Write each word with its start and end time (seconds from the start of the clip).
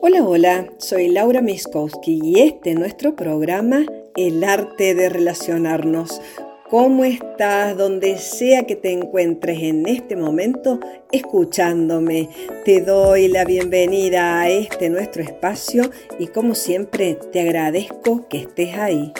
Hola, 0.00 0.22
hola, 0.22 0.72
soy 0.78 1.08
Laura 1.08 1.40
Miskowski 1.40 2.20
y 2.22 2.40
este 2.40 2.70
es 2.70 2.78
nuestro 2.78 3.16
programa 3.16 3.84
El 4.14 4.44
arte 4.44 4.94
de 4.94 5.08
relacionarnos. 5.08 6.20
¿Cómo 6.68 7.04
estás 7.04 7.76
donde 7.76 8.18
sea 8.18 8.64
que 8.66 8.76
te 8.76 8.92
encuentres 8.92 9.62
en 9.62 9.86
este 9.86 10.16
momento 10.16 10.78
escuchándome? 11.10 12.28
Te 12.64 12.82
doy 12.82 13.28
la 13.28 13.44
bienvenida 13.44 14.40
a 14.40 14.50
este 14.50 14.90
nuestro 14.90 15.22
espacio 15.22 15.90
y 16.18 16.26
como 16.26 16.54
siempre 16.54 17.14
te 17.32 17.40
agradezco 17.40 18.28
que 18.28 18.40
estés 18.40 18.76
ahí. 18.76 19.12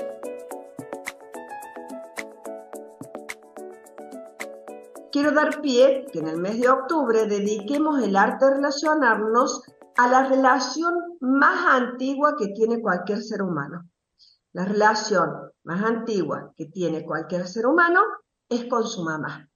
Quiero 5.13 5.33
dar 5.33 5.61
pie 5.61 6.07
que 6.13 6.19
en 6.19 6.29
el 6.29 6.37
mes 6.37 6.61
de 6.61 6.69
octubre 6.69 7.27
dediquemos 7.27 8.03
el 8.03 8.17
arte 8.17 8.45
de 8.45 8.55
relacionarnos 8.55 9.63
a 9.97 10.09
la 10.09 10.29
relación 10.29 10.95
más 11.21 11.83
antigua 11.83 12.37
que 12.39 12.49
tiene 12.49 12.81
cualquier 12.81 13.23
ser 13.23 13.43
humano. 13.43 13.89
La 14.53 14.65
relación 14.65 15.53
más 15.65 15.83
antigua 15.83 16.53
que 16.57 16.67
tiene 16.67 17.05
cualquier 17.05 17.47
ser 17.47 17.67
humano 17.67 18.01
es 18.49 18.65
con 18.67 18.87
su 18.87 19.03
mamá. 19.05 19.49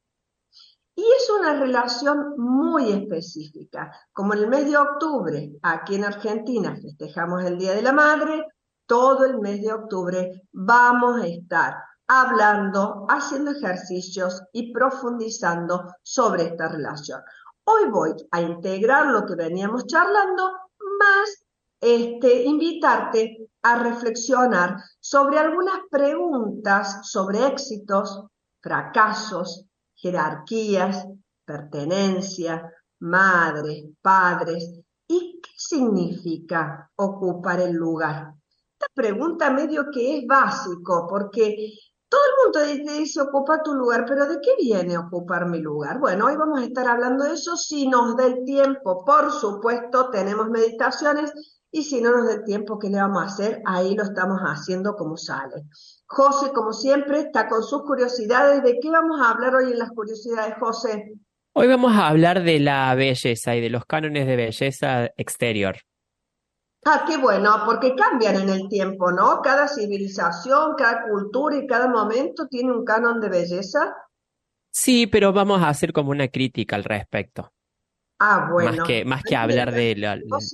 Y 0.97 1.03
es 1.03 1.29
una 1.37 1.59
relación 1.59 2.35
muy 2.37 2.93
específica. 2.93 3.91
Como 4.13 4.35
en 4.35 4.41
el 4.41 4.49
mes 4.49 4.71
de 4.71 4.77
octubre, 4.77 5.53
aquí 5.63 5.97
en 5.97 6.05
Argentina 6.05 6.77
festejamos 6.81 7.43
el 7.45 7.59
Día 7.59 7.73
de 7.73 7.83
la 7.83 7.93
Madre, 7.93 8.47
todo 8.87 9.25
el 9.25 9.39
mes 9.41 9.63
de 9.63 9.73
octubre 9.73 10.43
vamos 10.53 11.21
a 11.21 11.27
estar 11.27 11.75
hablando, 12.07 13.07
haciendo 13.09 13.53
ejercicios 13.53 14.43
y 14.53 14.73
profundizando 14.73 15.95
sobre 16.03 16.45
esta 16.45 16.69
relación. 16.69 17.21
Hoy 17.67 17.91
voy 17.91 18.15
a 18.31 18.43
integrar 18.43 19.07
lo 19.07 19.25
que 19.25 19.37
veníamos 19.37 19.87
charlando, 19.87 20.53
más 20.99 21.45
este, 21.81 22.45
invitarte 22.45 23.49
a 23.63 23.79
reflexionar 23.79 24.77
sobre 25.01 25.39
algunas 25.39 25.81
preguntas 25.91 27.09
sobre 27.11 27.47
éxitos, 27.47 28.23
fracasos, 28.61 29.65
jerarquías, 29.95 31.07
pertenencia, 31.45 32.71
madres, 33.01 33.85
padres 34.03 34.71
y 35.07 35.41
qué 35.43 35.51
significa 35.57 36.91
ocupar 36.97 37.61
el 37.61 37.73
lugar. 37.73 38.35
Esta 38.73 38.93
pregunta 38.95 39.51
medio 39.51 39.91
que 39.91 40.19
es 40.19 40.27
básico 40.27 41.07
porque 41.09 41.73
todo 42.15 42.23
el 42.63 42.77
mundo 42.77 42.87
dice 42.97 43.21
ocupa 43.21 43.61
tu 43.65 43.75
lugar, 43.75 44.05
pero 44.07 44.27
¿de 44.27 44.39
qué 44.41 44.55
viene 44.57 44.97
ocupar 44.97 45.47
mi 45.47 45.59
lugar? 45.59 45.99
Bueno, 45.99 46.27
hoy 46.27 46.37
vamos 46.37 46.61
a 46.61 46.65
estar 46.65 46.87
hablando 46.87 47.25
de 47.25 47.35
eso 47.35 47.57
si 47.57 47.89
nos 47.89 48.17
da 48.17 48.27
el 48.27 48.45
tiempo. 48.45 49.05
Por 49.05 49.33
supuesto, 49.33 50.11
tenemos 50.11 50.49
meditaciones 50.49 51.33
y 51.73 51.83
si 51.83 52.01
no 52.01 52.13
nos 52.13 52.27
da 52.29 52.35
el 52.35 52.45
tiempo, 52.45 52.79
¿qué 52.79 52.89
le 52.89 52.99
vamos 52.99 53.21
a 53.21 53.27
hacer? 53.27 53.63
Ahí 53.67 53.97
lo 53.97 54.05
estamos 54.05 54.39
haciendo 54.43 54.95
como 54.95 55.17
sale. 55.17 55.65
José, 56.07 56.53
como 56.53 56.73
siempre, 56.73 57.19
está 57.19 57.49
con 57.49 57.65
sus 57.65 57.83
curiosidades. 57.83 58.63
¿De 58.63 58.79
qué 58.81 58.91
vamos 58.91 59.21
a 59.21 59.31
hablar 59.31 59.57
hoy 59.57 59.73
en 59.73 59.79
las 59.81 59.91
curiosidades, 59.91 60.55
José? 60.61 61.15
Hoy 61.53 61.67
vamos 61.67 61.97
a 61.97 62.07
hablar 62.07 62.45
de 62.45 62.61
la 62.61 62.95
belleza 62.95 63.57
y 63.57 63.61
de 63.61 63.71
los 63.71 63.87
cánones 63.87 64.29
de 64.29 64.37
belleza 64.37 65.07
exterior. 65.17 65.79
Ah, 66.87 67.05
qué 67.07 67.17
bueno, 67.17 67.63
porque 67.65 67.95
cambian 67.95 68.37
en 68.37 68.49
el 68.51 68.69
tiempo, 68.69 69.11
¿no? 69.11 69.41
Cada 69.41 69.69
civilización, 69.69 70.75
cada 70.77 71.09
cultura 71.09 71.57
y 71.57 71.67
cada 71.67 71.89
momento 71.89 72.47
tiene 72.47 72.73
un 72.73 72.85
canon 72.85 73.21
de 73.21 73.29
belleza. 73.31 73.95
Sí, 74.71 75.07
pero 75.07 75.33
vamos 75.33 75.63
a 75.63 75.69
hacer 75.69 75.93
como 75.93 76.11
una 76.11 76.29
crítica 76.29 76.77
al 76.77 76.85
respecto. 76.85 77.53
Ah, 78.19 78.49
bueno. 78.51 78.77
Más 78.77 78.87
que, 78.87 79.05
más 79.05 79.23
que 79.23 79.37
hablar 79.37 79.73
de 79.73 79.97
la, 79.97 80.19
vos, 80.27 80.51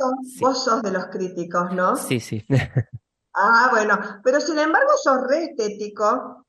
sos, 0.64 0.82
de 0.82 0.90
los 0.92 1.06
críticos, 1.06 1.72
¿no? 1.72 1.96
Sí, 1.96 2.20
sí. 2.20 2.44
ah, 3.34 3.68
bueno, 3.70 3.98
pero 4.22 4.40
sin 4.40 4.58
embargo 4.58 4.90
sos 5.02 5.26
re 5.28 5.44
estético, 5.44 6.46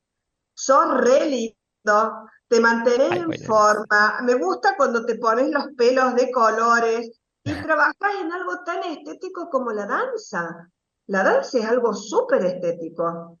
sos 0.54 1.00
re 1.00 1.28
lindo, 1.28 2.28
te 2.48 2.60
mantenés 2.60 3.12
en 3.12 3.32
forma, 3.46 4.20
me 4.22 4.34
gusta 4.34 4.76
cuando 4.76 5.04
te 5.04 5.16
pones 5.16 5.50
los 5.50 5.68
pelos 5.76 6.14
de 6.14 6.30
colores, 6.30 7.21
y 7.44 7.52
trabajas 7.52 8.14
en 8.20 8.32
algo 8.32 8.62
tan 8.64 8.82
estético 8.84 9.48
como 9.50 9.72
la 9.72 9.86
danza. 9.86 10.70
La 11.06 11.22
danza 11.22 11.58
es 11.58 11.64
algo 11.64 11.92
súper 11.94 12.44
estético. 12.44 13.38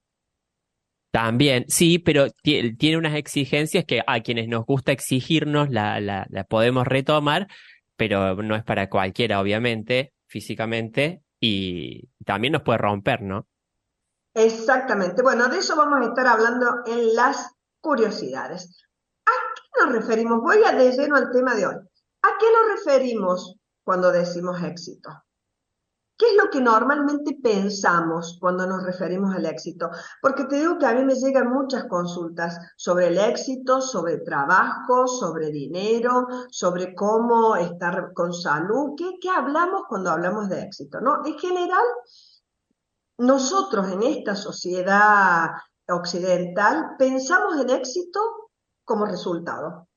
También, 1.12 1.66
sí, 1.68 1.98
pero 1.98 2.26
tiene 2.42 2.96
unas 2.96 3.14
exigencias 3.16 3.84
que 3.84 4.02
a 4.06 4.20
quienes 4.20 4.48
nos 4.48 4.64
gusta 4.64 4.92
exigirnos 4.92 5.70
la, 5.70 6.00
la, 6.00 6.26
la, 6.30 6.44
podemos 6.44 6.86
retomar, 6.86 7.48
pero 7.96 8.34
no 8.36 8.56
es 8.56 8.64
para 8.64 8.88
cualquiera, 8.88 9.40
obviamente, 9.40 10.14
físicamente, 10.26 11.22
y 11.38 12.08
también 12.24 12.54
nos 12.54 12.62
puede 12.62 12.78
romper, 12.78 13.20
¿no? 13.20 13.46
Exactamente. 14.34 15.22
Bueno, 15.22 15.48
de 15.48 15.58
eso 15.58 15.76
vamos 15.76 16.00
a 16.00 16.08
estar 16.08 16.26
hablando 16.26 16.78
en 16.86 17.14
las 17.14 17.52
curiosidades. 17.80 18.86
¿A 19.26 19.32
qué 19.54 19.84
nos 19.84 19.92
referimos? 19.92 20.40
Voy 20.40 20.64
a 20.64 20.72
de 20.72 20.92
lleno 20.92 21.16
al 21.16 21.30
tema 21.30 21.54
de 21.54 21.66
hoy. 21.66 21.74
¿A 21.74 22.28
qué 22.38 22.46
nos 22.46 22.84
referimos 22.84 23.56
cuando 23.84 24.12
decimos 24.12 24.62
éxito? 24.62 25.10
¿Qué 26.16 26.30
es 26.30 26.36
lo 26.36 26.50
que 26.50 26.60
normalmente 26.60 27.36
pensamos 27.42 28.38
cuando 28.40 28.64
nos 28.64 28.84
referimos 28.84 29.34
al 29.34 29.44
éxito? 29.44 29.90
Porque 30.20 30.44
te 30.44 30.56
digo 30.56 30.78
que 30.78 30.86
a 30.86 30.94
mí 30.94 31.04
me 31.04 31.16
llegan 31.16 31.52
muchas 31.52 31.86
consultas 31.86 32.56
sobre 32.76 33.08
el 33.08 33.18
éxito, 33.18 33.80
sobre 33.80 34.18
trabajo, 34.18 35.08
sobre 35.08 35.50
dinero, 35.50 36.28
sobre 36.48 36.94
cómo 36.94 37.56
estar 37.56 38.12
con 38.12 38.32
salud. 38.32 38.92
¿Qué, 38.96 39.18
qué 39.20 39.30
hablamos 39.30 39.82
cuando 39.88 40.10
hablamos 40.10 40.48
de 40.48 40.62
éxito? 40.62 41.00
¿no? 41.00 41.26
En 41.26 41.36
general, 41.38 41.84
nosotros 43.18 43.90
en 43.90 44.04
esta 44.04 44.36
sociedad 44.36 45.50
occidental 45.88 46.94
pensamos 46.98 47.60
en 47.60 47.70
éxito 47.70 48.20
como 48.84 49.06
resultado. 49.06 49.88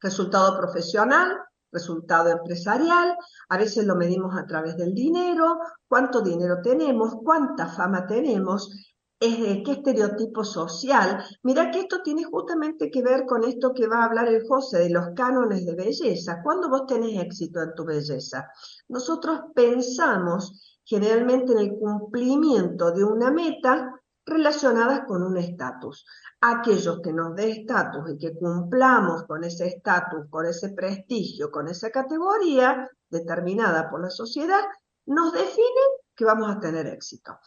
Resultado 0.00 0.56
profesional, 0.56 1.45
resultado 1.72 2.30
empresarial, 2.30 3.16
a 3.48 3.58
veces 3.58 3.84
lo 3.86 3.96
medimos 3.96 4.36
a 4.36 4.46
través 4.46 4.76
del 4.76 4.94
dinero, 4.94 5.58
cuánto 5.88 6.20
dinero 6.20 6.56
tenemos, 6.62 7.14
cuánta 7.22 7.66
fama 7.66 8.06
tenemos, 8.06 8.94
qué 9.18 9.62
estereotipo 9.66 10.44
social. 10.44 11.22
Mira 11.42 11.70
que 11.70 11.80
esto 11.80 12.02
tiene 12.02 12.24
justamente 12.24 12.90
que 12.90 13.02
ver 13.02 13.24
con 13.24 13.44
esto 13.44 13.72
que 13.72 13.86
va 13.86 14.00
a 14.00 14.04
hablar 14.04 14.28
el 14.28 14.46
José 14.46 14.78
de 14.78 14.90
los 14.90 15.08
cánones 15.14 15.64
de 15.64 15.74
belleza. 15.74 16.40
¿Cuándo 16.42 16.68
vos 16.68 16.86
tenés 16.86 17.20
éxito 17.20 17.62
en 17.62 17.74
tu 17.74 17.84
belleza? 17.84 18.48
Nosotros 18.88 19.40
pensamos 19.54 20.80
generalmente 20.84 21.52
en 21.52 21.58
el 21.58 21.76
cumplimiento 21.78 22.92
de 22.92 23.04
una 23.04 23.30
meta 23.30 24.00
relacionada 24.26 25.06
con 25.06 25.22
un 25.22 25.36
estatus 25.36 26.04
aquellos 26.40 27.00
que 27.00 27.12
nos 27.12 27.34
dé 27.34 27.50
estatus 27.50 28.10
y 28.10 28.18
que 28.18 28.34
cumplamos 28.34 29.24
con 29.24 29.44
ese 29.44 29.68
estatus, 29.68 30.26
con 30.30 30.46
ese 30.46 30.70
prestigio, 30.70 31.50
con 31.50 31.68
esa 31.68 31.90
categoría 31.90 32.88
determinada 33.08 33.88
por 33.90 34.02
la 34.02 34.10
sociedad, 34.10 34.62
nos 35.06 35.32
definen 35.32 35.88
que 36.14 36.24
vamos 36.24 36.50
a 36.50 36.60
tener 36.60 36.86
éxito. 36.86 37.38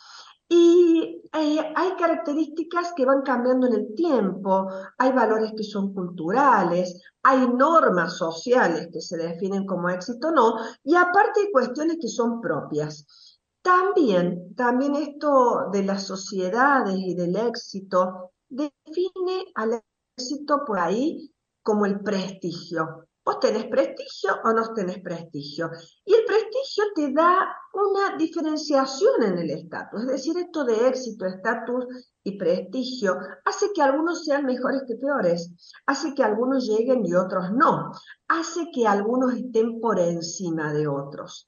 Y 0.51 1.21
hay 1.31 1.95
características 1.99 2.93
que 2.95 3.05
van 3.05 3.21
cambiando 3.21 3.67
en 3.67 3.73
el 3.73 3.93
tiempo, 3.93 4.67
hay 4.97 5.11
valores 5.11 5.53
que 5.55 5.63
son 5.63 5.93
culturales, 5.93 7.03
hay 7.21 7.47
normas 7.47 8.17
sociales 8.17 8.89
que 8.91 8.99
se 8.99 9.17
definen 9.17 9.67
como 9.67 9.89
éxito 9.89 10.29
o 10.29 10.31
no, 10.31 10.55
y 10.83 10.95
aparte 10.95 11.41
hay 11.41 11.51
cuestiones 11.51 11.97
que 12.01 12.07
son 12.07 12.41
propias. 12.41 13.28
También, 13.69 14.55
también 14.55 14.95
esto 14.95 15.69
de 15.71 15.83
las 15.83 16.07
sociedades 16.07 16.95
y 16.97 17.13
del 17.13 17.35
éxito 17.35 18.31
define 18.49 19.45
al 19.53 19.83
éxito 20.17 20.63
por 20.65 20.79
ahí 20.79 21.31
como 21.61 21.85
el 21.85 21.99
prestigio. 21.99 23.05
Vos 23.23 23.39
tenés 23.39 23.65
prestigio 23.67 24.31
o 24.43 24.53
no 24.53 24.73
tenés 24.73 24.99
prestigio. 25.03 25.69
Y 26.03 26.15
el 26.15 26.25
prestigio 26.25 26.83
te 26.95 27.13
da 27.13 27.47
una 27.73 28.17
diferenciación 28.17 29.21
en 29.21 29.37
el 29.37 29.51
estatus. 29.51 30.01
Es 30.01 30.07
decir, 30.07 30.37
esto 30.39 30.63
de 30.63 30.87
éxito, 30.87 31.27
estatus 31.27 31.85
y 32.23 32.39
prestigio 32.39 33.19
hace 33.45 33.67
que 33.75 33.83
algunos 33.83 34.25
sean 34.25 34.47
mejores 34.47 34.81
que 34.87 34.95
peores. 34.95 35.55
Hace 35.85 36.15
que 36.15 36.23
algunos 36.23 36.65
lleguen 36.65 37.05
y 37.05 37.13
otros 37.13 37.51
no. 37.51 37.91
Hace 38.29 38.71
que 38.73 38.87
algunos 38.87 39.35
estén 39.35 39.79
por 39.79 39.99
encima 39.99 40.73
de 40.73 40.87
otros. 40.87 41.47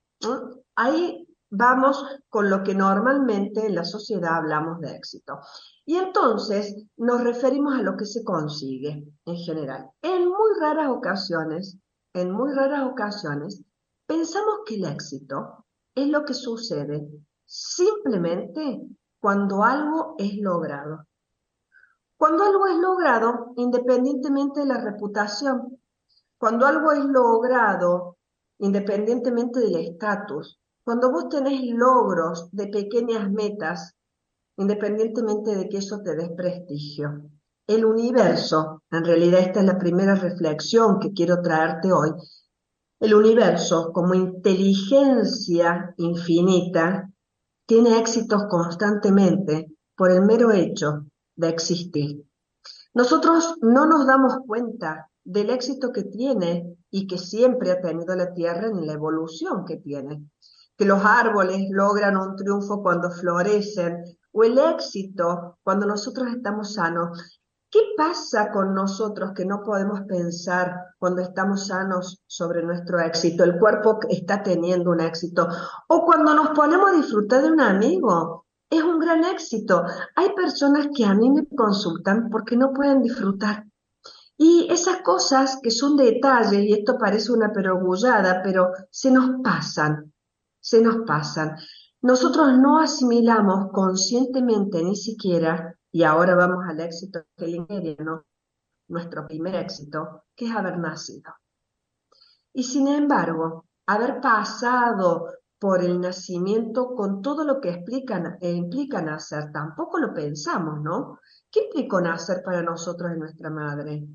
Ahí 0.76 1.28
vamos 1.52 2.04
con 2.30 2.50
lo 2.50 2.64
que 2.64 2.74
normalmente 2.74 3.66
en 3.68 3.76
la 3.76 3.86
sociedad 3.86 4.38
hablamos 4.38 4.80
de 4.80 4.96
éxito. 4.96 5.40
Y 5.86 5.98
entonces 5.98 6.76
nos 6.98 7.24
referimos 7.24 7.78
a 7.78 7.82
lo 7.82 7.96
que 7.98 8.06
se 8.06 8.24
consigue 8.24 9.06
en 9.26 9.36
general. 9.36 9.90
En 10.02 10.30
muy 10.30 10.60
raras 10.60 10.90
ocasiones, 10.90 11.78
en 12.14 12.32
muy 12.32 12.54
raras 12.54 12.90
ocasiones, 12.90 13.62
pensamos 14.08 14.62
que 14.66 14.76
el 14.76 14.86
éxito 14.86 15.66
es 15.94 16.08
lo 16.08 16.26
que 16.26 16.34
sucede 16.34 17.08
simplemente 17.46 18.82
cuando 19.20 19.64
algo 19.64 20.16
es 20.18 20.38
logrado. 20.38 21.06
Cuando 22.18 22.44
algo 22.44 22.68
es 22.68 22.78
logrado, 22.78 23.54
independientemente 23.58 24.62
de 24.62 24.68
la 24.68 24.80
reputación, 24.80 25.80
cuando 26.38 26.66
algo 26.66 26.92
es 26.92 27.04
logrado 27.04 28.18
independientemente 28.60 29.60
del 29.60 29.76
estatus. 29.76 30.61
Cuando 30.84 31.12
vos 31.12 31.30
tenés 31.30 31.62
logros 31.64 32.50
de 32.52 32.68
pequeñas 32.68 33.32
metas, 33.32 33.94
independientemente 34.58 35.56
de 35.56 35.70
que 35.70 35.78
eso 35.78 36.02
te 36.02 36.16
dé 36.16 36.30
prestigio. 36.30 37.30
El 37.68 37.86
universo, 37.86 38.82
en 38.92 39.06
realidad 39.06 39.42
esta 39.42 39.60
es 39.60 39.66
la 39.66 39.78
primera 39.78 40.16
reflexión 40.16 41.00
que 41.00 41.14
quiero 41.14 41.42
traerte 41.42 41.92
hoy, 41.92 42.12
el 43.00 43.14
universo 43.16 43.92
como 43.94 44.14
inteligencia 44.14 45.94
infinita 45.98 47.10
tiene 47.66 47.98
éxitos 47.98 48.44
constantemente 48.50 49.72
por 49.96 50.12
el 50.12 50.22
mero 50.22 50.52
hecho 50.52 51.06
de 51.36 51.50
existir. 51.50 52.24
Nosotros 52.94 53.56
no 53.62 53.86
nos 53.86 54.06
damos 54.06 54.36
cuenta 54.46 55.10
del 55.24 55.50
éxito 55.50 55.92
que 55.92 56.04
tiene 56.04 56.76
y 56.90 57.08
que 57.08 57.18
siempre 57.18 57.72
ha 57.72 57.82
tenido 57.82 58.16
la 58.16 58.34
Tierra 58.34 58.68
en 58.68 58.86
la 58.86 58.94
evolución 58.94 59.66
que 59.66 59.78
tiene. 59.78 60.26
Que 60.82 60.88
los 60.88 61.06
árboles 61.06 61.68
logran 61.70 62.18
un 62.18 62.36
triunfo 62.36 62.82
cuando 62.82 63.12
florecen 63.12 64.04
o 64.32 64.44
el 64.44 64.58
éxito 64.58 65.60
cuando 65.62 65.86
nosotros 65.86 66.30
estamos 66.30 66.74
sanos. 66.74 67.40
¿Qué 67.70 67.82
pasa 67.96 68.52
con 68.52 68.74
nosotros 68.74 69.34
que 69.36 69.46
no 69.46 69.62
podemos 69.62 70.02
pensar 70.08 70.76
cuando 70.98 71.22
estamos 71.22 71.68
sanos 71.68 72.24
sobre 72.26 72.64
nuestro 72.64 73.00
éxito? 73.00 73.44
El 73.44 73.60
cuerpo 73.60 74.00
está 74.10 74.42
teniendo 74.42 74.90
un 74.90 75.02
éxito. 75.02 75.48
O 75.88 76.04
cuando 76.04 76.34
nos 76.34 76.50
ponemos 76.50 76.90
a 76.90 76.96
disfrutar 76.96 77.44
de 77.44 77.52
un 77.52 77.62
amigo. 77.62 78.48
Es 78.68 78.82
un 78.82 78.98
gran 78.98 79.24
éxito. 79.24 79.86
Hay 80.16 80.34
personas 80.34 80.88
que 80.96 81.06
a 81.06 81.14
mí 81.14 81.30
me 81.30 81.46
consultan 81.56 82.32
porque 82.32 82.58
no 82.58 82.74
pueden 82.74 83.04
disfrutar. 83.04 83.68
Y 84.36 84.68
esas 84.72 85.04
cosas 85.04 85.60
que 85.62 85.70
son 85.70 85.96
detalles, 85.96 86.64
y 86.64 86.74
esto 86.74 86.98
parece 86.98 87.32
una 87.32 87.54
perogullada, 87.54 88.42
pero 88.42 88.72
se 88.90 89.12
nos 89.12 89.40
pasan, 89.44 90.11
se 90.62 90.82
nos 90.82 91.06
pasan. 91.06 91.58
Nosotros 92.02 92.58
no 92.58 92.80
asimilamos 92.80 93.72
conscientemente 93.74 94.84
ni 94.84 94.96
siquiera, 94.96 95.76
y 95.92 96.04
ahora 96.04 96.36
vamos 96.36 96.64
al 96.68 96.80
éxito 96.80 97.26
que 97.36 97.48
le 97.48 97.98
¿no? 98.00 98.26
nuestro 98.88 99.28
primer 99.28 99.56
éxito, 99.56 100.24
que 100.36 100.46
es 100.46 100.56
haber 100.56 100.78
nacido. 100.78 101.34
Y 102.54 102.64
sin 102.64 102.88
embargo, 102.88 103.66
haber 103.86 104.22
pasado 104.22 105.28
por 105.60 105.84
el 105.84 106.02
nacimiento 106.02 106.96
con 106.96 107.22
todo 107.22 107.44
lo 107.44 107.62
que 107.62 107.70
explican, 107.70 108.38
e 108.42 108.52
implica 108.52 109.02
nacer, 109.02 109.52
tampoco 109.52 110.00
lo 110.00 110.14
pensamos, 110.14 110.82
¿no? 110.82 111.20
¿Qué 111.52 111.66
implicó 111.66 112.02
nacer 112.02 112.42
para 112.44 112.64
nosotros 112.64 113.12
en 113.12 113.20
nuestra 113.20 113.50
madre? 113.50 114.08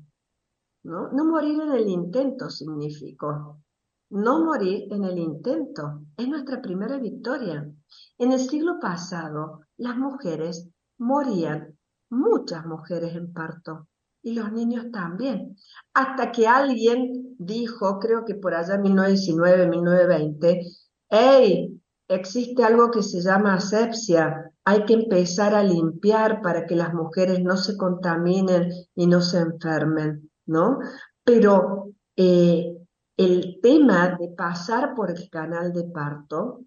¿No? 0.83 1.09
no 1.11 1.25
morir 1.25 1.61
en 1.61 1.71
el 1.71 1.87
intento 1.87 2.49
significó. 2.49 3.61
No 4.09 4.45
morir 4.45 4.87
en 4.91 5.03
el 5.03 5.17
intento 5.17 6.01
es 6.15 6.27
nuestra 6.27 6.61
primera 6.61 6.97
victoria. 6.97 7.69
En 8.17 8.31
el 8.31 8.39
siglo 8.39 8.79
pasado, 8.79 9.61
las 9.77 9.97
mujeres 9.97 10.69
morían, 10.97 11.77
muchas 12.09 12.65
mujeres 12.65 13.15
en 13.15 13.33
parto, 13.33 13.87
y 14.23 14.33
los 14.33 14.51
niños 14.51 14.91
también. 14.91 15.57
Hasta 15.93 16.31
que 16.31 16.47
alguien 16.47 17.35
dijo, 17.37 17.99
creo 17.99 18.25
que 18.25 18.35
por 18.35 18.53
allá 18.53 18.75
en 18.75 18.83
1919, 18.83 19.67
1920, 19.67 20.61
hey, 21.09 21.81
existe 22.07 22.63
algo 22.63 22.91
que 22.91 23.03
se 23.03 23.21
llama 23.21 23.55
asepsia, 23.55 24.51
hay 24.63 24.85
que 24.85 24.93
empezar 24.93 25.53
a 25.53 25.63
limpiar 25.63 26.41
para 26.41 26.65
que 26.65 26.75
las 26.75 26.93
mujeres 26.93 27.41
no 27.41 27.57
se 27.57 27.77
contaminen 27.77 28.69
y 28.95 29.07
no 29.07 29.21
se 29.21 29.39
enfermen, 29.39 30.29
¿no? 30.45 30.79
Pero 31.23 31.93
eh, 32.15 32.76
el 33.17 33.59
tema 33.61 34.15
de 34.19 34.29
pasar 34.29 34.93
por 34.95 35.09
el 35.09 35.29
canal 35.29 35.73
de 35.73 35.85
parto 35.85 36.61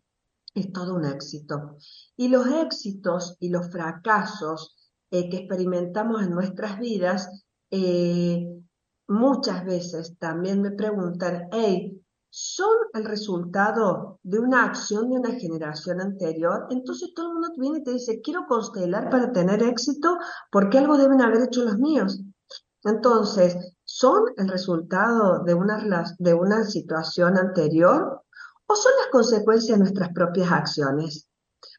es 0.53 0.73
todo 0.73 0.97
un 0.97 1.05
éxito. 1.05 1.77
Y 2.17 2.29
los 2.29 2.47
éxitos 2.47 3.37
y 3.39 3.51
los 3.51 3.71
fracasos 3.71 4.77
eh, 5.13 5.31
que 5.31 5.39
experimentamos 5.39 6.23
en 6.23 6.31
nuestras 6.31 6.79
vidas, 6.81 7.45
eh, 7.71 8.45
muchas 9.07 9.65
veces 9.65 10.17
también 10.19 10.61
me 10.61 10.73
preguntan, 10.73 11.49
hey, 11.53 12.01
¿son 12.29 12.77
el 12.95 13.05
resultado 13.05 14.19
de 14.25 14.41
una 14.41 14.65
acción 14.65 15.09
de 15.09 15.19
una 15.19 15.33
generación 15.33 16.01
anterior? 16.01 16.67
Entonces 16.71 17.13
todo 17.15 17.29
el 17.29 17.33
mundo 17.35 17.49
viene 17.57 17.79
y 17.79 17.85
te 17.85 17.93
dice, 17.93 18.21
quiero 18.21 18.47
constelar 18.49 19.09
para 19.09 19.33
tener 19.33 19.63
éxito 19.63 20.19
porque 20.51 20.79
algo 20.79 20.97
deben 20.97 21.21
haber 21.21 21.45
hecho 21.45 21.65
los 21.65 21.79
míos. 21.79 22.21
Entonces, 22.83 23.70
¿son 24.01 24.33
el 24.39 24.49
resultado 24.49 25.45
de 25.45 25.53
una, 25.53 26.65
situación 26.65 27.37
anterior 27.37 28.23
o 28.67 28.75
son 28.75 28.93
las 28.99 29.09
consecuencias 29.13 29.77
de 29.77 29.85
nuestras 29.85 30.09
propias 30.15 30.51
acciones? 30.51 31.29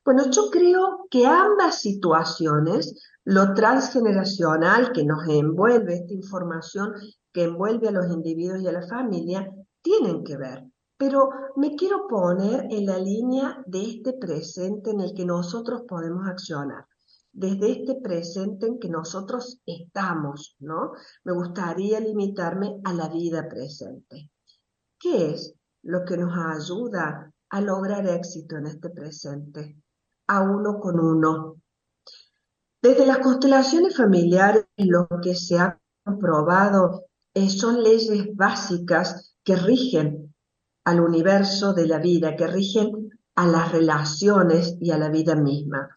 Bueno, 0.06 0.30
yo 0.30 0.52
creo 0.52 1.08
que 1.10 1.26
ambas 1.26 1.82
situaciones, 1.82 2.94
lo 3.24 3.56
transgeneracional 3.56 4.92
que 4.92 5.04
nos 5.04 5.28
envuelve, 5.28 5.96
esta 5.96 6.14
información 6.14 6.94
que 7.34 7.46
envuelve 7.46 7.88
a 7.88 7.92
los 7.92 8.06
individuos 8.12 8.62
y 8.62 8.68
a 8.68 8.72
la 8.72 8.88
familia, 8.88 9.50
tienen 9.82 10.24
que 10.24 10.38
ver. 10.38 10.64
Pero 10.98 11.30
me 11.56 11.76
quiero 11.76 12.08
poner 12.08 12.68
en 12.70 12.86
la 12.86 13.00
línea 13.00 13.64
de 13.66 13.82
este 13.82 14.14
presente 14.14 14.92
en 14.92 15.02
el 15.02 15.16
que 15.16 15.26
nosotros 15.26 15.86
podemos 15.88 16.28
accionar 16.28 16.86
desde 17.34 17.72
este 17.72 17.96
presente 17.96 18.68
en 18.68 18.80
que 18.80 18.90
nosotros 18.90 19.62
estamos, 19.66 20.56
¿no? 20.60 20.92
Me 21.24 21.34
gustaría 21.34 22.00
limitarme 22.00 22.82
a 22.84 22.94
la 22.94 23.08
vida 23.08 23.48
presente. 23.48 24.30
¿Qué 25.00 25.32
es 25.32 25.54
lo 25.84 26.04
que 26.06 26.18
nos 26.18 26.34
ayuda 26.38 27.34
a 27.50 27.62
lograr 27.62 28.06
éxito 28.08 28.58
en 28.58 28.68
este 28.68 28.90
presente? 28.90 29.78
A 30.28 30.42
uno 30.42 30.80
con 30.80 31.00
uno. 31.00 31.62
Desde 32.82 33.06
las 33.06 33.20
constelaciones 33.20 33.96
familiares, 33.96 34.66
lo 34.78 35.08
que 35.22 35.36
se 35.36 35.58
ha 35.60 35.80
comprobado 36.04 37.06
son 37.50 37.82
leyes 37.82 38.36
básicas 38.36 39.36
que 39.44 39.56
rigen 39.56 40.34
al 40.84 41.00
universo 41.00 41.74
de 41.74 41.88
la 41.88 42.00
vida, 42.00 42.36
que 42.36 42.48
rigen 42.48 43.10
a 43.36 43.48
las 43.48 43.72
relaciones 43.72 44.76
y 44.82 44.92
a 44.92 44.98
la 44.98 45.10
vida 45.10 45.36
misma 45.36 45.96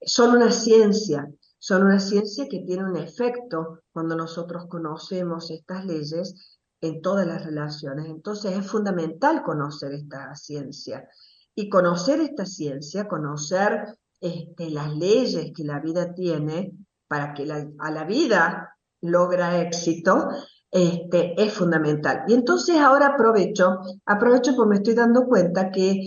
son 0.00 0.36
una 0.36 0.50
ciencia, 0.50 1.28
son 1.58 1.84
una 1.84 2.00
ciencia 2.00 2.46
que 2.48 2.60
tiene 2.60 2.84
un 2.84 2.96
efecto 2.96 3.80
cuando 3.92 4.16
nosotros 4.16 4.66
conocemos 4.68 5.50
estas 5.50 5.84
leyes 5.84 6.58
en 6.80 7.00
todas 7.02 7.26
las 7.26 7.44
relaciones. 7.44 8.06
Entonces 8.06 8.56
es 8.56 8.66
fundamental 8.66 9.42
conocer 9.42 9.92
esta 9.92 10.34
ciencia. 10.34 11.08
Y 11.54 11.70
conocer 11.70 12.20
esta 12.20 12.44
ciencia, 12.44 13.08
conocer 13.08 13.96
este, 14.20 14.70
las 14.70 14.94
leyes 14.94 15.52
que 15.54 15.64
la 15.64 15.80
vida 15.80 16.12
tiene 16.14 16.72
para 17.08 17.32
que 17.34 17.50
a 17.78 17.90
la 17.90 18.04
vida 18.04 18.76
logra 19.00 19.60
éxito, 19.60 20.28
este, 20.70 21.40
es 21.42 21.52
fundamental. 21.54 22.24
Y 22.28 22.34
entonces 22.34 22.76
ahora 22.76 23.08
aprovecho, 23.08 23.78
aprovecho 24.04 24.54
porque 24.54 24.68
me 24.68 24.76
estoy 24.76 24.94
dando 24.94 25.24
cuenta 25.26 25.70
que 25.70 26.00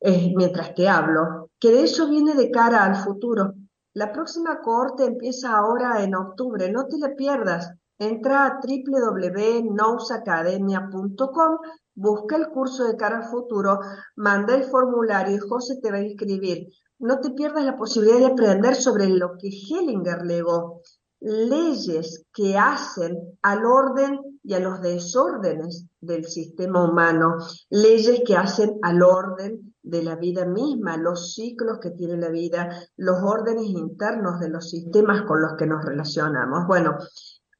eh, 0.00 0.32
mientras 0.36 0.74
te 0.74 0.88
hablo, 0.88 1.45
que 1.58 1.72
de 1.72 1.84
eso 1.84 2.08
viene 2.08 2.34
de 2.34 2.50
cara 2.50 2.84
al 2.84 2.96
futuro. 2.96 3.54
La 3.94 4.12
próxima 4.12 4.60
cohorte 4.60 5.04
empieza 5.04 5.56
ahora 5.56 6.02
en 6.02 6.14
octubre, 6.14 6.70
no 6.70 6.86
te 6.86 6.98
la 6.98 7.14
pierdas. 7.14 7.72
Entra 7.98 8.44
a 8.44 8.60
www.nousacademia.com, 8.60 11.58
busca 11.94 12.36
el 12.36 12.48
curso 12.48 12.84
de 12.84 12.94
cara 12.96 13.16
al 13.18 13.24
futuro, 13.24 13.80
manda 14.16 14.54
el 14.54 14.64
formulario 14.64 15.36
y 15.36 15.38
José 15.38 15.78
te 15.80 15.90
va 15.90 15.96
a 15.96 16.02
inscribir. 16.02 16.68
No 16.98 17.20
te 17.20 17.30
pierdas 17.30 17.64
la 17.64 17.76
posibilidad 17.76 18.18
de 18.18 18.26
aprender 18.26 18.74
sobre 18.74 19.08
lo 19.08 19.38
que 19.38 19.48
Hellinger 19.48 20.26
legó, 20.26 20.82
leyes 21.20 22.24
que 22.34 22.58
hacen 22.58 23.16
al 23.42 23.64
orden 23.64 24.20
y 24.42 24.52
a 24.54 24.60
los 24.60 24.82
desórdenes 24.82 25.86
del 26.00 26.26
sistema 26.26 26.84
humano, 26.84 27.36
leyes 27.70 28.20
que 28.26 28.36
hacen 28.36 28.78
al 28.82 29.02
orden 29.02 29.74
de 29.86 30.02
la 30.02 30.16
vida 30.16 30.44
misma, 30.44 30.96
los 30.96 31.34
ciclos 31.34 31.78
que 31.80 31.90
tiene 31.90 32.16
la 32.16 32.28
vida, 32.28 32.68
los 32.96 33.22
órdenes 33.22 33.66
internos 33.66 34.40
de 34.40 34.48
los 34.48 34.68
sistemas 34.68 35.22
con 35.22 35.40
los 35.40 35.54
que 35.56 35.66
nos 35.66 35.84
relacionamos. 35.84 36.66
Bueno, 36.66 36.98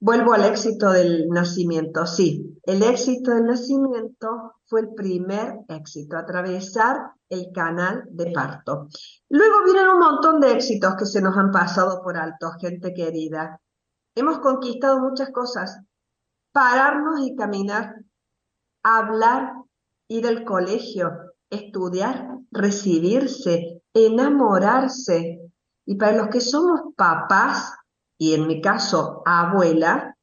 vuelvo 0.00 0.33
al 0.33 0.45
éxito 0.45 0.90
del 0.90 1.28
nacimiento. 1.28 2.04
Sí, 2.04 2.59
el 2.64 2.83
éxito 2.83 3.30
del 3.30 3.47
nacimiento 3.47 4.54
fue 4.66 4.80
el 4.80 4.95
primer 4.95 5.61
éxito, 5.68 6.16
atravesar 6.16 7.12
el 7.28 7.52
canal 7.52 8.04
de 8.11 8.33
parto. 8.33 8.88
Luego 9.28 9.64
vienen 9.64 9.88
un 9.88 10.00
montón 10.00 10.40
de 10.40 10.52
éxitos 10.52 10.97
que 10.97 11.06
se 11.06 11.23
nos 11.23 11.37
han 11.37 11.52
pasado 11.52 12.02
por 12.02 12.16
alto, 12.16 12.50
gente 12.61 12.92
querida. 12.92 13.61
Hemos 14.16 14.40
conquistado 14.40 14.99
muchas 14.99 15.30
cosas. 15.30 15.80
Pararnos 16.52 17.21
y 17.21 17.37
caminar, 17.37 17.95
hablar, 18.83 19.52
ir 20.09 20.26
al 20.26 20.45
colegio, 20.45 21.12
estudiar, 21.50 22.38
recibirse, 22.50 23.82
enamorarse. 23.94 25.40
Y 25.84 25.94
para 25.96 26.16
los 26.16 26.28
que 26.28 26.40
somos 26.40 26.94
papás, 26.96 27.72
y 28.18 28.34
en 28.34 28.46
mi 28.46 28.60
caso 28.60 29.22
abuela, 29.24 30.16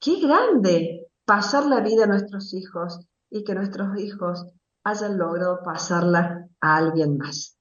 qué 0.00 0.20
grande 0.20 1.08
pasar 1.24 1.66
la 1.66 1.80
vida 1.80 2.04
a 2.04 2.08
nuestros 2.08 2.52
hijos, 2.54 3.06
y 3.30 3.44
que 3.44 3.54
nuestros 3.54 3.98
hijos 3.98 4.46
hayan 4.84 5.16
logrado 5.16 5.60
pasarla 5.64 6.48
a 6.60 6.76
alguien 6.76 7.16
más. 7.16 7.56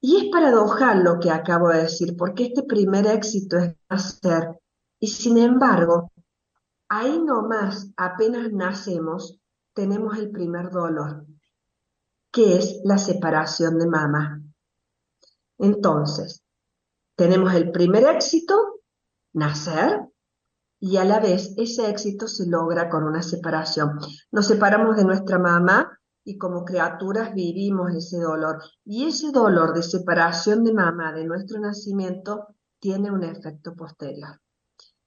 Y 0.00 0.16
es 0.16 0.24
paradojal 0.32 1.04
lo 1.04 1.18
que 1.18 1.30
acabo 1.30 1.68
de 1.68 1.82
decir, 1.82 2.16
porque 2.16 2.46
este 2.46 2.62
primer 2.64 3.06
éxito 3.06 3.56
es 3.58 3.76
nacer, 3.88 4.60
y 5.00 5.08
sin 5.08 5.38
embargo, 5.38 6.12
ahí 6.88 7.20
nomás, 7.20 7.90
apenas 7.96 8.52
nacemos, 8.52 9.40
tenemos 9.74 10.18
el 10.18 10.30
primer 10.30 10.70
dolor, 10.70 11.26
que 12.32 12.56
es 12.56 12.80
la 12.84 12.98
separación 12.98 13.78
de 13.78 13.86
mamá. 13.86 14.42
Entonces, 15.58 16.42
tenemos 17.14 17.54
el 17.54 17.70
primer 17.70 18.04
éxito, 18.04 18.80
nacer, 19.34 20.00
y 20.80 20.96
a 20.96 21.04
la 21.04 21.20
vez 21.20 21.54
ese 21.58 21.88
éxito 21.88 22.26
se 22.26 22.48
logra 22.48 22.88
con 22.88 23.04
una 23.04 23.22
separación. 23.22 24.00
Nos 24.32 24.48
separamos 24.48 24.96
de 24.96 25.04
nuestra 25.04 25.38
mamá 25.38 25.96
y 26.24 26.38
como 26.38 26.64
criaturas 26.64 27.34
vivimos 27.34 27.94
ese 27.94 28.18
dolor. 28.18 28.60
Y 28.84 29.06
ese 29.06 29.30
dolor 29.30 29.74
de 29.74 29.82
separación 29.84 30.64
de 30.64 30.72
mamá 30.72 31.12
de 31.12 31.24
nuestro 31.24 31.60
nacimiento 31.60 32.48
tiene 32.80 33.12
un 33.12 33.22
efecto 33.22 33.74
posterior. 33.74 34.40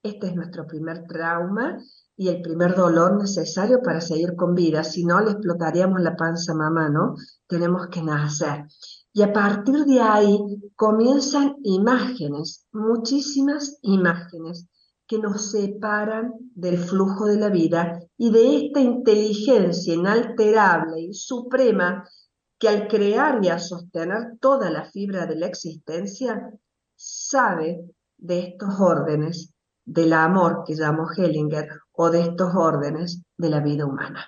Este 0.06 0.28
es 0.28 0.36
nuestro 0.36 0.68
primer 0.68 1.04
trauma 1.08 1.82
y 2.16 2.28
el 2.28 2.40
primer 2.40 2.76
dolor 2.76 3.20
necesario 3.20 3.82
para 3.82 4.00
seguir 4.00 4.36
con 4.36 4.54
vida. 4.54 4.84
Si 4.84 5.04
no, 5.04 5.20
le 5.20 5.32
explotaríamos 5.32 6.00
la 6.00 6.14
panza 6.14 6.54
mamá, 6.54 6.88
¿no? 6.88 7.16
Tenemos 7.48 7.88
que 7.88 8.02
nacer. 8.02 8.66
Y 9.12 9.22
a 9.22 9.32
partir 9.32 9.84
de 9.84 10.00
ahí 10.00 10.38
comienzan 10.76 11.56
imágenes, 11.64 12.66
muchísimas 12.70 13.78
imágenes 13.82 14.68
que 15.08 15.18
nos 15.18 15.50
separan 15.50 16.34
del 16.54 16.78
flujo 16.78 17.26
de 17.26 17.40
la 17.40 17.48
vida 17.48 18.00
y 18.16 18.30
de 18.30 18.66
esta 18.66 18.80
inteligencia 18.80 19.94
inalterable 19.94 21.00
y 21.00 21.14
suprema 21.14 22.08
que 22.60 22.68
al 22.68 22.86
crear 22.86 23.44
y 23.44 23.48
a 23.48 23.58
sostener 23.58 24.38
toda 24.40 24.70
la 24.70 24.84
fibra 24.84 25.26
de 25.26 25.34
la 25.34 25.46
existencia, 25.46 26.48
sabe 26.94 27.90
de 28.18 28.38
estos 28.38 28.80
órdenes 28.80 29.55
del 29.86 30.12
amor 30.12 30.64
que 30.66 30.74
llamó 30.74 31.06
Hellinger 31.10 31.68
o 31.92 32.10
de 32.10 32.22
estos 32.22 32.54
órdenes 32.54 33.22
de 33.38 33.48
la 33.48 33.60
vida 33.60 33.86
humana. 33.86 34.26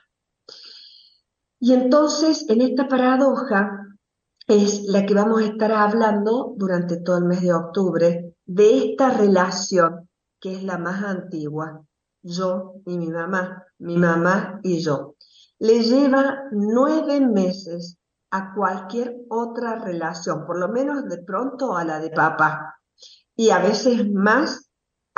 Y 1.61 1.75
entonces, 1.75 2.49
en 2.49 2.63
esta 2.63 2.89
paradoja 2.89 3.85
es 4.47 4.85
la 4.85 5.05
que 5.05 5.15
vamos 5.15 5.43
a 5.43 5.47
estar 5.47 5.73
hablando 5.73 6.55
durante 6.57 7.01
todo 7.01 7.19
el 7.19 7.25
mes 7.25 7.43
de 7.43 7.53
octubre, 7.53 8.35
de 8.47 8.79
esta 8.79 9.11
relación 9.11 10.09
que 10.41 10.55
es 10.55 10.63
la 10.63 10.79
más 10.79 11.03
antigua, 11.03 11.85
yo 12.23 12.75
y 12.87 12.97
mi 12.97 13.09
mamá, 13.09 13.65
mi 13.79 13.97
mamá 13.97 14.61
y 14.63 14.79
yo. 14.79 15.17
Le 15.59 15.83
lleva 15.83 16.45
nueve 16.53 17.21
meses 17.21 17.99
a 18.31 18.55
cualquier 18.55 19.17
otra 19.29 19.77
relación, 19.77 20.47
por 20.47 20.59
lo 20.59 20.69
menos 20.69 21.09
de 21.09 21.19
pronto 21.23 21.77
a 21.77 21.85
la 21.85 21.99
de 21.99 22.11
papá, 22.11 22.77
y 23.35 23.51
a 23.51 23.59
veces 23.59 24.09
más 24.13 24.68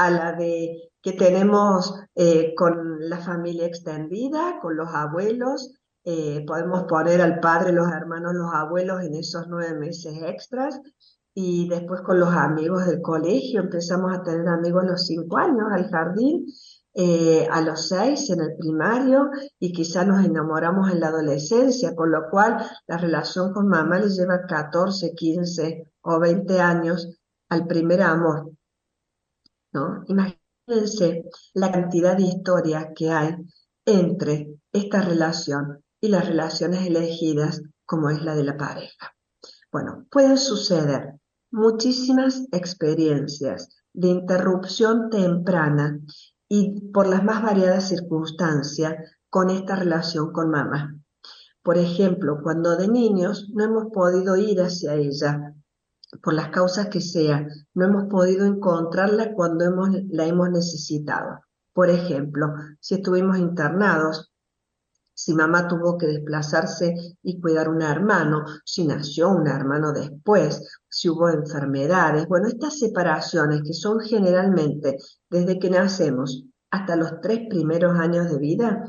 a 0.00 0.10
la 0.10 0.32
de 0.32 0.90
que 1.02 1.12
tenemos 1.12 1.94
eh, 2.14 2.54
con 2.54 3.08
la 3.08 3.18
familia 3.18 3.66
extendida, 3.66 4.58
con 4.60 4.76
los 4.76 4.88
abuelos, 4.92 5.74
eh, 6.04 6.42
podemos 6.46 6.84
poner 6.84 7.20
al 7.20 7.40
padre, 7.40 7.72
los 7.72 7.88
hermanos, 7.90 8.34
los 8.34 8.52
abuelos 8.52 9.02
en 9.02 9.14
esos 9.14 9.46
nueve 9.48 9.78
meses 9.78 10.14
extras, 10.22 10.80
y 11.34 11.68
después 11.68 12.00
con 12.00 12.18
los 12.18 12.30
amigos 12.30 12.86
del 12.86 13.02
colegio 13.02 13.60
empezamos 13.60 14.12
a 14.14 14.22
tener 14.22 14.48
amigos 14.48 14.84
a 14.84 14.86
los 14.92 15.06
cinco 15.06 15.36
años 15.36 15.66
al 15.70 15.88
jardín, 15.90 16.46
eh, 16.94 17.46
a 17.50 17.60
los 17.60 17.88
seis 17.88 18.30
en 18.30 18.40
el 18.40 18.56
primario 18.56 19.30
y 19.60 19.72
quizá 19.72 20.04
nos 20.04 20.24
enamoramos 20.24 20.90
en 20.90 21.00
la 21.00 21.08
adolescencia, 21.08 21.94
con 21.94 22.10
lo 22.10 22.28
cual 22.30 22.56
la 22.88 22.96
relación 22.96 23.52
con 23.52 23.68
mamá 23.68 24.00
le 24.00 24.08
lleva 24.08 24.46
14, 24.46 25.14
15 25.14 25.92
o 26.02 26.18
20 26.18 26.60
años 26.60 27.08
al 27.48 27.66
primer 27.66 28.02
amor. 28.02 28.49
Imagínense 30.08 31.24
la 31.54 31.70
cantidad 31.70 32.16
de 32.16 32.24
historias 32.24 32.88
que 32.94 33.10
hay 33.10 33.36
entre 33.84 34.58
esta 34.72 35.02
relación 35.02 35.82
y 36.00 36.08
las 36.08 36.26
relaciones 36.26 36.86
elegidas 36.86 37.62
como 37.84 38.10
es 38.10 38.22
la 38.22 38.34
de 38.34 38.44
la 38.44 38.56
pareja. 38.56 39.14
Bueno, 39.72 40.06
pueden 40.10 40.38
suceder 40.38 41.14
muchísimas 41.50 42.46
experiencias 42.52 43.68
de 43.92 44.08
interrupción 44.08 45.10
temprana 45.10 46.00
y 46.48 46.80
por 46.92 47.06
las 47.06 47.22
más 47.24 47.42
variadas 47.42 47.88
circunstancias 47.88 48.94
con 49.28 49.50
esta 49.50 49.76
relación 49.76 50.32
con 50.32 50.50
mamá. 50.50 50.96
Por 51.62 51.78
ejemplo, 51.78 52.40
cuando 52.42 52.76
de 52.76 52.88
niños 52.88 53.48
no 53.52 53.64
hemos 53.64 53.86
podido 53.92 54.36
ir 54.36 54.60
hacia 54.60 54.94
ella, 54.94 55.54
por 56.22 56.34
las 56.34 56.48
causas 56.48 56.88
que 56.88 57.00
sean, 57.00 57.48
no 57.74 57.86
hemos 57.86 58.04
podido 58.04 58.46
encontrarla 58.46 59.32
cuando 59.32 59.64
hemos, 59.64 59.90
la 60.08 60.26
hemos 60.26 60.50
necesitado. 60.50 61.40
Por 61.72 61.88
ejemplo, 61.88 62.54
si 62.80 62.96
estuvimos 62.96 63.38
internados 63.38 64.30
si 65.20 65.34
mamá 65.34 65.68
tuvo 65.68 65.98
que 65.98 66.06
desplazarse 66.06 66.94
y 67.22 67.38
cuidar 67.42 67.68
un 67.68 67.82
hermano, 67.82 68.42
si 68.64 68.86
nació 68.86 69.28
un 69.28 69.46
hermano 69.48 69.92
después, 69.92 70.80
si 70.88 71.10
hubo 71.10 71.28
enfermedades. 71.28 72.26
Bueno, 72.26 72.48
estas 72.48 72.78
separaciones 72.78 73.60
que 73.62 73.74
son 73.74 74.00
generalmente 74.00 74.96
desde 75.28 75.58
que 75.58 75.68
nacemos 75.68 76.46
hasta 76.70 76.96
los 76.96 77.20
tres 77.20 77.48
primeros 77.48 77.98
años 77.98 78.30
de 78.30 78.38
vida, 78.38 78.84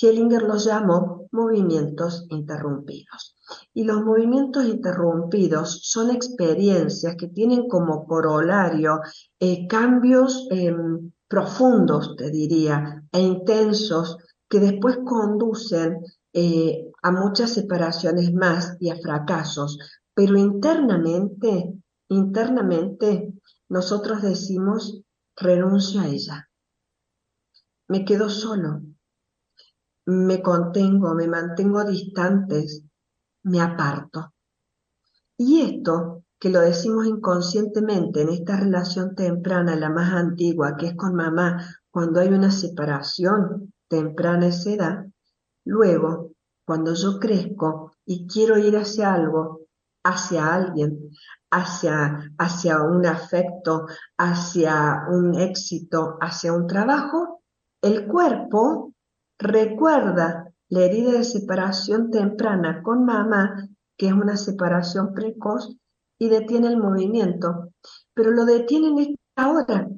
Hellinger 0.00 0.42
los 0.42 0.64
llamó 0.64 1.28
movimientos 1.32 2.26
interrumpidos. 2.30 3.36
Y 3.74 3.84
los 3.84 4.02
movimientos 4.04 4.64
interrumpidos 4.64 5.80
son 5.84 6.10
experiencias 6.10 7.14
que 7.16 7.28
tienen 7.28 7.68
como 7.68 8.06
corolario 8.06 9.00
eh, 9.38 9.66
cambios 9.68 10.48
em, 10.50 11.12
profundos, 11.28 12.16
te 12.16 12.30
diría, 12.30 13.04
e 13.12 13.20
intensos 13.20 14.16
que 14.48 14.60
después 14.60 14.98
conducen 15.04 15.98
eh, 16.32 16.90
a 17.02 17.10
muchas 17.10 17.52
separaciones 17.52 18.32
más 18.32 18.76
y 18.80 18.90
a 18.90 18.96
fracasos, 18.96 19.78
pero 20.14 20.36
internamente, 20.36 21.74
internamente 22.08 23.32
nosotros 23.68 24.22
decimos 24.22 25.02
renuncio 25.36 26.00
a 26.00 26.08
ella, 26.08 26.45
me 27.88 28.04
quedo 28.04 28.28
solo, 28.28 28.82
me 30.06 30.42
contengo, 30.42 31.14
me 31.14 31.26
mantengo 31.26 31.84
distantes, 31.84 32.82
me 33.42 33.60
aparto. 33.60 34.32
Y 35.36 35.62
esto, 35.62 36.24
que 36.38 36.50
lo 36.50 36.60
decimos 36.60 37.06
inconscientemente 37.06 38.22
en 38.22 38.30
esta 38.30 38.56
relación 38.56 39.14
temprana, 39.14 39.76
la 39.76 39.90
más 39.90 40.12
antigua, 40.12 40.76
que 40.76 40.86
es 40.88 40.94
con 40.94 41.14
mamá, 41.14 41.64
cuando 41.90 42.20
hay 42.20 42.28
una 42.28 42.50
separación, 42.50 43.72
temprana 43.88 44.48
edad, 44.48 45.06
luego, 45.64 46.32
cuando 46.64 46.94
yo 46.94 47.18
crezco 47.18 47.92
y 48.04 48.26
quiero 48.26 48.58
ir 48.58 48.76
hacia 48.76 49.14
algo, 49.14 49.66
hacia 50.02 50.54
alguien, 50.54 51.10
hacia, 51.50 52.32
hacia 52.38 52.82
un 52.82 53.06
afecto, 53.06 53.86
hacia 54.18 55.06
un 55.08 55.34
éxito, 55.34 56.18
hacia 56.20 56.52
un 56.52 56.66
trabajo, 56.66 57.35
el 57.82 58.06
cuerpo 58.06 58.92
recuerda 59.38 60.52
la 60.68 60.80
herida 60.80 61.12
de 61.12 61.24
separación 61.24 62.10
temprana 62.10 62.82
con 62.82 63.04
mamá, 63.04 63.68
que 63.96 64.08
es 64.08 64.12
una 64.12 64.36
separación 64.36 65.14
precoz, 65.14 65.76
y 66.18 66.28
detiene 66.28 66.68
el 66.68 66.78
movimiento, 66.78 67.72
pero 68.14 68.30
lo 68.30 68.44
detiene 68.44 68.88
en 68.88 68.98
esta 68.98 69.50
hora. 69.50 69.88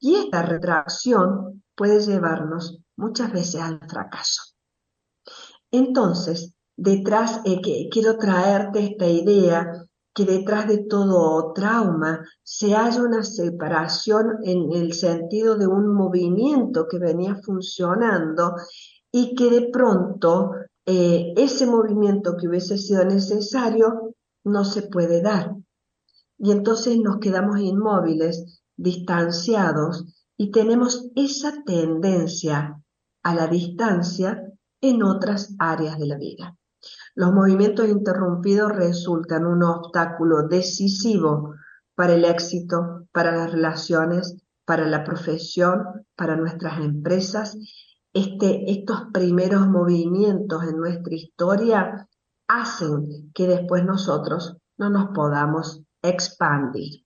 Y 0.00 0.16
esta 0.16 0.42
retracción 0.42 1.62
puede 1.74 2.00
llevarnos 2.00 2.78
muchas 2.96 3.32
veces 3.32 3.60
al 3.60 3.78
fracaso. 3.88 4.54
Entonces, 5.70 6.54
detrás, 6.76 7.40
eh, 7.44 7.60
que, 7.60 7.88
quiero 7.90 8.16
traerte 8.16 8.84
esta 8.84 9.06
idea 9.06 9.84
que 10.14 10.24
detrás 10.24 10.68
de 10.68 10.78
todo 10.78 11.52
trauma 11.52 12.24
se 12.42 12.72
halla 12.72 13.02
una 13.02 13.24
separación 13.24 14.38
en 14.44 14.72
el 14.72 14.92
sentido 14.92 15.56
de 15.56 15.66
un 15.66 15.92
movimiento 15.92 16.86
que 16.88 16.98
venía 16.98 17.34
funcionando 17.42 18.54
y 19.10 19.34
que 19.34 19.50
de 19.50 19.70
pronto 19.70 20.52
eh, 20.86 21.34
ese 21.36 21.66
movimiento 21.66 22.36
que 22.36 22.48
hubiese 22.48 22.78
sido 22.78 23.04
necesario 23.04 24.14
no 24.44 24.64
se 24.64 24.82
puede 24.82 25.20
dar. 25.20 25.54
Y 26.38 26.52
entonces 26.52 26.98
nos 26.98 27.18
quedamos 27.18 27.58
inmóviles, 27.58 28.62
distanciados, 28.76 30.04
y 30.36 30.50
tenemos 30.50 31.10
esa 31.14 31.62
tendencia 31.64 32.80
a 33.22 33.34
la 33.34 33.46
distancia 33.46 34.42
en 34.80 35.02
otras 35.02 35.54
áreas 35.58 35.98
de 35.98 36.06
la 36.06 36.18
vida. 36.18 36.56
Los 37.14 37.32
movimientos 37.32 37.88
interrumpidos 37.88 38.72
resultan 38.72 39.46
un 39.46 39.62
obstáculo 39.62 40.48
decisivo 40.48 41.54
para 41.94 42.14
el 42.14 42.24
éxito, 42.24 43.06
para 43.12 43.36
las 43.36 43.52
relaciones, 43.52 44.36
para 44.64 44.86
la 44.86 45.04
profesión, 45.04 46.06
para 46.16 46.36
nuestras 46.36 46.80
empresas 46.80 47.56
este, 48.14 48.70
estos 48.70 49.08
primeros 49.12 49.66
movimientos 49.66 50.62
en 50.62 50.76
nuestra 50.76 51.14
historia 51.14 52.08
hacen 52.46 53.32
que 53.34 53.48
después 53.48 53.84
nosotros 53.84 54.56
no 54.78 54.88
nos 54.88 55.08
podamos 55.08 55.82
expandir. 56.00 57.04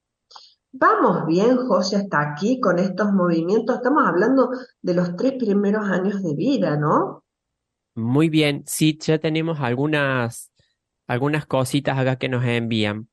Vamos 0.70 1.24
bien, 1.26 1.56
José, 1.56 1.96
hasta 1.96 2.20
aquí 2.20 2.60
con 2.60 2.78
estos 2.78 3.10
movimientos. 3.12 3.76
Estamos 3.76 4.06
hablando 4.06 4.50
de 4.82 4.94
los 4.94 5.16
tres 5.16 5.32
primeros 5.38 5.88
años 5.88 6.22
de 6.22 6.34
vida, 6.34 6.76
¿no? 6.76 7.24
Muy 7.98 8.28
bien, 8.28 8.62
sí, 8.66 8.98
ya 9.00 9.18
tenemos 9.18 9.60
algunas, 9.60 10.52
algunas 11.06 11.46
cositas 11.46 11.98
acá 11.98 12.16
que 12.16 12.28
nos 12.28 12.44
envían. 12.44 13.08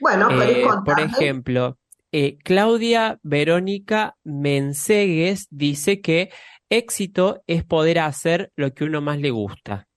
Bueno, 0.00 0.28
eh, 0.42 0.66
por 0.84 1.00
ejemplo, 1.00 1.78
eh, 2.12 2.38
Claudia 2.44 3.18
Verónica 3.22 4.16
Mensegues 4.24 5.48
dice 5.50 6.00
que 6.00 6.30
éxito 6.68 7.42
es 7.46 7.64
poder 7.64 7.98
hacer 7.98 8.52
lo 8.56 8.72
que 8.72 8.84
uno 8.84 9.00
más 9.00 9.18
le 9.18 9.30
gusta. 9.30 9.88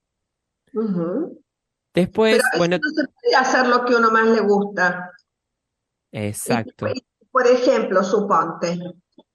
Después, 1.93 2.41
bueno. 2.57 2.77
No 2.81 2.89
se 2.89 3.07
puede 3.21 3.35
hacer 3.35 3.67
lo 3.67 3.85
que 3.85 3.95
uno 3.95 4.11
más 4.11 4.27
le 4.27 4.39
gusta. 4.39 5.11
Exacto. 6.11 6.87
Por 7.31 7.47
ejemplo, 7.47 8.03
suponte, 8.03 8.77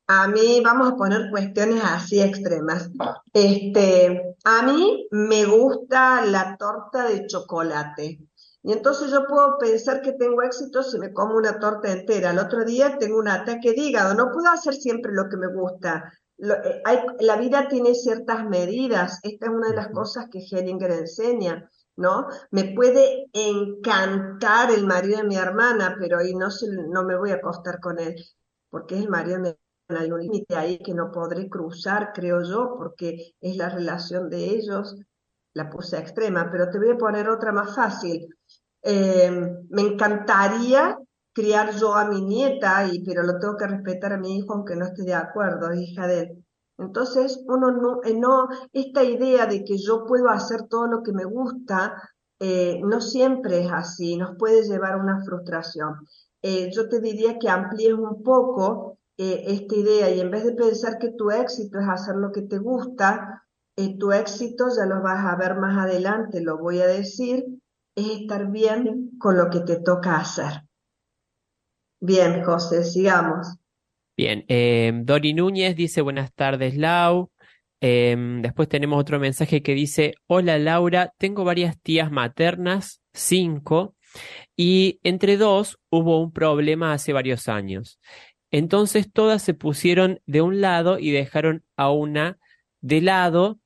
a 0.09 0.29
mí 0.29 0.61
vamos 0.65 0.93
a 0.93 0.97
poner 0.97 1.31
cuestiones 1.31 1.83
así 1.85 2.21
extremas. 2.21 2.91
Este, 3.33 4.37
a 4.45 4.63
mí 4.63 5.09
me 5.11 5.45
gusta 5.45 6.25
la 6.25 6.57
torta 6.57 7.09
de 7.09 7.27
chocolate. 7.27 8.21
Y 8.63 8.73
entonces 8.73 9.11
yo 9.11 9.27
puedo 9.27 9.59
pensar 9.59 10.03
que 10.03 10.13
tengo 10.13 10.43
éxito 10.43 10.83
si 10.83 10.99
me 10.99 11.13
como 11.13 11.37
una 11.37 11.59
torta 11.59 11.93
entera. 11.93 12.31
El 12.31 12.39
otro 12.39 12.65
día 12.65 12.99
tengo 12.99 13.19
un 13.19 13.29
ataque 13.29 13.73
de 13.73 13.81
hígado. 13.81 14.15
No 14.15 14.33
puedo 14.33 14.49
hacer 14.49 14.75
siempre 14.75 15.13
lo 15.13 15.29
que 15.29 15.37
me 15.37 15.49
gusta. 15.49 16.13
Eh, 16.39 16.83
la 17.21 17.37
vida 17.37 17.69
tiene 17.69 17.95
ciertas 17.95 18.45
medidas. 18.45 19.21
Esta 19.23 19.47
es 19.47 19.53
una 19.53 19.69
de 19.69 19.77
las 19.77 19.89
cosas 19.89 20.27
que 20.31 20.41
Hellinger 20.41 20.91
enseña. 20.91 21.71
¿no? 21.97 22.27
Me 22.51 22.75
puede 22.75 23.27
encantar 23.33 24.71
el 24.71 24.87
marido 24.87 25.19
de 25.19 25.25
mi 25.25 25.37
hermana, 25.37 25.97
pero 25.99 26.19
ahí 26.19 26.35
no, 26.35 26.49
no 26.91 27.05
me 27.05 27.17
voy 27.17 27.31
a 27.31 27.37
acostar 27.37 27.81
con 27.81 27.99
él, 27.99 28.15
porque 28.71 28.97
es 28.97 29.03
el 29.03 29.09
marido 29.09 29.37
de 29.37 29.43
mi 29.43 29.49
hermana. 29.49 29.66
Hay 29.89 30.11
un 30.11 30.21
límite 30.21 30.57
ahí 30.57 30.79
que 30.79 30.95
no 30.95 31.13
podré 31.13 31.49
cruzar, 31.49 32.13
creo 32.13 32.43
yo, 32.43 32.75
porque 32.77 33.35
es 33.41 33.57
la 33.57 33.69
relación 33.69 34.29
de 34.29 34.45
ellos, 34.45 34.97
la 35.55 35.71
puse 35.71 35.99
extrema, 35.99 36.49
pero 36.51 36.69
te 36.71 36.79
voy 36.79 36.91
a 36.91 36.99
poner 36.99 37.29
otra 37.29 37.53
más 37.53 37.75
fácil. 37.75 38.27
Eh, 38.83 39.31
me 39.71 39.83
encantaría 39.83 40.99
criar 41.33 41.73
yo 41.77 41.95
a 41.95 42.05
mi 42.07 42.21
nieta, 42.23 42.89
y, 42.93 43.05
pero 43.05 43.23
lo 43.23 43.39
tengo 43.39 43.57
que 43.57 43.67
respetar 43.69 44.13
a 44.13 44.19
mi 44.19 44.37
hijo 44.39 44.55
aunque 44.55 44.75
no 44.75 44.87
esté 44.87 45.05
de 45.05 45.15
acuerdo, 45.15 45.73
hija 45.73 46.07
de 46.09 46.21
él. 46.21 46.45
Entonces, 46.79 47.41
uno 47.47 47.71
no, 47.71 48.01
eh, 48.03 48.15
no, 48.15 48.49
esta 48.73 49.05
idea 49.05 49.47
de 49.47 49.65
que 49.65 49.79
yo 49.79 50.05
puedo 50.05 50.29
hacer 50.31 50.65
todo 50.69 50.89
lo 50.89 51.03
que 51.05 51.13
me 51.13 51.25
gusta, 51.25 51.95
eh, 52.41 52.81
no 52.83 53.01
siempre 53.01 53.61
es 53.61 53.71
así, 53.73 54.17
nos 54.17 54.37
puede 54.37 54.63
llevar 54.65 54.95
a 54.95 54.99
una 54.99 55.23
frustración. 55.25 56.07
Yo 56.43 56.89
te 56.89 57.01
diría 57.01 57.41
que 57.41 57.49
amplíes 57.49 57.95
un 57.95 58.23
poco 58.23 58.99
esta 59.19 59.75
idea 59.75 60.11
y 60.11 60.21
en 60.21 60.31
vez 60.31 60.45
de 60.45 60.53
pensar 60.53 60.99
que 60.99 61.13
tu 61.13 61.31
éxito 61.31 61.79
es 61.79 61.89
hacer 61.89 62.17
lo 62.17 62.33
que 62.33 62.43
te 62.43 62.59
gusta, 62.59 63.47
tu 63.99 64.13
éxito, 64.13 64.69
ya 64.75 64.87
lo 64.87 65.03
vas 65.03 65.25
a 65.25 65.37
ver 65.37 65.57
más 65.57 65.77
adelante, 65.77 66.41
lo 66.41 66.59
voy 66.59 66.81
a 66.81 66.87
decir, 66.87 67.45
es 67.95 68.07
estar 68.21 68.51
bien 68.51 69.11
con 69.19 69.37
lo 69.37 69.51
que 69.51 69.61
te 69.61 69.81
toca 69.81 70.17
hacer. 70.17 70.63
Bien, 72.01 72.43
José, 72.43 72.85
sigamos. 72.85 73.57
Bien, 74.17 74.45
eh, 74.49 74.93
Dori 75.05 75.35
Núñez 75.35 75.77
dice 75.77 76.01
buenas 76.01 76.33
tardes, 76.33 76.77
Lau. 76.77 77.31
Em, 77.81 78.41
después 78.41 78.69
tenemos 78.69 78.99
otro 78.99 79.21
mensaje 79.21 79.63
que 79.63 79.75
dice, 79.75 80.15
hola 80.27 80.59
Laura, 80.59 81.13
tengo 81.19 81.45
varias 81.45 81.79
tías 81.83 82.11
maternas, 82.11 83.03
cinco, 83.13 83.95
y 84.57 84.99
entre 85.03 85.37
dos 85.37 85.79
hubo 85.91 86.23
un 86.23 86.33
problema 86.33 86.95
hace 86.95 87.13
varios 87.13 87.49
años. 87.49 88.01
Entonces 88.51 89.13
todas 89.13 89.43
se 89.43 89.55
pusieron 89.55 90.21
de 90.27 90.43
un 90.43 90.61
lado 90.61 90.99
y 90.99 91.11
dejaron 91.11 91.65
a 91.77 91.91
una 91.91 92.39
de 92.81 93.01
lado. 93.01 93.59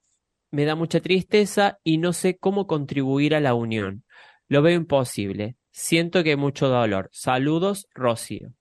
Me 0.51 0.65
da 0.65 0.75
mucha 0.75 1.01
tristeza 1.01 1.79
y 1.85 1.99
no 1.99 2.13
sé 2.13 2.39
cómo 2.39 2.67
contribuir 2.67 3.35
a 3.35 3.41
la 3.41 3.55
unión. 3.55 4.05
Lo 4.49 4.63
veo 4.63 4.75
imposible. 4.75 5.57
Siento 5.71 6.25
que 6.25 6.31
hay 6.31 6.37
mucho 6.37 6.69
dolor. 6.69 7.09
Saludos, 7.13 7.87
Rocío. 7.95 8.53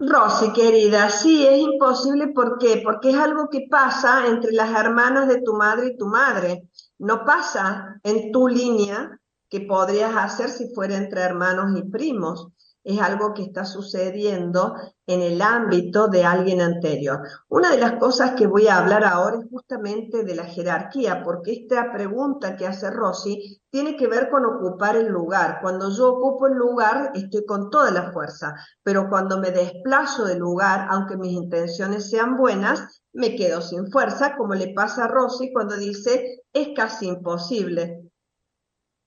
Rosy, 0.00 0.52
querida, 0.52 1.10
sí, 1.10 1.44
es 1.44 1.58
imposible, 1.58 2.28
¿por 2.28 2.58
qué? 2.58 2.80
Porque 2.84 3.10
es 3.10 3.16
algo 3.16 3.48
que 3.48 3.66
pasa 3.68 4.28
entre 4.28 4.52
las 4.52 4.70
hermanas 4.78 5.26
de 5.26 5.42
tu 5.42 5.54
madre 5.54 5.88
y 5.88 5.96
tu 5.96 6.06
madre. 6.06 6.68
No 6.98 7.24
pasa 7.24 7.98
en 8.04 8.30
tu 8.30 8.46
línea 8.46 9.18
que 9.48 9.62
podrías 9.62 10.14
hacer 10.14 10.50
si 10.50 10.72
fuera 10.72 10.96
entre 10.96 11.22
hermanos 11.22 11.76
y 11.76 11.82
primos 11.82 12.52
es 12.88 12.98
algo 13.02 13.34
que 13.34 13.42
está 13.42 13.66
sucediendo 13.66 14.74
en 15.06 15.20
el 15.20 15.42
ámbito 15.42 16.08
de 16.08 16.24
alguien 16.24 16.62
anterior. 16.62 17.20
Una 17.48 17.70
de 17.70 17.76
las 17.76 17.96
cosas 17.96 18.30
que 18.30 18.46
voy 18.46 18.66
a 18.66 18.78
hablar 18.78 19.04
ahora 19.04 19.36
es 19.40 19.44
justamente 19.50 20.24
de 20.24 20.34
la 20.34 20.44
jerarquía, 20.44 21.22
porque 21.22 21.52
esta 21.52 21.92
pregunta 21.92 22.56
que 22.56 22.66
hace 22.66 22.90
Rosy 22.90 23.60
tiene 23.68 23.94
que 23.94 24.06
ver 24.06 24.30
con 24.30 24.46
ocupar 24.46 24.96
el 24.96 25.08
lugar. 25.08 25.58
Cuando 25.60 25.90
yo 25.90 26.14
ocupo 26.14 26.46
el 26.46 26.54
lugar, 26.54 27.12
estoy 27.14 27.44
con 27.44 27.68
toda 27.68 27.90
la 27.90 28.10
fuerza, 28.10 28.54
pero 28.82 29.10
cuando 29.10 29.38
me 29.38 29.50
desplazo 29.50 30.24
del 30.24 30.38
lugar, 30.38 30.88
aunque 30.88 31.18
mis 31.18 31.32
intenciones 31.32 32.08
sean 32.08 32.38
buenas, 32.38 33.02
me 33.12 33.36
quedo 33.36 33.60
sin 33.60 33.92
fuerza, 33.92 34.34
como 34.34 34.54
le 34.54 34.72
pasa 34.72 35.04
a 35.04 35.08
Rosy 35.08 35.52
cuando 35.52 35.76
dice, 35.76 36.40
es 36.54 36.68
casi 36.74 37.08
imposible. 37.08 38.10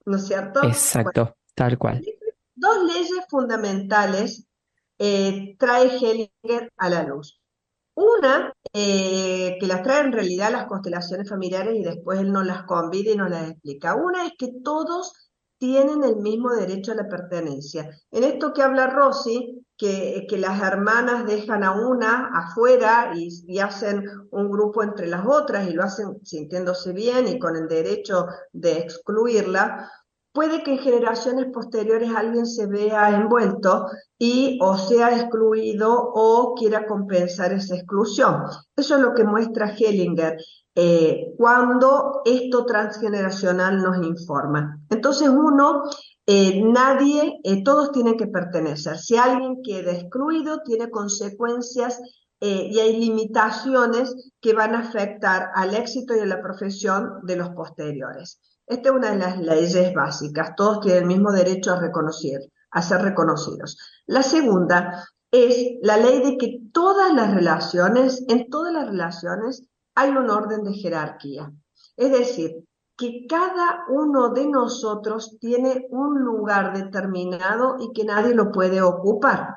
¿No 0.06 0.18
es 0.18 0.24
cierto? 0.24 0.62
Exacto, 0.62 1.34
tal 1.56 1.76
cual 1.78 2.00
dos 2.62 2.84
leyes 2.84 3.26
fundamentales 3.28 4.46
eh, 4.98 5.56
trae 5.58 5.96
Hellinger 5.96 6.72
a 6.76 6.88
la 6.88 7.02
luz. 7.02 7.40
Una, 7.94 8.54
eh, 8.72 9.58
que 9.60 9.66
las 9.66 9.82
trae 9.82 10.00
en 10.00 10.12
realidad 10.12 10.52
las 10.52 10.66
constelaciones 10.66 11.28
familiares 11.28 11.74
y 11.76 11.82
después 11.82 12.20
él 12.20 12.32
nos 12.32 12.46
las 12.46 12.62
convida 12.62 13.10
y 13.10 13.16
nos 13.16 13.30
las 13.30 13.50
explica. 13.50 13.96
Una 13.96 14.26
es 14.26 14.32
que 14.38 14.48
todos 14.64 15.12
tienen 15.58 16.02
el 16.02 16.16
mismo 16.16 16.50
derecho 16.50 16.92
a 16.92 16.96
la 16.96 17.08
pertenencia. 17.08 17.90
En 18.10 18.24
esto 18.24 18.52
que 18.52 18.62
habla 18.62 18.88
Rossi, 18.88 19.64
que, 19.76 20.26
que 20.28 20.38
las 20.38 20.60
hermanas 20.62 21.26
dejan 21.26 21.62
a 21.64 21.72
una 21.72 22.30
afuera 22.34 23.12
y, 23.14 23.28
y, 23.46 23.58
hacen 23.58 24.04
un 24.30 24.50
grupo 24.50 24.82
entre 24.82 25.06
las 25.06 25.24
otras 25.26 25.68
y 25.68 25.72
lo 25.72 25.84
hacen 25.84 26.18
sintiéndose 26.24 26.92
bien 26.92 27.28
y 27.28 27.38
con 27.38 27.56
el 27.56 27.68
derecho 27.68 28.26
de 28.52 28.78
excluirla, 28.78 29.88
puede 30.32 30.62
que 30.62 30.72
en 30.72 30.78
generaciones 30.78 31.46
posteriores 31.52 32.10
alguien 32.14 32.46
se 32.46 32.66
vea 32.66 33.10
envuelto 33.10 33.86
y 34.18 34.58
o 34.62 34.76
sea 34.76 35.10
excluido 35.10 35.92
o 36.14 36.54
quiera 36.54 36.86
compensar 36.86 37.52
esa 37.52 37.76
exclusión. 37.76 38.42
Eso 38.74 38.96
es 38.96 39.00
lo 39.00 39.14
que 39.14 39.24
muestra 39.24 39.74
Hellinger 39.76 40.36
eh, 40.74 41.34
cuando 41.36 42.22
esto 42.24 42.64
transgeneracional 42.64 43.82
nos 43.82 44.06
informa. 44.06 44.80
Entonces 44.88 45.28
uno, 45.28 45.82
eh, 46.26 46.62
nadie, 46.64 47.40
eh, 47.44 47.62
todos 47.62 47.92
tienen 47.92 48.16
que 48.16 48.26
pertenecer. 48.26 48.96
Si 48.98 49.16
alguien 49.16 49.62
queda 49.62 49.92
excluido, 49.92 50.62
tiene 50.62 50.90
consecuencias 50.90 52.00
y 52.44 52.76
hay 52.80 52.98
limitaciones 52.98 54.32
que 54.40 54.52
van 54.52 54.74
a 54.74 54.80
afectar 54.80 55.50
al 55.54 55.76
éxito 55.76 56.16
y 56.16 56.18
a 56.18 56.26
la 56.26 56.42
profesión 56.42 57.20
de 57.22 57.36
los 57.36 57.50
posteriores. 57.50 58.40
Esta 58.66 58.88
es 58.88 58.94
una 58.94 59.10
de 59.10 59.18
las 59.18 59.38
leyes 59.38 59.94
básicas. 59.94 60.54
Todos 60.56 60.80
tienen 60.80 61.02
el 61.02 61.08
mismo 61.08 61.32
derecho 61.32 61.72
a 61.72 61.80
reconocer, 61.80 62.40
a 62.70 62.82
ser 62.82 63.02
reconocidos. 63.02 63.78
La 64.06 64.22
segunda 64.22 65.04
es 65.30 65.78
la 65.82 65.96
ley 65.96 66.22
de 66.22 66.36
que 66.36 66.60
todas 66.72 67.12
las 67.12 67.34
relaciones, 67.34 68.24
en 68.28 68.48
todas 68.50 68.72
las 68.72 68.86
relaciones, 68.86 69.64
hay 69.94 70.10
un 70.10 70.30
orden 70.30 70.62
de 70.64 70.74
jerarquía. 70.74 71.52
Es 71.96 72.12
decir, 72.12 72.64
que 72.96 73.26
cada 73.28 73.84
uno 73.88 74.30
de 74.30 74.46
nosotros 74.46 75.36
tiene 75.40 75.86
un 75.90 76.20
lugar 76.20 76.72
determinado 76.76 77.76
y 77.80 77.92
que 77.92 78.04
nadie 78.04 78.34
lo 78.34 78.52
puede 78.52 78.80
ocupar 78.80 79.56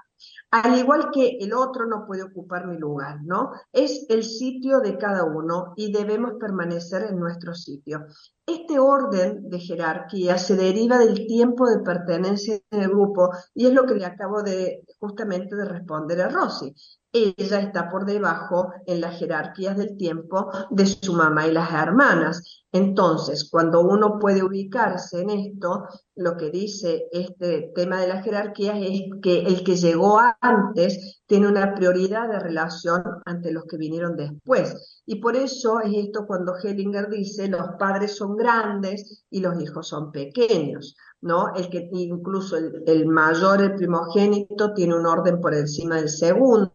al 0.51 0.78
igual 0.78 1.10
que 1.12 1.38
el 1.39 1.54
otro 1.54 1.86
no 1.86 2.06
puede 2.06 2.23
ocupar 2.23 2.67
mi 2.67 2.78
lugar, 2.78 3.19
¿no? 3.23 3.51
Es 3.73 4.06
el 4.10 4.23
sitio 4.23 4.80
de 4.80 4.97
cada 4.97 5.23
uno 5.23 5.73
y 5.75 5.91
debemos 5.91 6.34
permanecer 6.39 7.04
en 7.04 7.19
nuestro 7.19 7.54
sitio. 7.54 8.06
Este 8.45 8.80
orden 8.80 9.49
de 9.49 9.60
jerarquía 9.60 10.38
se 10.38 10.56
deriva 10.56 10.97
del 10.97 11.28
tiempo 11.28 11.67
de 11.67 11.80
pertenencia 11.80 12.60
en 12.71 12.82
el 12.82 12.89
grupo 12.89 13.32
y 13.54 13.65
es 13.65 13.73
lo 13.73 13.86
que 13.86 13.95
le 13.95 14.06
acabo 14.06 14.43
de 14.43 14.84
justamente 14.99 15.56
de 15.56 15.65
responder 15.65 16.21
a 16.21 16.30
Rosy. 16.30 16.73
Ella 17.15 17.62
está 17.62 17.89
por 17.89 18.06
debajo 18.06 18.73
en 18.86 18.99
las 18.99 19.17
jerarquías 19.17 19.78
del 19.78 19.95
tiempo 19.95 20.51
de 20.69 20.86
su 20.86 21.13
mamá 21.13 21.47
y 21.47 21.54
las 21.54 21.71
hermanas. 21.71 22.65
Entonces, 22.73 23.47
cuando 23.49 23.80
uno 23.80 24.19
puede 24.19 24.43
ubicarse 24.43 25.21
en 25.21 25.30
esto, 25.30 25.88
lo 26.15 26.36
que 26.36 26.51
dice 26.51 27.08
este 27.13 27.71
tema 27.73 28.01
de 28.01 28.10
las 28.10 28.25
jerarquías 28.25 28.78
es 28.82 29.04
que 29.21 29.43
el 29.43 29.63
que 29.63 29.78
llegó 29.78 30.19
antes 30.41 31.21
tiene 31.25 31.47
una 31.47 31.73
prioridad 31.73 32.28
de 32.28 32.39
relación 32.39 33.01
ante 33.23 33.54
los 33.54 33.63
que 33.63 33.78
vinieron 33.78 34.17
después. 34.17 35.01
Y 35.06 35.21
por 35.21 35.38
eso 35.38 35.80
es 35.80 35.93
esto 35.95 36.25
cuando 36.28 36.58
Hellinger 36.62 37.10
dice 37.10 37.47
los 37.47 37.78
padres 37.80 38.17
son 38.17 38.36
grandes 38.36 39.23
y 39.30 39.39
los 39.39 39.58
hijos 39.62 39.88
son 39.88 40.12
pequeños, 40.12 40.97
¿no? 41.25 41.55
El 41.55 41.69
que 41.69 41.89
incluso 41.91 42.55
el, 42.55 43.07
mayor, 43.07 43.59
el 43.59 43.73
primogénito, 43.73 44.75
tiene 44.75 44.95
un 44.95 45.07
orden 45.07 45.41
por 45.41 45.55
encima 45.55 45.95
del 45.95 46.09
segundo 46.09 46.71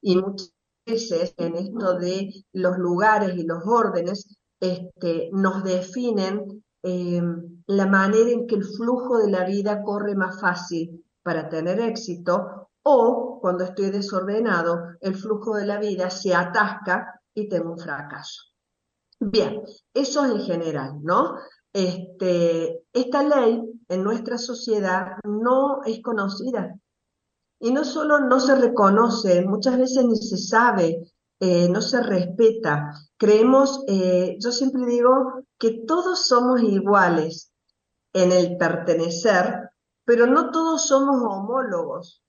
y 0.00 0.16
muchas 0.16 0.52
veces 0.86 1.34
en 1.36 1.56
esto 1.56 1.98
de 1.98 2.32
los 2.52 2.78
lugares 2.78 3.36
y 3.36 3.42
los 3.42 3.66
órdenes 3.66 4.28
este, 4.60 5.30
nos 5.32 5.64
definen 5.64 6.62
eh, 6.84 7.20
la 7.66 7.86
manera 7.86 8.30
en 8.30 8.46
que 8.46 8.54
el 8.54 8.64
flujo 8.64 9.18
de 9.18 9.28
la 9.28 9.44
vida 9.44 9.82
corre 9.82 10.14
más 10.14 10.40
fácil 10.40 11.04
para 11.24 11.48
tener 11.48 11.80
éxito 11.80 12.68
o 12.84 13.38
cuando 13.40 13.64
estoy 13.64 13.90
desordenado, 13.90 14.78
el 15.00 15.16
flujo 15.16 15.56
de 15.56 15.66
la 15.66 15.80
vida 15.80 16.10
se 16.10 16.32
atasca 16.32 17.20
y 17.34 17.48
tengo 17.48 17.72
un 17.72 17.78
fracaso. 17.78 18.42
Bien, 19.18 19.62
eso 19.92 20.24
en 20.24 20.40
general, 20.42 21.02
¿no? 21.02 21.34
Este, 21.72 22.84
esta 22.92 23.22
ley 23.22 23.62
en 23.90 24.04
nuestra 24.04 24.38
sociedad 24.38 25.16
no 25.24 25.82
es 25.84 26.00
conocida 26.02 26.76
y 27.58 27.72
no 27.72 27.84
solo 27.84 28.20
no 28.20 28.40
se 28.40 28.54
reconoce, 28.54 29.44
muchas 29.44 29.76
veces 29.78 30.04
ni 30.06 30.16
se 30.16 30.38
sabe, 30.38 31.12
eh, 31.40 31.68
no 31.68 31.82
se 31.82 32.02
respeta. 32.02 32.94
Creemos, 33.18 33.84
eh, 33.86 34.36
yo 34.40 34.50
siempre 34.50 34.86
digo 34.86 35.44
que 35.58 35.84
todos 35.86 36.26
somos 36.26 36.62
iguales 36.62 37.52
en 38.14 38.32
el 38.32 38.56
pertenecer, 38.56 39.70
pero 40.04 40.26
no 40.26 40.50
todos 40.50 40.86
somos 40.86 41.20
homólogos. 41.22 42.22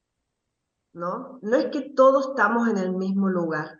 ¿no? 0.93 1.39
No 1.41 1.55
es 1.55 1.67
que 1.67 1.93
todos 1.95 2.29
estamos 2.29 2.67
en 2.67 2.77
el 2.77 2.91
mismo 2.93 3.29
lugar. 3.29 3.79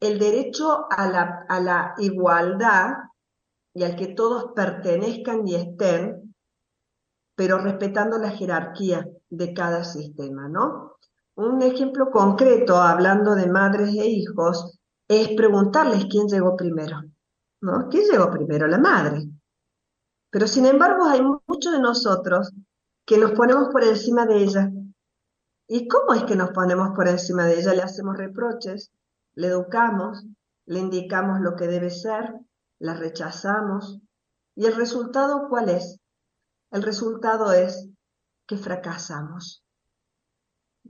El 0.00 0.18
derecho 0.18 0.86
a 0.90 1.08
la, 1.08 1.46
a 1.48 1.60
la 1.60 1.94
igualdad 1.98 2.92
y 3.72 3.84
al 3.84 3.96
que 3.96 4.08
todos 4.08 4.52
pertenezcan 4.54 5.48
y 5.48 5.54
estén, 5.54 6.23
pero 7.34 7.58
respetando 7.58 8.18
la 8.18 8.30
jerarquía 8.30 9.06
de 9.28 9.54
cada 9.54 9.84
sistema, 9.84 10.48
¿no? 10.48 10.96
Un 11.36 11.62
ejemplo 11.62 12.10
concreto, 12.10 12.76
hablando 12.76 13.34
de 13.34 13.48
madres 13.48 13.88
e 13.94 14.06
hijos, 14.06 14.78
es 15.08 15.28
preguntarles 15.36 16.06
quién 16.06 16.28
llegó 16.28 16.56
primero, 16.56 17.02
¿no? 17.60 17.88
¿Quién 17.88 18.04
llegó 18.10 18.30
primero? 18.30 18.66
La 18.66 18.78
madre. 18.78 19.24
Pero 20.30 20.46
sin 20.46 20.66
embargo 20.66 21.04
hay 21.04 21.20
muchos 21.46 21.72
de 21.72 21.80
nosotros 21.80 22.52
que 23.04 23.18
nos 23.18 23.32
ponemos 23.32 23.68
por 23.68 23.84
encima 23.84 24.26
de 24.26 24.36
ella 24.36 24.70
¿Y 25.66 25.88
cómo 25.88 26.12
es 26.12 26.24
que 26.24 26.36
nos 26.36 26.50
ponemos 26.50 26.90
por 26.94 27.08
encima 27.08 27.46
de 27.46 27.58
ella? 27.58 27.72
Le 27.72 27.82
hacemos 27.82 28.18
reproches, 28.18 28.92
le 29.34 29.46
educamos, 29.46 30.24
le 30.66 30.78
indicamos 30.78 31.40
lo 31.40 31.56
que 31.56 31.66
debe 31.66 31.90
ser, 31.90 32.34
la 32.78 32.94
rechazamos. 32.94 34.00
¿Y 34.54 34.66
el 34.66 34.76
resultado 34.76 35.48
cuál 35.48 35.70
es? 35.70 36.00
El 36.74 36.82
resultado 36.82 37.52
es 37.52 37.88
que 38.48 38.56
fracasamos. 38.56 39.64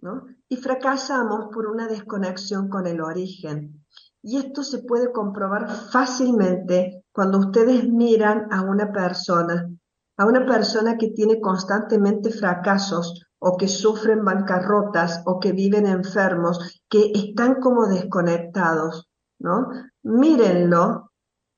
¿no? 0.00 0.24
Y 0.48 0.56
fracasamos 0.56 1.50
por 1.52 1.66
una 1.66 1.86
desconexión 1.86 2.70
con 2.70 2.86
el 2.86 3.02
origen. 3.02 3.84
Y 4.22 4.38
esto 4.38 4.62
se 4.62 4.78
puede 4.78 5.12
comprobar 5.12 5.68
fácilmente 5.68 7.04
cuando 7.12 7.38
ustedes 7.38 7.86
miran 7.86 8.50
a 8.50 8.62
una 8.62 8.92
persona, 8.92 9.70
a 10.16 10.24
una 10.24 10.46
persona 10.46 10.96
que 10.96 11.08
tiene 11.08 11.38
constantemente 11.38 12.30
fracasos 12.30 13.22
o 13.38 13.58
que 13.58 13.68
sufren 13.68 14.24
bancarrotas 14.24 15.22
o 15.26 15.38
que 15.38 15.52
viven 15.52 15.84
enfermos, 15.84 16.82
que 16.88 17.12
están 17.14 17.60
como 17.60 17.88
desconectados, 17.88 19.10
¿no? 19.38 19.68
Mírenlo, 20.02 21.12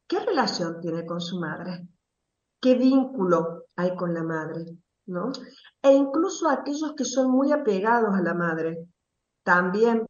¿qué 0.08 0.18
relación 0.18 0.80
tiene 0.80 1.06
con 1.06 1.20
su 1.20 1.38
madre? 1.38 1.86
¿Qué 2.60 2.74
vínculo 2.74 3.66
hay 3.76 3.94
con 3.94 4.14
la 4.14 4.22
madre? 4.22 4.76
¿no? 5.06 5.32
E 5.82 5.92
incluso 5.92 6.48
aquellos 6.48 6.94
que 6.94 7.04
son 7.04 7.30
muy 7.30 7.52
apegados 7.52 8.14
a 8.14 8.22
la 8.22 8.34
madre 8.34 8.86
también 9.42 10.04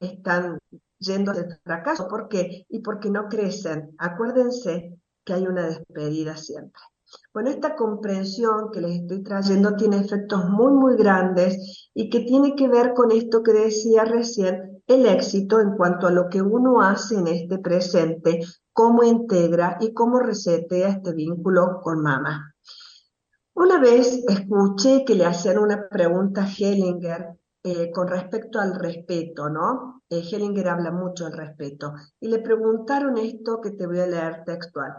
están 0.00 0.58
yendo 0.98 1.32
al 1.32 1.60
fracaso. 1.62 2.08
¿Por 2.08 2.28
qué? 2.28 2.64
Y 2.68 2.80
porque 2.80 3.10
no 3.10 3.28
crecen. 3.28 3.94
Acuérdense 3.98 4.98
que 5.24 5.32
hay 5.34 5.46
una 5.46 5.66
despedida 5.66 6.36
siempre. 6.36 6.80
Bueno, 7.32 7.50
esta 7.50 7.74
comprensión 7.74 8.70
que 8.70 8.80
les 8.80 9.00
estoy 9.00 9.22
trayendo 9.22 9.76
tiene 9.76 9.98
efectos 9.98 10.48
muy, 10.50 10.72
muy 10.72 10.96
grandes 10.96 11.90
y 11.94 12.10
que 12.10 12.20
tiene 12.20 12.54
que 12.54 12.68
ver 12.68 12.92
con 12.92 13.12
esto 13.12 13.42
que 13.42 13.52
decía 13.52 14.04
recién, 14.04 14.82
el 14.86 15.06
éxito 15.06 15.60
en 15.60 15.76
cuanto 15.76 16.06
a 16.06 16.10
lo 16.10 16.28
que 16.28 16.42
uno 16.42 16.82
hace 16.82 17.16
en 17.16 17.28
este 17.28 17.58
presente, 17.58 18.40
cómo 18.78 19.02
integra 19.02 19.76
y 19.80 19.92
cómo 19.92 20.20
resetea 20.20 20.90
este 20.90 21.12
vínculo 21.12 21.80
con 21.82 22.00
mamá. 22.00 22.54
Una 23.54 23.80
vez 23.80 24.22
escuché 24.28 25.04
que 25.04 25.16
le 25.16 25.26
hacían 25.26 25.58
una 25.58 25.88
pregunta 25.88 26.44
a 26.44 26.48
Hellinger 26.48 27.40
eh, 27.64 27.90
con 27.90 28.06
respecto 28.06 28.60
al 28.60 28.76
respeto, 28.76 29.50
¿no? 29.50 30.04
Eh, 30.08 30.22
Hellinger 30.22 30.68
habla 30.68 30.92
mucho 30.92 31.24
del 31.24 31.32
respeto 31.32 31.92
y 32.20 32.28
le 32.28 32.38
preguntaron 32.38 33.18
esto 33.18 33.60
que 33.60 33.72
te 33.72 33.84
voy 33.84 33.98
a 33.98 34.06
leer 34.06 34.44
textual. 34.44 34.92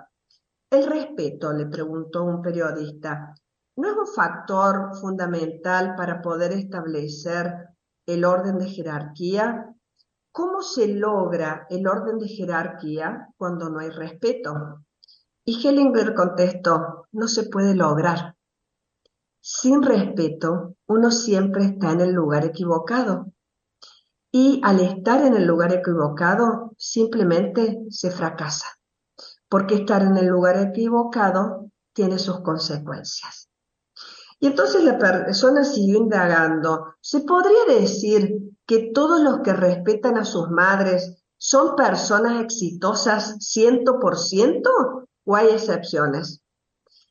El 0.69 0.85
respeto, 0.85 1.53
le 1.53 1.67
preguntó 1.67 2.25
un 2.25 2.41
periodista, 2.41 3.33
¿no 3.77 3.89
es 3.89 3.95
un 3.95 4.07
factor 4.07 4.93
fundamental 4.99 5.95
para 5.95 6.21
poder 6.21 6.51
establecer 6.51 7.69
el 8.05 8.25
orden 8.25 8.57
de 8.57 8.65
jerarquía? 8.65 9.68
¿Cómo 10.39 10.61
se 10.61 10.87
logra 10.87 11.67
el 11.69 11.85
orden 11.85 12.17
de 12.17 12.29
jerarquía 12.29 13.27
cuando 13.35 13.69
no 13.69 13.79
hay 13.79 13.89
respeto? 13.89 14.85
Y 15.43 15.67
Hellinger 15.67 16.15
contestó, 16.15 17.07
no 17.11 17.27
se 17.27 17.49
puede 17.49 17.75
lograr. 17.75 18.37
Sin 19.41 19.83
respeto, 19.83 20.75
uno 20.87 21.11
siempre 21.11 21.65
está 21.65 21.91
en 21.91 21.99
el 21.99 22.13
lugar 22.13 22.45
equivocado. 22.45 23.33
Y 24.31 24.61
al 24.63 24.79
estar 24.79 25.25
en 25.25 25.35
el 25.35 25.45
lugar 25.45 25.73
equivocado, 25.73 26.71
simplemente 26.77 27.77
se 27.89 28.09
fracasa 28.09 28.67
porque 29.49 29.75
estar 29.75 30.03
en 30.03 30.15
el 30.15 30.27
lugar 30.27 30.55
equivocado 30.57 31.69
tiene 31.91 32.17
sus 32.17 32.39
consecuencias. 32.39 33.49
Y 34.39 34.47
entonces 34.47 34.85
la 34.85 34.97
persona 34.97 35.65
siguió 35.65 35.97
indagando, 35.97 36.95
¿se 37.01 37.19
podría 37.19 37.77
decir 37.77 38.48
que 38.69 38.91
todos 38.93 39.19
los 39.21 39.39
que 39.39 39.51
respetan 39.51 40.15
a 40.19 40.23
sus 40.23 40.51
madres 40.51 41.23
son 41.37 41.75
personas 41.75 42.39
exitosas 42.39 43.39
100% 43.39 45.07
o 45.25 45.35
hay 45.35 45.47
excepciones? 45.47 46.43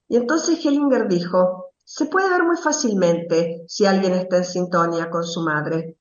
Y 0.07 0.19
entonces 0.19 0.65
Hellinger 0.65 1.09
dijo, 1.09 1.73
se 1.85 2.07
puede 2.07 2.31
ver 2.31 2.45
muy 2.45 2.59
fácilmente 2.59 3.65
si 3.67 3.87
alguien 3.87 4.13
está 4.13 4.37
en 4.37 4.45
sintonía 4.45 5.11
con 5.11 5.25
su 5.25 5.41
madre. 5.41 5.99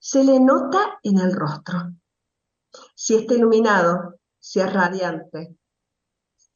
Se 0.00 0.24
le 0.24 0.40
nota 0.40 0.98
en 1.04 1.20
el 1.20 1.32
rostro. 1.32 1.92
Si 2.96 3.14
está 3.14 3.34
iluminado, 3.34 4.16
si 4.40 4.58
es 4.58 4.72
radiante, 4.72 5.56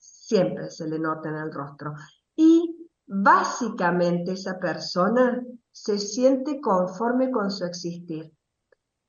siempre 0.00 0.68
se 0.68 0.88
le 0.88 0.98
nota 0.98 1.28
en 1.28 1.36
el 1.36 1.52
rostro. 1.52 1.94
Y 2.34 2.88
básicamente 3.06 4.32
esa 4.32 4.58
persona 4.58 5.40
se 5.72 5.98
siente 5.98 6.60
conforme 6.60 7.30
con 7.30 7.50
su 7.50 7.64
existir. 7.64 8.32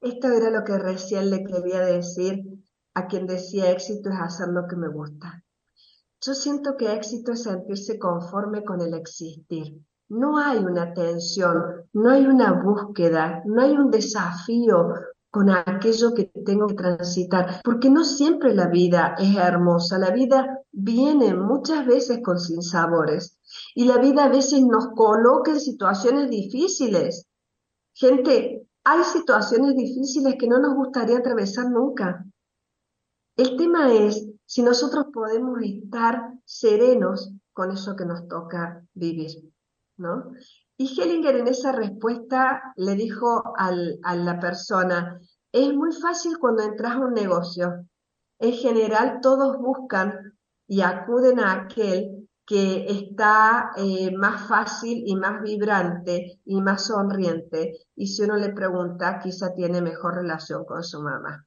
Esto 0.02 0.28
era 0.30 0.50
lo 0.50 0.64
que 0.64 0.78
recién 0.78 1.30
le 1.30 1.44
quería 1.44 1.82
decir 1.82 2.44
a 2.94 3.08
quien 3.08 3.28
decía 3.28 3.72
éxito 3.72 4.10
es 4.10 4.20
hacer 4.20 4.50
lo 4.50 4.68
que 4.68 4.76
me 4.76 4.88
gusta. 4.88 5.44
Yo 6.22 6.34
siento 6.34 6.78
que 6.78 6.94
éxito 6.94 7.34
es 7.34 7.44
sentirse 7.44 8.00
conforme 8.00 8.64
con 8.64 8.82
el 8.82 8.94
existir. 8.94 9.82
No 10.10 10.38
hay 10.38 10.60
una 10.60 10.94
tensión, 10.94 11.90
no 11.94 12.12
hay 12.12 12.26
una 12.26 12.54
búsqueda, 12.54 13.42
no 13.46 13.62
hay 13.62 13.72
un 13.72 13.92
desafío 13.92 14.94
con 15.32 15.50
aquello 15.50 16.14
que 16.14 16.26
tengo 16.46 16.68
que 16.68 16.76
transitar, 16.76 17.62
porque 17.64 17.90
no 17.90 18.04
siempre 18.04 18.54
la 18.54 18.68
vida 18.68 19.16
es 19.18 19.36
hermosa, 19.36 19.98
la 19.98 20.12
vida 20.12 20.63
viene 20.74 21.36
muchas 21.36 21.86
veces 21.86 22.20
con 22.24 22.40
sinsabores 22.40 23.38
y 23.76 23.86
la 23.86 24.00
vida 24.00 24.26
a 24.26 24.30
veces 24.30 24.62
nos 24.62 24.88
coloca 24.96 25.52
en 25.52 25.60
situaciones 25.60 26.30
difíciles. 26.30 27.28
Gente, 27.94 28.68
hay 28.84 29.04
situaciones 29.04 29.76
difíciles 29.76 30.36
que 30.38 30.48
no 30.48 30.60
nos 30.60 30.74
gustaría 30.74 31.20
atravesar 31.20 31.70
nunca. 31.70 32.26
El 33.38 33.56
tema 33.56 33.94
es 33.94 34.28
si 34.46 34.64
nosotros 34.64 35.06
podemos 35.14 35.60
estar 35.62 36.34
serenos 36.44 37.32
con 37.54 37.72
eso 37.72 37.96
que 37.96 38.06
nos 38.06 38.28
toca 38.28 38.84
vivir, 38.94 39.54
¿no? 39.98 40.34
Y 40.76 41.00
Hellinger 41.00 41.36
en 41.36 41.48
esa 41.48 41.72
respuesta 41.72 42.74
le 42.76 42.96
dijo 42.96 43.44
a 43.56 44.16
la 44.16 44.40
persona, 44.40 45.20
es 45.52 45.74
muy 45.74 45.94
fácil 45.94 46.40
cuando 46.40 46.64
entras 46.64 46.96
a 46.96 47.00
un 47.00 47.14
negocio. 47.14 47.86
En 48.40 48.54
general 48.54 49.20
todos 49.22 49.58
buscan 49.60 50.33
y 50.74 50.82
acuden 50.82 51.40
a 51.40 51.52
aquel 51.54 52.28
que 52.48 52.88
está 52.90 53.74
eh, 53.78 54.12
más 54.18 54.48
fácil 54.48 55.04
y 55.06 55.16
más 55.16 55.44
vibrante 55.44 56.40
y 56.46 56.62
más 56.62 56.88
sonriente. 56.88 57.86
Y 57.96 58.08
si 58.08 58.24
uno 58.24 58.38
le 58.38 58.54
pregunta, 58.54 59.20
quizá 59.20 59.54
tiene 59.54 59.84
mejor 59.84 60.16
relación 60.16 60.66
con 60.66 60.84
su 60.84 61.00
mamá. 61.00 61.46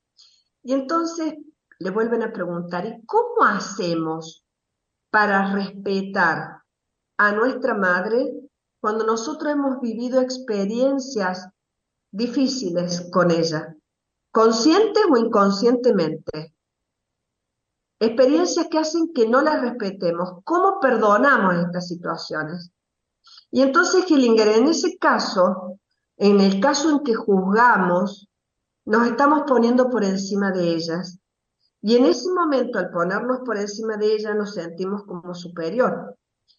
Y 0.63 0.75
entonces 0.75 1.35
le 1.81 1.91
vuelven 1.91 2.23
a 2.23 2.33
preguntar, 2.33 2.87
¿y 2.87 3.05
cómo 3.05 3.43
hacemos 3.43 4.45
para 5.11 5.53
respetar 5.53 6.63
a 7.19 7.33
nuestra 7.33 7.75
madre 7.75 8.33
cuando 8.81 9.05
nosotros 9.05 9.53
hemos 9.53 9.81
vivido 9.81 10.21
experiencias 10.21 11.49
difíciles 12.13 13.11
con 13.13 13.33
ella, 13.33 13.75
consciente 14.31 15.01
o 15.11 15.17
inconscientemente? 15.17 16.56
Experiencias 17.99 18.69
que 18.71 18.79
hacen 18.79 19.13
que 19.15 19.29
no 19.29 19.43
las 19.43 19.61
respetemos. 19.61 20.41
¿Cómo 20.45 20.81
perdonamos 20.81 21.57
estas 21.57 21.89
situaciones? 21.89 22.71
Y 23.51 23.63
entonces 23.63 24.11
Hillinger, 24.11 24.49
en 24.49 24.69
ese 24.69 24.99
caso, 24.99 25.79
en 26.17 26.41
el 26.41 26.61
caso 26.61 26.91
en 26.91 27.01
que 27.01 27.15
juzgamos, 27.15 28.29
nos 28.85 29.07
estamos 29.09 29.43
poniendo 29.47 29.91
por 29.91 30.05
encima 30.05 30.53
de 30.53 30.75
ellas. 30.75 31.19
Y 31.83 31.97
en 31.97 32.07
ese 32.07 32.31
momento, 32.33 32.79
al 32.79 32.91
ponernos 32.91 33.41
por 33.45 33.57
encima 33.57 33.97
de 33.97 34.15
ellas, 34.15 34.35
nos 34.35 34.55
sentimos 34.55 35.05
como 35.05 35.35
superior. 35.35 36.17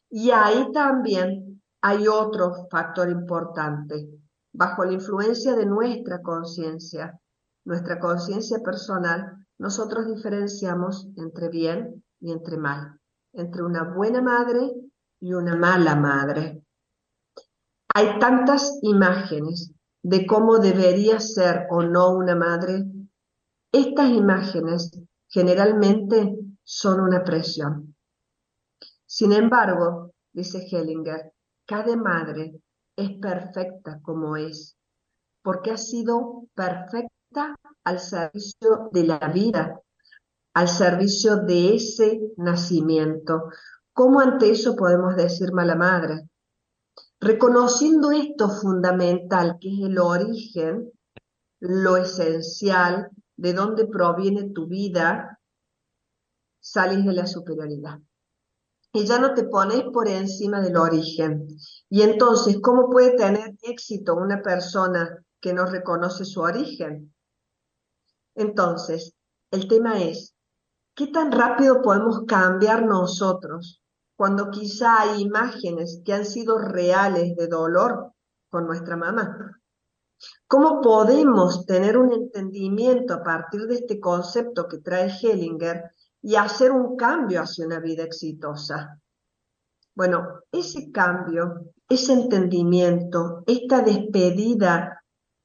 Y 0.09 0.31
ahí 0.31 0.71
también 0.71 1.61
hay 1.81 2.07
otro 2.07 2.67
factor 2.69 3.09
importante. 3.09 4.09
Bajo 4.53 4.85
la 4.85 4.93
influencia 4.93 5.55
de 5.55 5.65
nuestra 5.65 6.21
conciencia, 6.21 7.19
nuestra 7.65 7.99
conciencia 7.99 8.59
personal, 8.59 9.36
nosotros 9.57 10.07
diferenciamos 10.07 11.07
entre 11.15 11.49
bien 11.49 12.03
y 12.19 12.31
entre 12.31 12.57
mal, 12.57 12.99
entre 13.33 13.63
una 13.63 13.83
buena 13.83 14.21
madre 14.21 14.71
y 15.19 15.33
una 15.33 15.55
mala 15.55 15.95
madre. 15.95 16.63
Hay 17.93 18.19
tantas 18.19 18.79
imágenes 18.83 19.71
de 20.03 20.25
cómo 20.27 20.59
debería 20.59 21.19
ser 21.19 21.67
o 21.71 21.83
no 21.83 22.11
una 22.11 22.35
madre. 22.35 22.85
Estas 23.71 24.09
imágenes 24.09 24.91
generalmente 25.27 26.37
son 26.63 27.01
una 27.01 27.23
presión. 27.23 27.95
Sin 29.05 29.33
embargo, 29.33 30.13
dice 30.31 30.67
Hellinger, 30.69 31.33
cada 31.65 31.95
madre 31.95 32.61
es 32.95 33.11
perfecta 33.19 33.99
como 34.01 34.37
es, 34.37 34.77
porque 35.41 35.71
ha 35.71 35.77
sido 35.77 36.47
perfecta 36.53 37.55
al 37.87 38.01
servicio 38.01 38.89
de 38.91 39.05
la 39.05 39.17
vida, 39.33 39.79
al 40.53 40.67
servicio 40.67 41.37
de 41.37 41.75
ese 41.75 42.19
nacimiento. 42.35 43.43
¿Cómo 43.93 44.19
ante 44.19 44.51
eso 44.51 44.75
podemos 44.75 45.15
decir 45.15 45.53
mala 45.53 45.75
madre? 45.75 46.27
Reconociendo 47.21 48.11
esto 48.11 48.49
fundamental, 48.49 49.55
que 49.61 49.69
es 49.69 49.89
el 49.89 49.99
origen, 49.99 50.91
lo 51.61 51.95
esencial, 51.95 53.09
de 53.37 53.53
dónde 53.53 53.87
proviene 53.87 54.49
tu 54.49 54.67
vida, 54.67 55.39
sales 56.59 57.05
de 57.05 57.13
la 57.13 57.25
superioridad. 57.25 57.99
Y 58.91 59.05
ya 59.05 59.17
no 59.17 59.33
te 59.33 59.45
pones 59.45 59.83
por 59.93 60.09
encima 60.09 60.59
del 60.59 60.75
origen. 60.75 61.47
Y 61.89 62.01
entonces, 62.01 62.57
¿cómo 62.61 62.89
puede 62.89 63.15
tener 63.15 63.55
éxito 63.61 64.15
una 64.15 64.41
persona 64.41 65.23
que 65.39 65.53
no 65.53 65.65
reconoce 65.65 66.25
su 66.25 66.41
origen? 66.41 67.13
Entonces, 68.37 69.15
el 69.49 69.67
tema 69.67 69.99
es, 69.99 70.35
¿qué 70.95 71.07
tan 71.07 71.31
rápido 71.31 71.81
podemos 71.81 72.21
cambiar 72.27 72.85
nosotros 72.85 73.81
cuando 74.15 74.51
quizá 74.51 75.01
hay 75.01 75.21
imágenes 75.21 76.01
que 76.05 76.13
han 76.13 76.25
sido 76.25 76.59
reales 76.59 77.35
de 77.35 77.47
dolor 77.47 78.13
con 78.49 78.67
nuestra 78.67 78.95
mamá? 78.95 79.59
¿Cómo 80.47 80.81
podemos 80.81 81.65
tener 81.65 81.97
un 81.97 82.13
entendimiento 82.13 83.15
a 83.15 83.23
partir 83.23 83.65
de 83.65 83.75
este 83.75 83.99
concepto 83.99 84.67
que 84.67 84.77
trae 84.77 85.09
Hellinger 85.09 85.91
y 86.21 86.35
hacer 86.35 86.71
un 86.71 86.95
cambio 86.95 87.41
hacia 87.41 87.65
una 87.65 87.79
vida 87.79 88.03
exitosa? 88.03 88.99
Bueno, 89.95 90.41
ese 90.51 90.91
cambio, 90.91 91.71
ese 91.89 92.13
entendimiento, 92.13 93.43
esta 93.47 93.81
despedida 93.81 94.96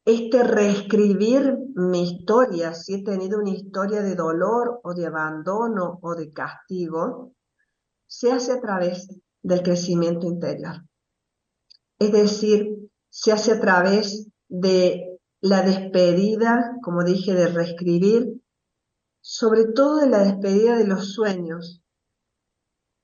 este 0.05 0.43
reescribir 0.43 1.57
mi 1.75 2.03
historia, 2.03 2.75
si 2.75 2.95
he 2.95 3.05
tenido 3.05 3.39
una 3.39 3.51
historia 3.51 4.03
de 4.03 4.17
dolor 4.17 4.81
o 4.83 4.95
de 4.95 5.07
abandono 5.07 5.99
o 6.03 6.15
de 6.15 6.33
castigo, 6.33 7.35
se 8.07 8.33
hace 8.33 8.53
a 8.53 8.61
través 8.61 9.09
del 9.43 9.63
crecimiento 9.63 10.27
interior. 10.27 10.85
Es 11.99 12.13
decir, 12.13 12.91
se 13.09 13.33
hace 13.33 13.53
a 13.53 13.61
través 13.61 14.29
de 14.49 15.19
la 15.41 15.63
despedida, 15.63 16.77
como 16.83 17.05
dije, 17.05 17.35
de 17.35 17.49
reescribir, 17.49 18.43
sobre 19.21 19.67
todo 19.67 19.99
de 19.99 20.09
la 20.09 20.19
despedida 20.19 20.77
de 20.77 20.87
los 20.87 21.13
sueños 21.13 21.83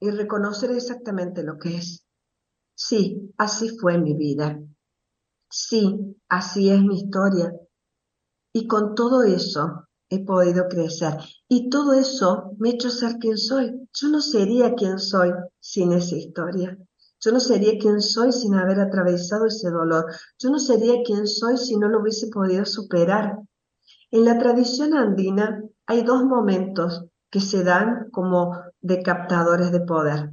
y 0.01 0.11
reconocer 0.11 0.73
exactamente 0.73 1.43
lo 1.43 1.59
que 1.59 1.77
es. 1.77 2.05
Sí, 2.75 3.33
así 3.37 3.69
fue 3.79 3.99
mi 3.99 4.15
vida. 4.15 4.61
Sí, 5.51 6.17
así 6.29 6.71
es 6.71 6.81
mi 6.83 6.97
historia. 6.99 7.53
Y 8.53 8.67
con 8.67 8.95
todo 8.95 9.23
eso 9.23 9.89
he 10.11 10.25
podido 10.25 10.69
crecer. 10.69 11.15
Y 11.49 11.71
todo 11.71 11.93
eso 11.95 12.53
me 12.59 12.71
ha 12.71 12.73
hecho 12.73 12.91
ser 12.91 13.19
quien 13.19 13.39
soy. 13.39 13.89
Yo 13.93 14.09
no 14.09 14.21
sería 14.21 14.75
quien 14.75 14.99
soy 14.99 15.33
sin 15.61 15.93
esa 15.93 16.17
historia. 16.17 16.77
Yo 17.21 17.33
no 17.33 17.41
sería 17.41 17.79
quien 17.79 18.01
soy 18.01 18.33
sin 18.33 18.55
haber 18.55 18.81
atravesado 18.81 19.47
ese 19.47 19.71
dolor. 19.71 20.07
Yo 20.39 20.51
no 20.51 20.59
sería 20.59 21.03
quien 21.05 21.27
soy 21.27 21.57
si 21.57 21.77
no 21.77 21.89
lo 21.89 22.01
hubiese 22.01 22.29
podido 22.29 22.65
superar. 22.65 23.39
En 24.11 24.25
la 24.25 24.39
tradición 24.39 24.95
andina 24.95 25.63
hay 25.87 26.03
dos 26.03 26.25
momentos 26.25 27.05
que 27.31 27.41
se 27.41 27.65
dan 27.65 28.09
como 28.11 28.57
de 28.81 29.03
captadores 29.03 29.73
de 29.73 29.81
poder. 29.81 30.31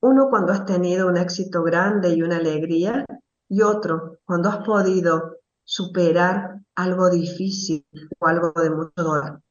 Uno 0.00 0.28
cuando 0.30 0.52
has 0.52 0.64
tenido 0.64 1.08
un 1.08 1.16
éxito 1.16 1.62
grande 1.62 2.14
y 2.14 2.22
una 2.22 2.36
alegría 2.36 3.04
y 3.50 3.60
otro 3.62 4.20
cuando 4.24 4.48
has 4.48 4.64
podido 4.64 5.36
superar 5.64 6.60
algo 6.76 7.10
difícil 7.10 7.84
o 8.18 8.26
algo 8.26 8.52
de 8.56 8.70
mucho 8.70 8.92
dolor. 8.96 9.42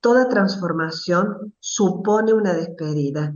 Toda 0.00 0.28
transformación 0.28 1.54
supone 1.60 2.32
una 2.32 2.54
despedida. 2.54 3.34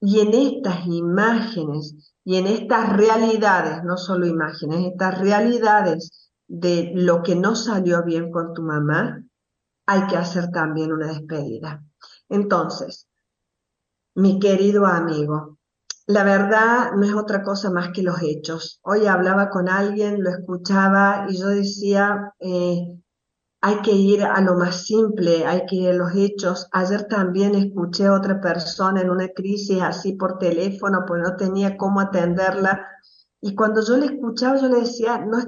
Y 0.00 0.20
en 0.20 0.34
estas 0.34 0.86
imágenes 0.86 2.14
y 2.24 2.36
en 2.36 2.46
estas 2.46 2.96
realidades, 2.96 3.82
no 3.84 3.96
solo 3.96 4.26
imágenes, 4.26 4.92
estas 4.92 5.20
realidades 5.20 6.30
de 6.46 6.92
lo 6.94 7.22
que 7.22 7.34
no 7.34 7.56
salió 7.56 8.04
bien 8.04 8.30
con 8.30 8.54
tu 8.54 8.62
mamá, 8.62 9.22
hay 9.86 10.06
que 10.06 10.16
hacer 10.16 10.50
también 10.50 10.92
una 10.92 11.08
despedida. 11.08 11.82
Entonces, 12.28 13.08
mi 14.14 14.38
querido 14.38 14.86
amigo, 14.86 15.55
la 16.06 16.22
verdad 16.22 16.92
no 16.92 17.04
es 17.04 17.14
otra 17.14 17.42
cosa 17.42 17.70
más 17.70 17.90
que 17.90 18.02
los 18.02 18.22
hechos. 18.22 18.78
Hoy 18.82 19.06
hablaba 19.06 19.50
con 19.50 19.68
alguien, 19.68 20.22
lo 20.22 20.30
escuchaba 20.30 21.26
y 21.28 21.36
yo 21.36 21.48
decía, 21.48 22.32
eh, 22.38 23.00
hay 23.60 23.82
que 23.82 23.90
ir 23.90 24.22
a 24.22 24.40
lo 24.40 24.54
más 24.54 24.86
simple, 24.86 25.44
hay 25.44 25.66
que 25.66 25.76
ir 25.76 25.90
a 25.90 25.94
los 25.94 26.14
hechos. 26.14 26.68
Ayer 26.70 27.08
también 27.08 27.56
escuché 27.56 28.06
a 28.06 28.14
otra 28.14 28.40
persona 28.40 29.00
en 29.00 29.10
una 29.10 29.28
crisis 29.28 29.82
así 29.82 30.12
por 30.12 30.38
teléfono, 30.38 31.04
pues 31.06 31.22
no 31.22 31.34
tenía 31.34 31.76
cómo 31.76 32.00
atenderla. 32.00 32.86
Y 33.40 33.56
cuando 33.56 33.82
yo 33.82 33.96
le 33.96 34.06
escuchaba, 34.06 34.60
yo 34.60 34.68
le 34.68 34.80
decía, 34.82 35.18
no, 35.18 35.38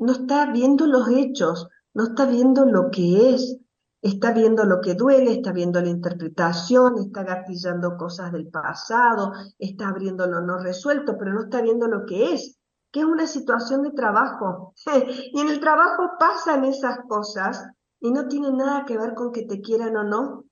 no 0.00 0.12
está 0.12 0.52
viendo 0.52 0.86
los 0.86 1.08
hechos, 1.08 1.68
no 1.92 2.04
está 2.04 2.26
viendo 2.26 2.64
lo 2.66 2.90
que 2.90 3.34
es 3.34 3.58
está 4.04 4.32
viendo 4.32 4.64
lo 4.64 4.82
que 4.82 4.94
duele, 4.94 5.32
está 5.32 5.50
viendo 5.50 5.80
la 5.80 5.88
interpretación, 5.88 6.98
está 6.98 7.22
gatillando 7.22 7.96
cosas 7.96 8.32
del 8.32 8.48
pasado, 8.48 9.32
está 9.58 9.88
abriendo 9.88 10.26
lo 10.26 10.42
no 10.42 10.58
resuelto, 10.58 11.16
pero 11.18 11.32
no 11.32 11.44
está 11.44 11.62
viendo 11.62 11.88
lo 11.88 12.04
que 12.04 12.34
es, 12.34 12.58
que 12.92 13.00
es 13.00 13.06
una 13.06 13.26
situación 13.26 13.82
de 13.82 13.92
trabajo. 13.92 14.74
y 15.32 15.40
en 15.40 15.48
el 15.48 15.58
trabajo 15.58 16.10
pasan 16.18 16.66
esas 16.66 16.98
cosas 17.08 17.66
y 17.98 18.12
no 18.12 18.28
tiene 18.28 18.52
nada 18.52 18.84
que 18.84 18.98
ver 18.98 19.14
con 19.14 19.32
que 19.32 19.46
te 19.46 19.62
quieran 19.62 19.96
o 19.96 20.04
no, 20.04 20.44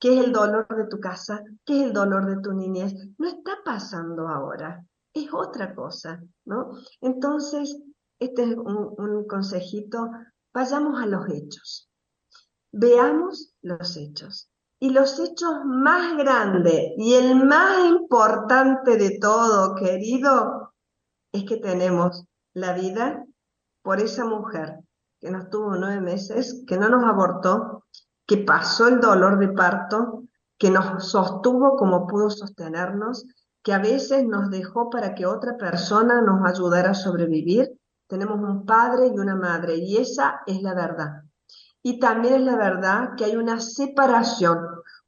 qué 0.00 0.18
es 0.18 0.24
el 0.24 0.32
dolor 0.32 0.66
de 0.74 0.86
tu 0.86 0.98
casa, 0.98 1.42
qué 1.66 1.80
es 1.80 1.86
el 1.88 1.92
dolor 1.92 2.24
de 2.24 2.40
tu 2.40 2.54
niñez. 2.54 2.94
No 3.18 3.28
está 3.28 3.58
pasando 3.62 4.26
ahora, 4.26 4.82
es 5.12 5.28
otra 5.34 5.74
cosa, 5.74 6.22
¿no? 6.46 6.70
Entonces, 7.02 7.76
este 8.18 8.44
es 8.44 8.56
un 8.56 9.26
consejito, 9.26 10.10
vayamos 10.54 10.98
a 10.98 11.04
los 11.04 11.28
hechos. 11.28 11.90
Veamos 12.72 13.54
los 13.62 13.96
hechos. 13.96 14.50
Y 14.78 14.90
los 14.90 15.18
hechos 15.18 15.54
más 15.64 16.16
grandes 16.18 16.92
y 16.98 17.14
el 17.14 17.36
más 17.46 17.86
importante 17.88 18.96
de 18.96 19.18
todo, 19.18 19.74
querido, 19.74 20.74
es 21.32 21.44
que 21.44 21.56
tenemos 21.56 22.26
la 22.52 22.74
vida 22.74 23.24
por 23.82 24.00
esa 24.00 24.24
mujer 24.26 24.80
que 25.20 25.30
nos 25.30 25.48
tuvo 25.48 25.76
nueve 25.76 26.00
meses, 26.00 26.62
que 26.66 26.76
no 26.76 26.88
nos 26.88 27.04
abortó, 27.04 27.84
que 28.26 28.38
pasó 28.38 28.88
el 28.88 29.00
dolor 29.00 29.38
de 29.38 29.48
parto, 29.48 30.24
que 30.58 30.70
nos 30.70 31.10
sostuvo 31.10 31.76
como 31.76 32.06
pudo 32.06 32.30
sostenernos, 32.30 33.26
que 33.62 33.72
a 33.72 33.78
veces 33.78 34.26
nos 34.26 34.50
dejó 34.50 34.90
para 34.90 35.14
que 35.14 35.26
otra 35.26 35.56
persona 35.56 36.20
nos 36.20 36.48
ayudara 36.48 36.90
a 36.90 36.94
sobrevivir. 36.94 37.78
Tenemos 38.08 38.38
un 38.38 38.64
padre 38.64 39.08
y 39.08 39.18
una 39.18 39.34
madre 39.34 39.76
y 39.76 39.96
esa 39.96 40.40
es 40.46 40.62
la 40.62 40.74
verdad. 40.74 41.25
Y 41.86 42.00
también 42.00 42.34
es 42.34 42.40
la 42.40 42.56
verdad 42.56 43.10
que 43.16 43.26
hay 43.26 43.36
una 43.36 43.60
separación 43.60 44.58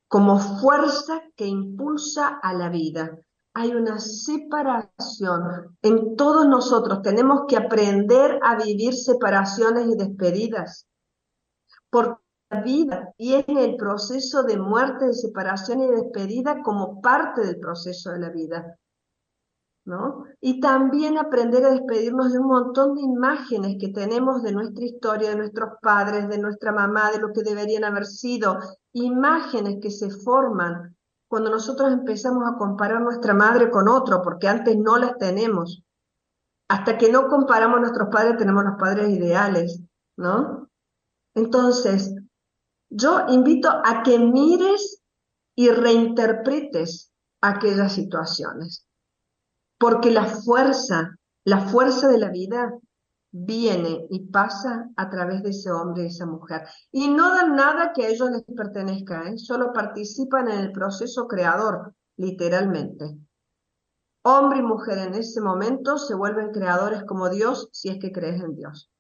como 0.07 0.39
fuerza 0.39 1.25
que 1.35 1.45
impulsa 1.45 2.39
a 2.41 2.55
la 2.55 2.69
vida. 2.69 3.19
Hay 3.53 3.75
una 3.75 3.99
separación 3.99 5.77
en 5.83 6.15
todos 6.15 6.47
nosotros. 6.47 7.03
Tenemos 7.03 7.47
que 7.49 7.57
aprender 7.57 8.39
a 8.45 8.55
vivir 8.55 8.95
separaciones 8.95 9.89
y 9.89 9.97
despedidas. 9.97 10.87
Porque 11.91 12.23
la 12.49 12.61
vida 12.61 13.13
tiene 13.17 13.65
el 13.65 13.75
proceso 13.75 14.45
de 14.45 14.57
muerte, 14.57 15.07
de 15.07 15.15
separación 15.15 15.81
y 15.81 15.89
de 15.89 15.97
despedida 15.97 16.63
como 16.63 17.01
parte 17.01 17.45
del 17.45 17.59
proceso 17.59 18.13
de 18.13 18.21
la 18.21 18.31
vida. 18.31 18.79
Y 20.41 20.61
también 20.61 21.19
aprender 21.19 21.65
a 21.65 21.71
despedirnos 21.71 22.33
de 22.33 22.39
un 22.39 22.47
montón 22.47 22.95
de 22.95 23.03
imágenes 23.03 23.77
que 23.81 23.89
tenemos 23.89 24.43
de 24.43 24.53
nuestra 24.53 24.85
historia, 24.85 25.31
de 25.31 25.37
nuestros 25.37 25.71
padres, 25.81 26.29
de 26.29 26.39
nuestra 26.39 26.73
mamá, 26.73 27.11
de 27.11 27.19
lo 27.19 27.33
que 27.33 27.43
deberían 27.43 27.85
haber 27.85 28.07
sido, 28.07 28.59
imágenes 28.93 29.79
que 29.81 29.91
se 29.91 30.11
forman 30.11 30.97
cuando 31.29 31.51
nosotros 31.51 31.93
empezamos 31.93 32.45
a 32.49 32.57
comparar 32.57 33.03
nuestra 33.03 33.35
madre 33.35 33.71
con 33.71 33.89
otro, 33.89 34.23
porque 34.23 34.49
antes 34.49 34.77
no 34.77 34.97
las 34.97 35.17
tenemos. 35.19 35.83
Hasta 36.69 36.99
que 36.99 37.13
no 37.13 37.29
comparamos 37.29 37.79
a 37.79 37.81
nuestros 37.81 38.09
padres, 38.11 38.37
tenemos 38.37 38.65
los 38.65 38.79
padres 38.79 39.09
ideales, 39.11 39.81
¿no? 40.17 40.69
Entonces, 41.35 42.15
yo 42.91 43.27
invito 43.29 43.69
a 43.71 44.03
que 44.03 44.19
mires 44.19 45.03
y 45.55 45.71
reinterpretes 45.71 47.13
aquellas 47.41 47.93
situaciones, 47.93 48.88
porque 49.79 50.11
la 50.11 50.25
fuerza, 50.25 51.17
la 51.45 51.61
fuerza 51.61 52.09
de 52.09 52.19
la 52.19 52.31
vida 52.31 52.73
viene 53.31 54.07
y 54.11 54.27
pasa 54.31 54.89
a 54.97 55.11
través 55.11 55.43
de 55.43 55.51
ese 55.51 55.71
hombre 55.71 56.05
y 56.05 56.07
esa 56.07 56.27
mujer. 56.27 56.63
Y 56.91 57.09
no 57.09 57.29
dan 57.31 57.55
nada 57.55 57.93
que 57.93 58.05
a 58.05 58.09
ellos 58.09 58.31
les 58.31 58.43
pertenezca, 58.45 59.29
¿eh? 59.29 59.39
solo 59.39 59.73
participan 59.73 60.49
en 60.49 60.61
el 60.61 60.73
proceso 60.73 61.27
creador, 61.27 61.95
literalmente. 62.17 63.17
Hombre 64.23 64.59
y 64.59 64.63
mujer 64.63 64.99
en 64.99 65.15
ese 65.15 65.41
momento 65.41 65.99
se 65.99 66.15
vuelven 66.15 66.51
creadores 66.51 67.05
como 67.05 67.31
Dios 67.31 67.69
si 67.73 67.89
es 67.89 67.99
que 67.99 68.13
crees 68.13 68.43
en 68.43 68.57
Dios. 68.57 68.91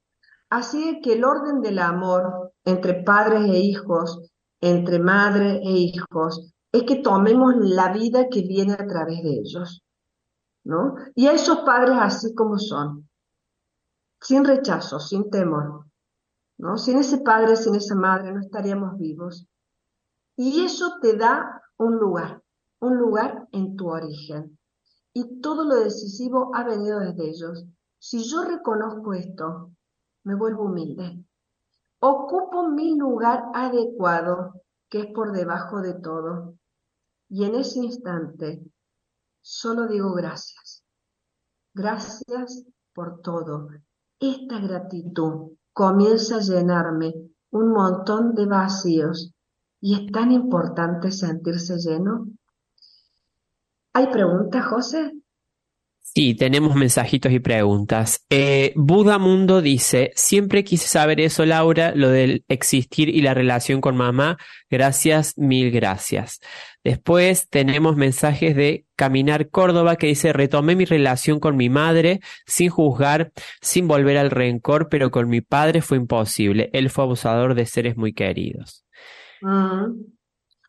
Así 0.51 1.01
que 1.03 1.15
el 1.15 1.25
orden 1.25 1.61
del 1.61 1.79
amor 1.79 2.53
entre 2.65 3.03
padres 3.03 3.43
e 3.45 3.59
hijos, 3.59 4.31
entre 4.61 4.99
madre 4.99 5.61
e 5.63 5.71
hijos, 5.71 6.53
es 6.73 6.85
que 6.85 6.97
tomemos 6.97 7.55
la 7.59 7.93
vida 7.93 8.29
que 8.31 8.43
viene 8.43 8.75
a 8.75 8.87
través 8.87 9.23
de 9.23 9.31
ellos, 9.31 9.83
Y 11.15 11.27
a 11.27 11.33
esos 11.33 11.61
padres 11.61 11.97
así 11.99 12.35
como 12.35 12.59
son, 12.59 13.09
sin 14.21 14.45
rechazo, 14.45 15.01
sin 15.01 15.31
temor, 15.31 15.87
¿no? 16.59 16.77
Sin 16.77 16.99
ese 16.99 17.19
padre, 17.19 17.57
sin 17.57 17.75
esa 17.75 17.95
madre, 17.95 18.33
no 18.33 18.41
estaríamos 18.41 18.99
vivos. 18.99 19.47
Y 20.37 20.65
eso 20.65 20.99
te 21.01 21.17
da 21.17 21.63
un 21.79 21.97
lugar, 21.97 22.43
un 22.81 22.99
lugar 22.99 23.49
en 23.53 23.77
tu 23.77 23.89
origen. 23.89 24.59
Y 25.15 25.41
todo 25.41 25.65
lo 25.65 25.77
decisivo 25.77 26.51
ha 26.55 26.65
venido 26.65 27.01
desde 27.01 27.31
ellos. 27.31 27.65
Si 27.99 28.23
yo 28.25 28.45
reconozco 28.45 29.15
esto, 29.15 29.71
me 30.25 30.35
vuelvo 30.35 30.65
humilde. 30.65 31.25
Ocupo 32.01 32.69
mi 32.69 32.97
lugar 32.97 33.45
adecuado, 33.55 34.63
que 34.91 35.01
es 35.01 35.07
por 35.15 35.33
debajo 35.33 35.81
de 35.81 35.95
todo. 35.95 36.59
Y 37.31 37.45
en 37.45 37.55
ese 37.55 37.81
instante 37.81 38.63
solo 39.41 39.87
digo 39.87 40.13
gracias. 40.15 40.85
Gracias 41.75 42.65
por 42.93 43.21
todo. 43.21 43.69
Esta 44.19 44.59
gratitud 44.59 45.53
comienza 45.73 46.37
a 46.37 46.41
llenarme 46.41 47.15
un 47.51 47.73
montón 47.73 48.35
de 48.35 48.47
vacíos 48.47 49.33
y 49.81 49.95
es 49.95 50.13
tan 50.13 50.33
importante 50.33 51.11
sentirse 51.11 51.77
lleno. 51.79 52.27
¿Hay 53.93 54.09
preguntas, 54.09 54.67
José? 54.67 55.18
Sí, 56.15 56.35
tenemos 56.35 56.75
mensajitos 56.75 57.33
y 57.33 57.39
preguntas. 57.39 58.25
Eh, 58.31 58.73
Buda 58.77 59.19
Mundo 59.19 59.61
dice, 59.61 60.11
siempre 60.17 60.65
quise 60.65 60.89
saber 60.89 61.21
eso, 61.21 61.45
Laura, 61.45 61.93
lo 61.95 62.09
del 62.09 62.45
existir 62.49 63.09
y 63.09 63.21
la 63.21 63.35
relación 63.35 63.81
con 63.81 63.97
mamá. 63.97 64.39
Gracias, 64.71 65.37
mil 65.37 65.71
gracias. 65.71 66.41
Después 66.83 67.49
tenemos 67.49 67.97
mensajes 67.97 68.57
de 68.57 68.87
Caminar 68.97 69.51
Córdoba 69.51 69.97
que 69.97 70.07
dice, 70.07 70.33
retomé 70.33 70.77
mi 70.77 70.87
relación 70.87 71.41
con 71.41 71.57
mi 71.57 71.69
madre 71.69 72.21
sin 72.47 72.71
juzgar, 72.71 73.31
sin 73.61 73.87
volver 73.87 74.17
al 74.17 74.31
rencor, 74.31 74.89
pero 74.89 75.11
con 75.11 75.29
mi 75.29 75.43
padre 75.43 75.83
fue 75.83 75.99
imposible. 75.99 76.71
Él 76.73 76.89
fue 76.89 77.05
abusador 77.05 77.55
de 77.55 77.67
seres 77.67 77.97
muy 77.97 78.15
queridos. 78.15 78.85
Mm. 79.43 79.93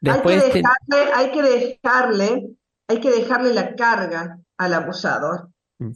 Después 0.02 0.44
hay, 0.44 0.52
que 0.52 0.62
dejarle, 0.62 1.14
hay 1.16 1.32
que 1.32 1.42
dejarle, 1.42 2.48
hay 2.88 3.00
que 3.00 3.10
dejarle 3.10 3.54
la 3.54 3.76
carga 3.76 4.38
al 4.60 4.74
abusador. 4.74 5.50
Mm. 5.80 5.94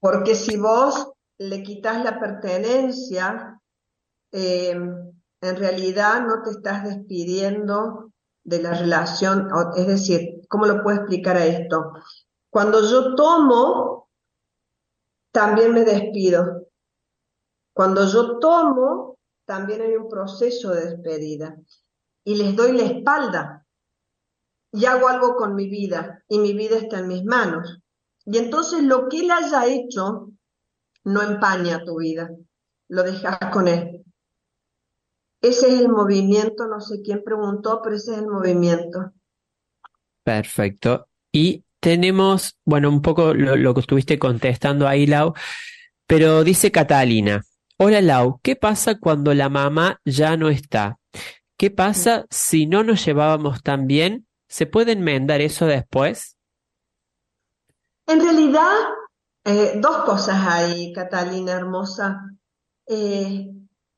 Porque 0.00 0.34
si 0.34 0.56
vos 0.56 1.12
le 1.38 1.62
quitas 1.62 2.02
la 2.02 2.18
pertenencia, 2.18 3.60
em, 4.32 5.12
en 5.40 5.56
realidad 5.56 6.22
no 6.26 6.42
te 6.42 6.50
estás 6.50 6.84
despidiendo 6.84 8.12
de 8.44 8.62
la 8.62 8.74
relación, 8.74 9.48
es 9.76 9.86
decir, 9.86 10.42
¿cómo 10.48 10.66
lo 10.66 10.82
puedo 10.82 10.98
explicar 10.98 11.36
a 11.36 11.44
esto? 11.44 11.92
Cuando 12.50 12.82
yo 12.88 13.14
tomo, 13.14 14.08
también 15.32 15.72
me 15.72 15.84
despido. 15.84 16.68
Cuando 17.74 18.06
yo 18.06 18.38
tomo, 18.38 19.18
también 19.44 19.80
hay 19.82 19.96
un 19.96 20.08
proceso 20.08 20.70
de 20.70 20.90
despedida. 20.90 21.56
Y 22.24 22.36
les 22.36 22.54
doy 22.54 22.72
la 22.72 22.84
espalda. 22.84 23.66
Y 24.72 24.84
hago 24.86 25.08
algo 25.08 25.36
con 25.36 25.54
mi 25.54 25.68
vida. 25.68 26.22
Y 26.28 26.38
mi 26.38 26.52
vida 26.52 26.76
está 26.76 27.00
en 27.00 27.08
mis 27.08 27.24
manos. 27.24 27.83
Y 28.26 28.38
entonces 28.38 28.82
lo 28.82 29.08
que 29.08 29.20
él 29.20 29.30
haya 29.30 29.66
hecho 29.66 30.30
no 31.04 31.22
empaña 31.22 31.84
tu 31.84 31.98
vida, 31.98 32.30
lo 32.88 33.02
dejas 33.02 33.38
con 33.52 33.68
él. 33.68 34.04
Ese 35.42 35.68
es 35.68 35.80
el 35.80 35.90
movimiento, 35.90 36.66
no 36.66 36.80
sé 36.80 37.02
quién 37.02 37.22
preguntó, 37.22 37.80
pero 37.82 37.96
ese 37.96 38.12
es 38.12 38.18
el 38.18 38.28
movimiento. 38.28 39.12
Perfecto. 40.22 41.08
Y 41.30 41.64
tenemos, 41.80 42.56
bueno, 42.64 42.88
un 42.88 43.02
poco 43.02 43.34
lo, 43.34 43.74
que 43.74 43.80
estuviste 43.80 44.18
contestando 44.18 44.88
ahí, 44.88 45.06
Lau, 45.06 45.34
pero 46.06 46.42
dice 46.44 46.72
Catalina, 46.72 47.42
hola 47.76 48.00
Lau, 48.00 48.40
¿qué 48.42 48.56
pasa 48.56 48.98
cuando 48.98 49.34
la 49.34 49.50
mamá 49.50 50.00
ya 50.06 50.38
no 50.38 50.48
está? 50.48 50.98
¿Qué 51.58 51.70
pasa 51.70 52.24
si 52.30 52.64
no 52.64 52.82
nos 52.84 53.04
llevábamos 53.04 53.62
tan 53.62 53.86
bien? 53.86 54.26
¿Se 54.48 54.64
puede 54.64 54.92
enmendar 54.92 55.42
eso 55.42 55.66
después? 55.66 56.33
En 58.06 58.20
realidad, 58.20 58.70
eh, 59.44 59.78
dos 59.80 60.04
cosas 60.04 60.36
hay, 60.46 60.92
Catalina 60.92 61.52
hermosa. 61.52 62.20
Eh, 62.86 63.50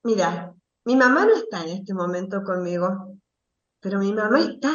mira, 0.04 0.54
mi 0.84 0.96
mamá 0.96 1.26
no 1.26 1.34
está 1.34 1.62
en 1.62 1.70
este 1.80 1.92
momento 1.94 2.42
conmigo, 2.44 3.18
pero 3.80 3.98
mi 3.98 4.12
mamá 4.12 4.38
está, 4.40 4.72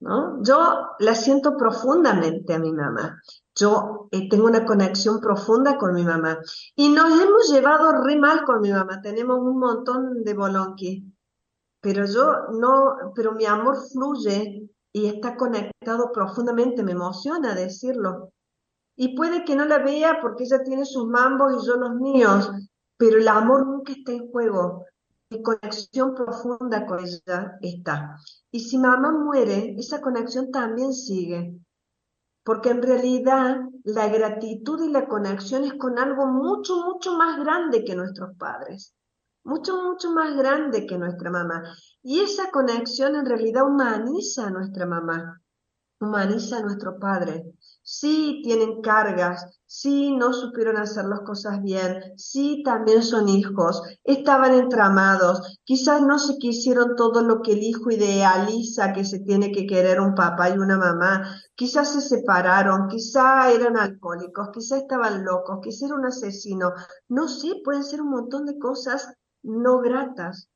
¿no? 0.00 0.42
Yo 0.42 0.88
la 0.98 1.14
siento 1.14 1.56
profundamente 1.56 2.54
a 2.54 2.58
mi 2.58 2.72
mamá. 2.72 3.22
Yo 3.54 4.08
eh, 4.10 4.28
tengo 4.28 4.46
una 4.46 4.66
conexión 4.66 5.20
profunda 5.20 5.78
con 5.78 5.94
mi 5.94 6.04
mamá. 6.04 6.38
Y 6.74 6.88
nos 6.88 7.20
hemos 7.20 7.48
llevado 7.48 8.02
re 8.02 8.16
mal 8.16 8.44
con 8.44 8.60
mi 8.60 8.70
mamá. 8.70 9.00
Tenemos 9.00 9.38
un 9.38 9.58
montón 9.58 10.24
de 10.24 10.34
bolonqui. 10.34 11.12
Pero 11.80 12.04
yo 12.06 12.48
no, 12.52 13.12
pero 13.14 13.32
mi 13.32 13.46
amor 13.46 13.76
fluye 13.92 14.68
y 14.96 15.08
está 15.08 15.36
conectado 15.36 16.10
profundamente, 16.10 16.82
me 16.82 16.92
emociona 16.92 17.54
decirlo. 17.54 18.32
Y 18.96 19.14
puede 19.14 19.44
que 19.44 19.54
no 19.54 19.66
la 19.66 19.76
vea 19.76 20.20
porque 20.22 20.44
ella 20.44 20.64
tiene 20.64 20.86
sus 20.86 21.06
mambos 21.06 21.52
y 21.52 21.66
yo 21.66 21.76
los 21.76 21.96
míos, 21.96 22.50
pero 22.96 23.18
el 23.18 23.28
amor 23.28 23.66
nunca 23.66 23.92
está 23.92 24.12
en 24.12 24.30
juego. 24.30 24.86
Mi 25.28 25.42
conexión 25.42 26.14
profunda 26.14 26.86
con 26.86 27.00
ella 27.00 27.58
está. 27.60 28.16
Y 28.50 28.60
si 28.60 28.78
mamá 28.78 29.12
muere, 29.12 29.74
esa 29.76 30.00
conexión 30.00 30.50
también 30.50 30.94
sigue. 30.94 31.60
Porque 32.42 32.70
en 32.70 32.80
realidad 32.80 33.68
la 33.84 34.08
gratitud 34.08 34.82
y 34.82 34.90
la 34.90 35.08
conexión 35.08 35.64
es 35.64 35.74
con 35.74 35.98
algo 35.98 36.26
mucho, 36.26 36.74
mucho 36.86 37.18
más 37.18 37.38
grande 37.38 37.84
que 37.84 37.94
nuestros 37.94 38.34
padres 38.38 38.95
mucho, 39.46 39.82
mucho 39.82 40.10
más 40.12 40.36
grande 40.36 40.86
que 40.86 40.98
nuestra 40.98 41.30
mamá. 41.30 41.62
Y 42.02 42.20
esa 42.20 42.50
conexión 42.50 43.16
en 43.16 43.26
realidad 43.26 43.66
humaniza 43.66 44.46
a 44.48 44.50
nuestra 44.50 44.86
mamá. 44.86 45.40
humaniza 46.00 46.58
a 46.58 46.62
nuestro 46.62 46.98
Padre. 46.98 47.44
Sí 47.82 48.40
tienen 48.44 48.82
cargas, 48.82 49.46
sí 49.66 50.16
no 50.16 50.32
supieron 50.32 50.76
hacer 50.76 51.06
las 51.06 51.20
cosas 51.20 51.62
bien, 51.62 52.02
sí 52.16 52.62
también 52.64 53.02
son 53.02 53.28
hijos, 53.28 53.82
estaban 54.04 54.54
entramados, 54.54 55.58
quizás 55.64 56.02
no 56.02 56.18
se 56.18 56.38
quisieron 56.38 56.96
todo 56.96 57.22
lo 57.22 57.42
que 57.42 57.52
el 57.52 57.62
hijo 57.62 57.90
idealiza 57.90 58.92
que 58.92 59.04
se 59.04 59.20
tiene 59.20 59.52
que 59.52 59.66
querer 59.66 60.00
un 60.00 60.14
papá 60.14 60.50
y 60.50 60.58
una 60.58 60.76
mamá, 60.78 61.34
quizás 61.54 61.92
se 61.92 62.00
separaron, 62.02 62.88
quizás 62.88 63.54
eran 63.54 63.76
alcohólicos, 63.78 64.50
quizás 64.52 64.82
estaban 64.82 65.24
locos, 65.24 65.60
quizás 65.62 65.82
era 65.84 65.94
un 65.96 66.06
asesino, 66.06 66.72
no 67.08 67.28
sé, 67.28 67.60
pueden 67.64 67.84
ser 67.84 68.02
un 68.02 68.10
montón 68.10 68.46
de 68.46 68.58
cosas 68.58 69.08
no 69.46 69.78
gratas, 69.78 70.50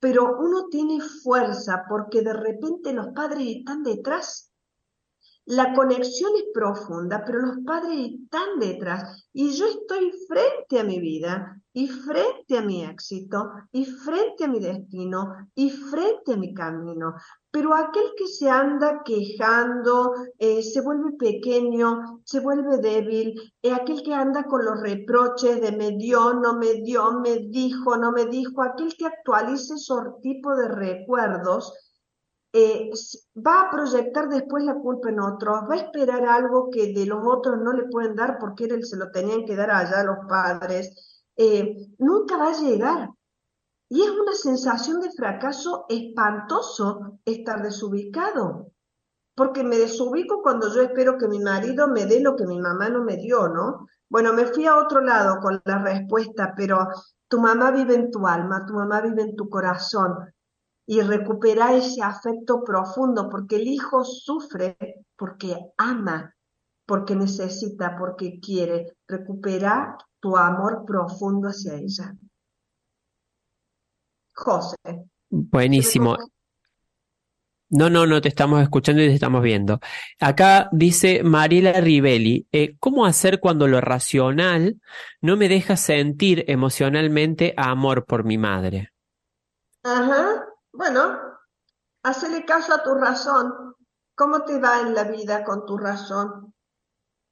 pero 0.00 0.38
uno 0.38 0.68
tiene 0.70 1.00
fuerza 1.00 1.84
porque 1.88 2.22
de 2.22 2.32
repente 2.32 2.92
los 2.92 3.08
padres 3.08 3.56
están 3.58 3.82
detrás 3.82 4.47
la 5.48 5.72
conexión 5.72 6.32
es 6.36 6.44
profunda, 6.52 7.22
pero 7.24 7.38
los 7.38 7.56
padres 7.64 8.10
están 8.12 8.58
detrás 8.58 9.26
y 9.32 9.50
yo 9.52 9.64
estoy 9.66 10.12
frente 10.28 10.78
a 10.78 10.84
mi 10.84 11.00
vida 11.00 11.58
y 11.72 11.88
frente 11.88 12.58
a 12.58 12.60
mi 12.60 12.84
éxito 12.84 13.52
y 13.72 13.86
frente 13.86 14.44
a 14.44 14.48
mi 14.48 14.60
destino 14.60 15.48
y 15.54 15.70
frente 15.70 16.34
a 16.34 16.36
mi 16.36 16.52
camino. 16.52 17.14
Pero 17.50 17.74
aquel 17.74 18.12
que 18.18 18.26
se 18.26 18.50
anda 18.50 19.00
quejando, 19.02 20.12
eh, 20.38 20.62
se 20.62 20.82
vuelve 20.82 21.12
pequeño, 21.12 22.20
se 22.24 22.40
vuelve 22.40 22.76
débil, 22.76 23.34
eh, 23.62 23.72
aquel 23.72 24.02
que 24.02 24.12
anda 24.12 24.44
con 24.44 24.66
los 24.66 24.78
reproches 24.82 25.62
de 25.62 25.72
me 25.72 25.92
dio, 25.92 26.34
no 26.34 26.58
me 26.58 26.74
dio, 26.82 27.20
me 27.20 27.38
dijo, 27.48 27.96
no 27.96 28.12
me 28.12 28.26
dijo, 28.26 28.62
aquel 28.62 28.94
que 28.98 29.06
actualice 29.06 29.74
esos 29.74 30.20
tipos 30.20 30.58
de 30.58 30.68
recuerdos, 30.68 31.72
eh, 32.52 32.90
va 33.36 33.62
a 33.62 33.70
proyectar 33.70 34.28
después 34.28 34.64
la 34.64 34.74
culpa 34.74 35.10
en 35.10 35.20
otros, 35.20 35.62
va 35.68 35.74
a 35.74 35.78
esperar 35.78 36.24
algo 36.26 36.70
que 36.70 36.92
de 36.92 37.06
los 37.06 37.20
otros 37.24 37.58
no 37.58 37.72
le 37.72 37.84
pueden 37.84 38.14
dar 38.14 38.38
porque 38.38 38.64
él 38.64 38.84
se 38.84 38.96
lo 38.96 39.10
tenían 39.10 39.44
que 39.44 39.56
dar 39.56 39.70
allá 39.70 40.00
a 40.00 40.04
los 40.04 40.18
padres, 40.28 41.22
eh, 41.36 41.76
nunca 41.98 42.36
va 42.36 42.50
a 42.50 42.60
llegar. 42.60 43.10
Y 43.90 44.02
es 44.02 44.10
una 44.10 44.34
sensación 44.34 45.00
de 45.00 45.10
fracaso 45.12 45.86
espantoso 45.88 47.20
estar 47.24 47.62
desubicado, 47.62 48.72
porque 49.34 49.62
me 49.62 49.78
desubico 49.78 50.42
cuando 50.42 50.72
yo 50.74 50.82
espero 50.82 51.16
que 51.16 51.28
mi 51.28 51.38
marido 51.38 51.88
me 51.88 52.06
dé 52.06 52.20
lo 52.20 52.36
que 52.36 52.46
mi 52.46 52.60
mamá 52.60 52.88
no 52.88 53.02
me 53.02 53.16
dio, 53.16 53.48
¿no? 53.48 53.86
Bueno, 54.10 54.32
me 54.32 54.46
fui 54.46 54.66
a 54.66 54.76
otro 54.76 55.00
lado 55.00 55.38
con 55.40 55.60
la 55.64 55.78
respuesta, 55.78 56.54
pero 56.56 56.88
tu 57.28 57.40
mamá 57.40 57.70
vive 57.70 57.94
en 57.94 58.10
tu 58.10 58.26
alma, 58.26 58.64
tu 58.66 58.74
mamá 58.74 59.00
vive 59.00 59.22
en 59.22 59.36
tu 59.36 59.48
corazón, 59.48 60.16
y 60.90 61.02
recuperar 61.02 61.74
ese 61.74 62.02
afecto 62.02 62.64
profundo, 62.64 63.28
porque 63.28 63.56
el 63.56 63.68
hijo 63.68 64.04
sufre 64.04 64.78
porque 65.16 65.54
ama, 65.76 66.34
porque 66.86 67.14
necesita, 67.14 67.94
porque 67.98 68.40
quiere 68.40 68.96
recuperar 69.06 69.98
tu 70.18 70.34
amor 70.34 70.86
profundo 70.86 71.48
hacia 71.48 71.74
ella. 71.74 72.16
José. 74.34 74.76
Buenísimo. 75.28 76.16
No, 77.68 77.90
no, 77.90 78.06
no 78.06 78.22
te 78.22 78.28
estamos 78.28 78.62
escuchando 78.62 79.02
y 79.02 79.08
te 79.08 79.14
estamos 79.14 79.42
viendo. 79.42 79.80
Acá 80.18 80.70
dice 80.72 81.22
Mariela 81.22 81.72
Rivelli, 81.82 82.46
eh, 82.50 82.76
¿cómo 82.80 83.04
hacer 83.04 83.40
cuando 83.40 83.68
lo 83.68 83.82
racional 83.82 84.80
no 85.20 85.36
me 85.36 85.50
deja 85.50 85.76
sentir 85.76 86.46
emocionalmente 86.48 87.52
amor 87.58 88.06
por 88.06 88.24
mi 88.24 88.38
madre? 88.38 88.90
Ajá, 89.82 90.46
bueno, 90.78 91.18
hacele 92.04 92.44
caso 92.44 92.72
a 92.72 92.84
tu 92.84 92.94
razón. 92.94 93.74
¿Cómo 94.14 94.44
te 94.44 94.60
va 94.60 94.80
en 94.80 94.94
la 94.94 95.02
vida 95.02 95.44
con 95.44 95.66
tu 95.66 95.76
razón? 95.76 96.54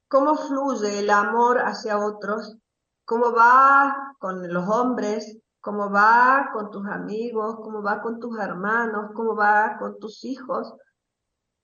¿Cómo 0.09 0.35
fluye 0.35 0.99
el 0.99 1.09
amor 1.09 1.59
hacia 1.59 1.97
otros? 1.97 2.57
¿Cómo 3.05 3.31
va 3.31 4.15
con 4.19 4.53
los 4.53 4.67
hombres? 4.67 5.39
¿Cómo 5.61 5.89
va 5.89 6.49
con 6.51 6.69
tus 6.71 6.85
amigos? 6.87 7.55
¿Cómo 7.63 7.81
va 7.81 8.01
con 8.01 8.19
tus 8.19 8.37
hermanos? 8.37 9.11
¿Cómo 9.15 9.33
va 9.33 9.77
con 9.79 9.97
tus 9.97 10.25
hijos? 10.25 10.73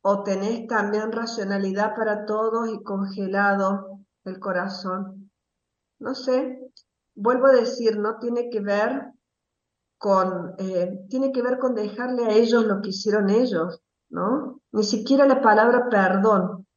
¿O 0.03 0.23
tenés 0.23 0.65
también 0.67 1.11
racionalidad 1.11 1.95
para 1.97 2.25
todos 2.25 2.69
y 2.69 2.81
congelado 2.81 3.99
el 4.23 4.39
corazón? 4.39 5.29
No 5.99 6.15
sé, 6.15 6.61
vuelvo 7.13 7.47
a 7.47 7.51
decir, 7.51 7.97
no 7.99 8.19
tiene 8.19 8.49
que 8.49 8.61
ver 8.61 9.12
con, 10.04 10.56
eh, 10.58 11.06
tiene 11.10 11.32
que 11.32 11.41
ver 11.41 11.58
con 11.58 11.74
dejarle 11.74 12.26
a 12.26 12.32
ellos 12.32 12.66
lo 12.66 12.82
que 12.82 12.89
hicieron 12.89 13.30
ellos, 13.30 13.80
¿no? 14.10 14.60
Ni 14.74 14.84
siquiera 14.84 15.26
la 15.26 15.41
palabra 15.41 15.88
perdón 15.89 16.68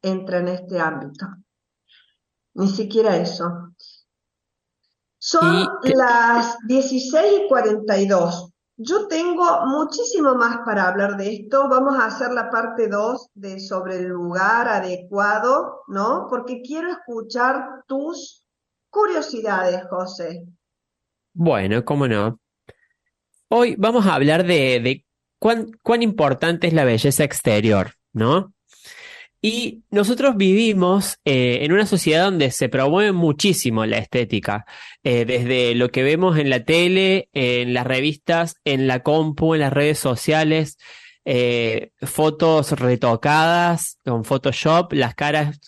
entra 0.00 0.38
en 0.38 0.48
este 0.48 0.80
ámbito. 0.80 1.26
Ni 2.54 2.68
siquiera 2.68 3.14
eso. 3.18 3.74
Son 5.18 5.68
las 5.82 6.56
16 6.66 7.42
y 7.44 7.48
42. 7.48 8.54
Yo 8.78 9.06
tengo 9.06 9.66
muchísimo 9.66 10.34
más 10.34 10.60
para 10.64 10.88
hablar 10.88 11.18
de 11.18 11.30
esto. 11.30 11.68
Vamos 11.68 11.98
a 11.98 12.06
hacer 12.06 12.32
la 12.32 12.48
parte 12.48 12.88
2 12.88 13.32
de 13.34 13.60
sobre 13.60 13.98
el 13.98 14.06
lugar 14.06 14.66
adecuado, 14.66 15.82
¿no? 15.88 16.26
Porque 16.30 16.62
quiero 16.62 16.90
escuchar 16.90 17.84
tus 17.86 18.46
curiosidades, 18.88 19.84
José. 19.90 20.46
Bueno, 21.34 21.84
cómo 21.84 22.08
no. 22.08 22.41
Hoy 23.54 23.74
vamos 23.76 24.06
a 24.06 24.14
hablar 24.14 24.46
de, 24.46 25.04
cuán, 25.38 25.76
importante 26.00 26.68
es 26.68 26.72
la 26.72 26.86
belleza 26.86 27.22
exterior, 27.22 27.96
¿no? 28.14 28.54
Y 29.42 29.82
nosotros 29.90 30.38
vivimos 30.38 31.18
eh, 31.26 31.58
en 31.60 31.72
una 31.72 31.84
sociedad 31.84 32.24
donde 32.24 32.50
se 32.50 32.70
promueve 32.70 33.12
muchísimo 33.12 33.84
la 33.84 33.98
estética, 33.98 34.64
eh, 35.04 35.26
desde 35.26 35.74
lo 35.74 35.90
que 35.90 36.02
vemos 36.02 36.38
en 36.38 36.48
la 36.48 36.64
tele, 36.64 37.28
en 37.34 37.74
las 37.74 37.86
revistas, 37.86 38.56
en 38.64 38.86
la 38.86 39.02
compu, 39.02 39.52
en 39.52 39.60
las 39.60 39.72
redes 39.74 39.98
sociales, 39.98 40.78
eh, 41.26 41.90
fotos 42.00 42.72
retocadas 42.72 43.98
con 44.02 44.24
Photoshop, 44.24 44.94
las 44.94 45.14
caras 45.14 45.60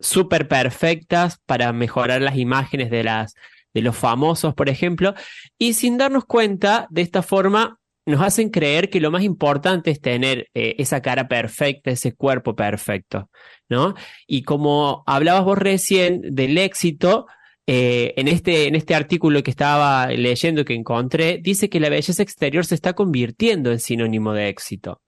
súper 0.00 0.48
perfectas 0.48 1.38
para 1.46 1.72
mejorar 1.72 2.20
las 2.20 2.36
imágenes 2.36 2.90
de 2.90 3.04
las, 3.04 3.36
de 3.74 3.82
los 3.82 3.96
famosos, 3.96 4.54
por 4.54 4.68
ejemplo, 4.68 5.14
y 5.58 5.74
sin 5.74 5.98
darnos 5.98 6.24
cuenta, 6.24 6.86
de 6.90 7.02
esta 7.02 7.22
forma, 7.22 7.78
nos 8.06 8.22
hacen 8.22 8.50
creer 8.50 8.90
que 8.90 9.00
lo 9.00 9.10
más 9.10 9.22
importante 9.22 9.90
es 9.90 10.00
tener 10.00 10.48
eh, 10.54 10.74
esa 10.78 11.00
cara 11.00 11.28
perfecta, 11.28 11.90
ese 11.90 12.14
cuerpo 12.14 12.56
perfecto, 12.56 13.30
¿no? 13.68 13.94
Y 14.26 14.42
como 14.42 15.02
hablabas 15.06 15.44
vos 15.44 15.58
recién 15.58 16.20
del 16.22 16.58
éxito, 16.58 17.26
eh, 17.66 18.14
en, 18.16 18.26
este, 18.26 18.66
en 18.66 18.74
este 18.74 18.94
artículo 18.94 19.42
que 19.42 19.50
estaba 19.50 20.08
leyendo 20.08 20.64
que 20.64 20.74
encontré, 20.74 21.38
dice 21.40 21.68
que 21.68 21.78
la 21.78 21.88
belleza 21.88 22.22
exterior 22.22 22.64
se 22.66 22.74
está 22.74 22.94
convirtiendo 22.94 23.70
en 23.70 23.78
sinónimo 23.78 24.32
de 24.32 24.48
éxito. 24.48 25.00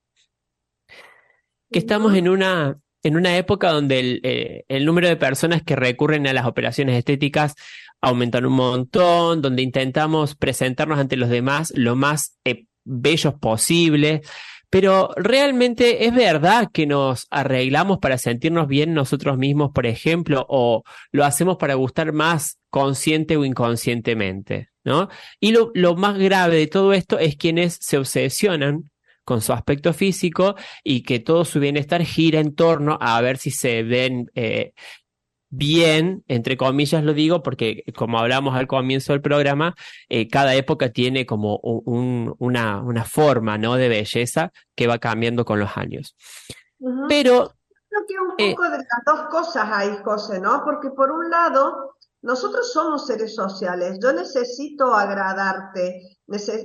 Que 1.73 1.81
estamos 1.81 2.15
en 2.15 2.29
una, 2.29 2.79
en 3.03 3.17
una 3.17 3.37
época 3.37 3.73
donde 3.73 3.99
el, 3.99 4.21
eh, 4.23 4.65
el, 4.69 4.85
número 4.85 5.09
de 5.09 5.17
personas 5.17 5.63
que 5.63 5.75
recurren 5.75 6.27
a 6.29 6.33
las 6.33 6.47
operaciones 6.47 6.97
estéticas 6.97 7.55
aumentan 8.03 8.45
un 8.45 8.55
montón, 8.55 9.41
donde 9.41 9.63
intentamos 9.63 10.35
presentarnos 10.35 10.99
ante 10.99 11.17
los 11.17 11.31
demás 11.31 11.73
lo 11.75 11.97
más 11.97 12.37
eh, 12.45 12.67
bellos 12.85 13.35
posible. 13.35 14.23
Pero 14.69 15.11
realmente 15.17 16.07
es 16.07 16.15
verdad 16.15 16.71
que 16.73 16.87
nos 16.87 17.27
arreglamos 17.31 17.99
para 17.99 18.17
sentirnos 18.17 18.67
bien 18.69 18.95
nosotros 18.95 19.37
mismos, 19.37 19.71
por 19.73 19.87
ejemplo, 19.87 20.47
o 20.49 20.83
lo 21.13 21.25
hacemos 21.25 21.59
para 21.59 21.75
gustar 21.75 22.13
más 22.13 22.59
consciente 22.71 23.37
o 23.37 23.45
inconscientemente, 23.45 24.71
¿no? 24.83 25.11
Y 25.41 25.53
lo, 25.53 25.71
lo 25.75 25.95
más 25.95 26.19
grave 26.19 26.57
de 26.57 26.67
todo 26.69 26.95
esto 26.95 27.19
es 27.19 27.37
quienes 27.37 27.77
se 27.83 27.99
obsesionan 27.99 28.91
con 29.25 29.41
su 29.41 29.53
aspecto 29.53 29.93
físico 29.93 30.57
y 30.83 31.03
que 31.03 31.21
todo 31.21 31.45
su 31.45 31.61
bienestar 31.61 32.03
gira 32.05 32.41
en 32.41 32.55
torno 32.55 32.99
a 33.01 33.21
ver 33.21 33.39
si 33.39 33.51
se 33.51 33.83
ven 33.83 34.31
eh, 34.35 34.73
bien, 35.53 36.25
entre 36.29 36.57
comillas 36.57 37.05
lo 37.05 37.13
digo, 37.13 37.43
porque 37.43 37.85
como 37.95 38.19
hablamos 38.19 38.57
al 38.57 38.67
comienzo 38.67 39.13
del 39.13 39.21
programa, 39.21 39.75
eh, 40.09 40.27
cada 40.27 40.55
época 40.55 40.91
tiene 40.91 41.27
como 41.27 41.57
una, 41.59 42.81
una, 42.81 43.05
forma 43.05 43.59
¿no? 43.59 43.77
de 43.77 43.89
belleza 43.91 44.51
que 44.75 44.87
va 44.87 44.99
cambiando 44.99 45.45
con 45.45 45.61
los 45.61 45.77
años. 45.77 46.17
Pero... 47.09 47.53
Creo 47.89 48.07
que 48.09 48.15
un 48.19 48.35
eh, 48.39 48.55
poco 48.55 48.71
de 48.71 48.79
las 48.79 48.87
dos 49.05 49.29
cosas 49.29 49.69
ahí, 49.71 49.95
José, 50.03 50.41
¿no? 50.41 50.63
Porque 50.65 50.89
por 50.89 51.11
un 51.11 51.29
lado, 51.29 51.97
nosotros 52.23 52.73
somos 52.73 53.07
seres 53.07 53.35
sociales. 53.35 53.99
Yo 54.03 54.15
necesito 54.15 54.95
agradarte 54.95 56.01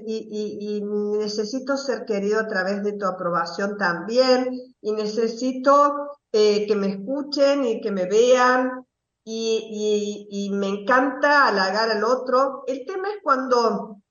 y, 0.05 0.81
necesito 1.19 1.75
ser 1.75 2.05
querido 2.05 2.39
a 2.39 2.47
través 2.47 2.81
de 2.81 2.93
tu 2.93 3.05
aprobación 3.05 3.75
también 3.77 4.49
y 4.79 4.93
necesito 4.93 6.16
eh, 6.31 6.67
que 6.67 6.75
me 6.75 6.87
escuchen 6.87 7.65
y 7.65 7.81
que 7.81 7.91
me 7.91 8.05
vean 8.05 8.85
y, 9.23 10.49
me 10.53 10.67
encanta 10.67 11.47
halagar 11.47 11.89
al 11.89 12.03
otro. 12.03 12.63
El 12.67 12.85
tema 12.85 13.09
es 13.09 13.17
cuando 13.21 14.01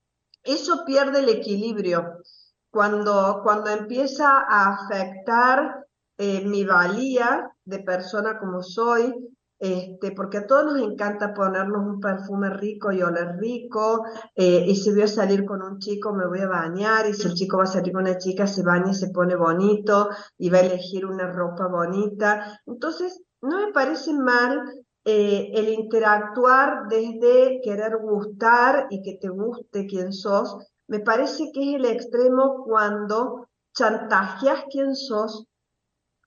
eso 0.42 0.84
pierde 0.84 1.20
el 1.20 1.28
equilibrio, 1.28 2.22
cuando, 2.70 3.40
cuando 3.42 3.70
empieza 3.70 4.44
a 4.46 4.74
afectar 4.74 5.86
eh, 6.18 6.44
mi 6.44 6.64
valía 6.64 7.50
de 7.64 7.78
persona 7.80 8.38
como 8.38 8.62
soy, 8.62 9.14
este, 9.58 10.12
porque 10.12 10.38
a 10.38 10.46
todos 10.46 10.66
nos 10.66 10.78
encanta 10.82 11.32
ponernos 11.32 11.86
un 11.86 12.00
perfume 12.00 12.50
rico 12.50 12.92
y 12.92 13.02
oler 13.02 13.36
rico, 13.38 14.04
eh, 14.34 14.64
y 14.66 14.76
si 14.76 14.90
voy 14.92 15.02
a 15.02 15.08
salir 15.08 15.44
con 15.44 15.62
un 15.62 15.78
chico 15.78 16.12
me 16.12 16.26
voy 16.26 16.40
a 16.40 16.48
bañar, 16.48 17.06
y 17.08 17.14
si 17.14 17.28
el 17.28 17.34
chico 17.34 17.58
va 17.58 17.64
a 17.64 17.66
salir 17.66 17.92
con 17.92 18.02
una 18.02 18.18
chica 18.18 18.46
se 18.46 18.62
baña 18.62 18.90
y 18.90 18.94
se 18.94 19.10
pone 19.10 19.36
bonito, 19.36 20.10
y 20.38 20.50
va 20.50 20.58
a 20.58 20.62
elegir 20.62 21.06
una 21.06 21.26
ropa 21.30 21.66
bonita. 21.68 22.60
Entonces, 22.66 23.22
no 23.40 23.66
me 23.66 23.72
parece 23.72 24.12
mal 24.12 24.62
eh, 25.04 25.52
el 25.54 25.68
interactuar 25.68 26.88
desde 26.88 27.60
querer 27.62 27.96
gustar 27.98 28.88
y 28.90 29.02
que 29.02 29.18
te 29.20 29.28
guste 29.28 29.86
quién 29.86 30.12
sos, 30.12 30.56
me 30.88 31.00
parece 31.00 31.50
que 31.52 31.70
es 31.70 31.76
el 31.76 31.84
extremo 31.84 32.64
cuando 32.64 33.48
chantajeas 33.72 34.64
quién 34.70 34.96
sos 34.96 35.46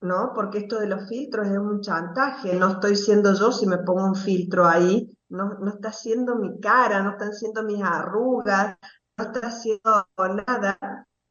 ¿no? 0.02 0.32
Porque 0.34 0.60
esto 0.60 0.80
de 0.80 0.88
los 0.88 1.08
filtros 1.10 1.48
es 1.48 1.58
un 1.58 1.82
chantaje, 1.82 2.56
no 2.56 2.72
estoy 2.72 2.96
siendo 2.96 3.34
yo 3.34 3.52
si 3.52 3.68
me 3.68 3.80
pongo 3.80 4.06
un 4.06 4.16
filtro 4.16 4.66
ahí, 4.66 5.10
no, 5.30 5.56
no 5.60 5.70
está 5.72 5.92
siendo 5.92 6.36
mi 6.36 6.60
cara, 6.60 7.02
no 7.04 7.12
están 7.12 7.34
siendo 7.34 7.64
mis 7.64 7.82
arrugas, 7.84 8.78
no 9.18 9.24
está 9.26 9.48
haciendo 9.48 10.08
nada. 10.48 10.78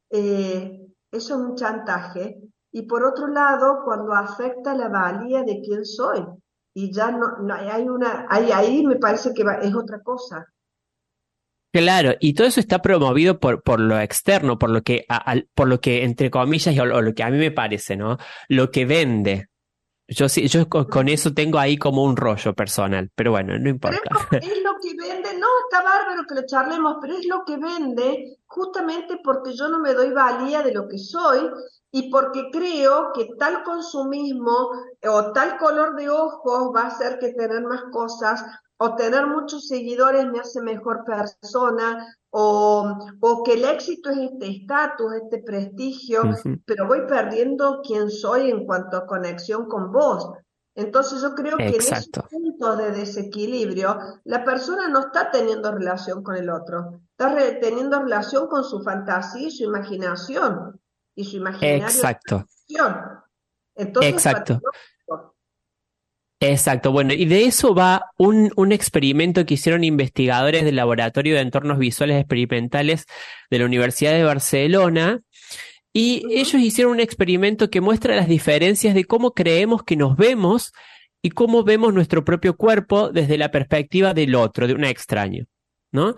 Eh, 0.09 0.87
eso 1.11 1.35
es 1.35 1.41
un 1.41 1.55
chantaje. 1.55 2.37
Y 2.71 2.83
por 2.83 3.03
otro 3.03 3.27
lado, 3.27 3.81
cuando 3.83 4.13
afecta 4.13 4.75
la 4.75 4.87
valía 4.89 5.43
de 5.43 5.61
quién 5.61 5.85
soy, 5.85 6.25
y 6.73 6.93
ya 6.93 7.11
no, 7.11 7.37
no 7.39 7.53
hay 7.53 7.89
una, 7.89 8.27
ahí 8.29 8.85
me 8.85 8.97
parece 8.97 9.33
que 9.33 9.43
es 9.61 9.75
otra 9.75 10.01
cosa. 10.01 10.45
Claro, 11.71 12.15
y 12.19 12.33
todo 12.33 12.47
eso 12.47 12.59
está 12.59 12.81
promovido 12.81 13.39
por, 13.39 13.61
por 13.61 13.79
lo 13.79 13.99
externo, 13.99 14.57
por 14.57 14.71
lo 14.71 14.81
que, 14.81 15.05
por 15.53 15.67
lo 15.67 15.79
que 15.79 16.03
entre 16.03 16.31
comillas, 16.31 16.77
o, 16.79 16.85
lo 16.85 17.13
que 17.13 17.23
a 17.23 17.29
mí 17.29 17.37
me 17.37 17.51
parece, 17.51 17.95
¿no? 17.95 18.17
Lo 18.47 18.71
que 18.71 18.85
vende. 18.85 19.49
Yo 20.07 20.25
yo 20.25 20.67
con, 20.67 21.07
eso 21.07 21.33
tengo 21.35 21.59
ahí 21.59 21.77
como 21.77 22.03
un 22.03 22.17
rollo 22.17 22.55
personal, 22.55 23.11
pero 23.13 23.31
bueno, 23.31 23.59
no 23.59 23.69
importa. 23.69 24.01
es, 24.31 24.63
lo 24.63 24.71
que 24.81 24.95
vende, 24.97 25.37
no, 25.37 25.47
está 25.69 25.83
bárbaro 25.83 26.23
que 26.27 26.33
lo 26.33 26.45
charlemos, 26.47 26.97
pero 26.99 27.15
es 27.15 27.27
lo 27.27 27.43
que 27.45 27.57
vende 27.57 28.38
justamente 28.49 29.19
porque 29.23 29.53
yo 29.53 29.69
no 29.69 29.79
me 29.79 29.93
doy 29.93 30.11
valía 30.11 30.61
de 30.61 30.73
lo 30.73 30.87
que 30.87 30.97
soy 30.97 31.49
y 31.91 32.11
porque 32.11 32.49
creo 32.51 33.11
que 33.13 33.29
tal 33.37 33.63
consumismo 33.63 34.71
o 35.07 35.31
tal 35.31 35.57
color 35.57 35.95
de 35.95 36.09
ojos 36.09 36.71
va 36.75 36.81
a 36.81 36.87
hacer 36.87 37.19
que 37.19 37.33
tener 37.33 37.63
más 37.63 37.83
cosas 37.91 38.43
o 38.81 38.95
tener 38.95 39.27
muchos 39.27 39.67
seguidores 39.67 40.25
me 40.31 40.39
hace 40.39 40.61
mejor 40.61 41.03
persona, 41.03 42.15
o, 42.31 42.93
o 43.19 43.43
que 43.43 43.53
el 43.53 43.65
éxito 43.65 44.09
es 44.09 44.31
este 44.31 44.47
estatus, 44.47 45.13
este 45.15 45.43
prestigio, 45.43 46.21
pero 46.65 46.87
voy 46.87 47.05
perdiendo 47.07 47.81
quién 47.85 48.09
soy 48.09 48.49
en 48.49 48.65
cuanto 48.65 48.97
a 48.97 49.05
conexión 49.05 49.67
con 49.67 49.91
vos. 49.91 50.29
Entonces 50.75 51.21
yo 51.21 51.35
creo 51.35 51.57
que 51.57 51.67
en 51.67 51.75
esos 51.75 52.09
puntos 52.29 52.77
de 52.77 52.91
desequilibrio, 52.91 53.97
la 54.23 54.45
persona 54.45 54.87
no 54.87 54.99
está 55.07 55.31
teniendo 55.31 55.71
relación 55.71 56.23
con 56.23 56.35
el 56.35 56.49
otro, 56.49 57.01
está 57.11 57.35
teniendo 57.59 58.01
relación 58.01 58.47
con 58.47 58.63
su 58.63 58.81
fantasía 58.81 59.47
y 59.47 59.51
su 59.51 59.63
imaginación. 59.63 60.79
Y 61.15 61.25
su 61.25 61.37
imaginario. 61.37 61.83
Exacto. 61.83 62.45
Entonces, 63.75 64.13
Exacto. 64.13 64.61
Exacto, 66.41 66.93
bueno, 66.93 67.11
y 67.11 67.25
de 67.25 67.43
eso 67.43 67.75
va 67.75 68.11
un, 68.17 68.49
un, 68.55 68.71
experimento 68.71 69.45
que 69.45 69.55
hicieron 69.55 69.83
investigadores 69.83 70.63
del 70.63 70.77
Laboratorio 70.77 71.35
de 71.35 71.41
Entornos 71.41 71.77
Visuales 71.77 72.17
Experimentales 72.17 73.07
de 73.49 73.59
la 73.59 73.65
Universidad 73.65 74.13
de 74.13 74.23
Barcelona, 74.23 75.19
y 75.93 76.23
ellos 76.31 76.61
hicieron 76.61 76.93
un 76.93 76.99
experimento 76.99 77.69
que 77.69 77.81
muestra 77.81 78.15
las 78.15 78.27
diferencias 78.27 78.93
de 78.93 79.05
cómo 79.05 79.31
creemos 79.31 79.83
que 79.83 79.95
nos 79.95 80.15
vemos 80.15 80.71
y 81.21 81.31
cómo 81.31 81.63
vemos 81.63 81.93
nuestro 81.93 82.23
propio 82.23 82.55
cuerpo 82.55 83.09
desde 83.09 83.37
la 83.37 83.51
perspectiva 83.51 84.13
del 84.13 84.35
otro, 84.35 84.67
de 84.67 84.73
un 84.73 84.85
extraño, 84.85 85.45
¿no? 85.91 86.15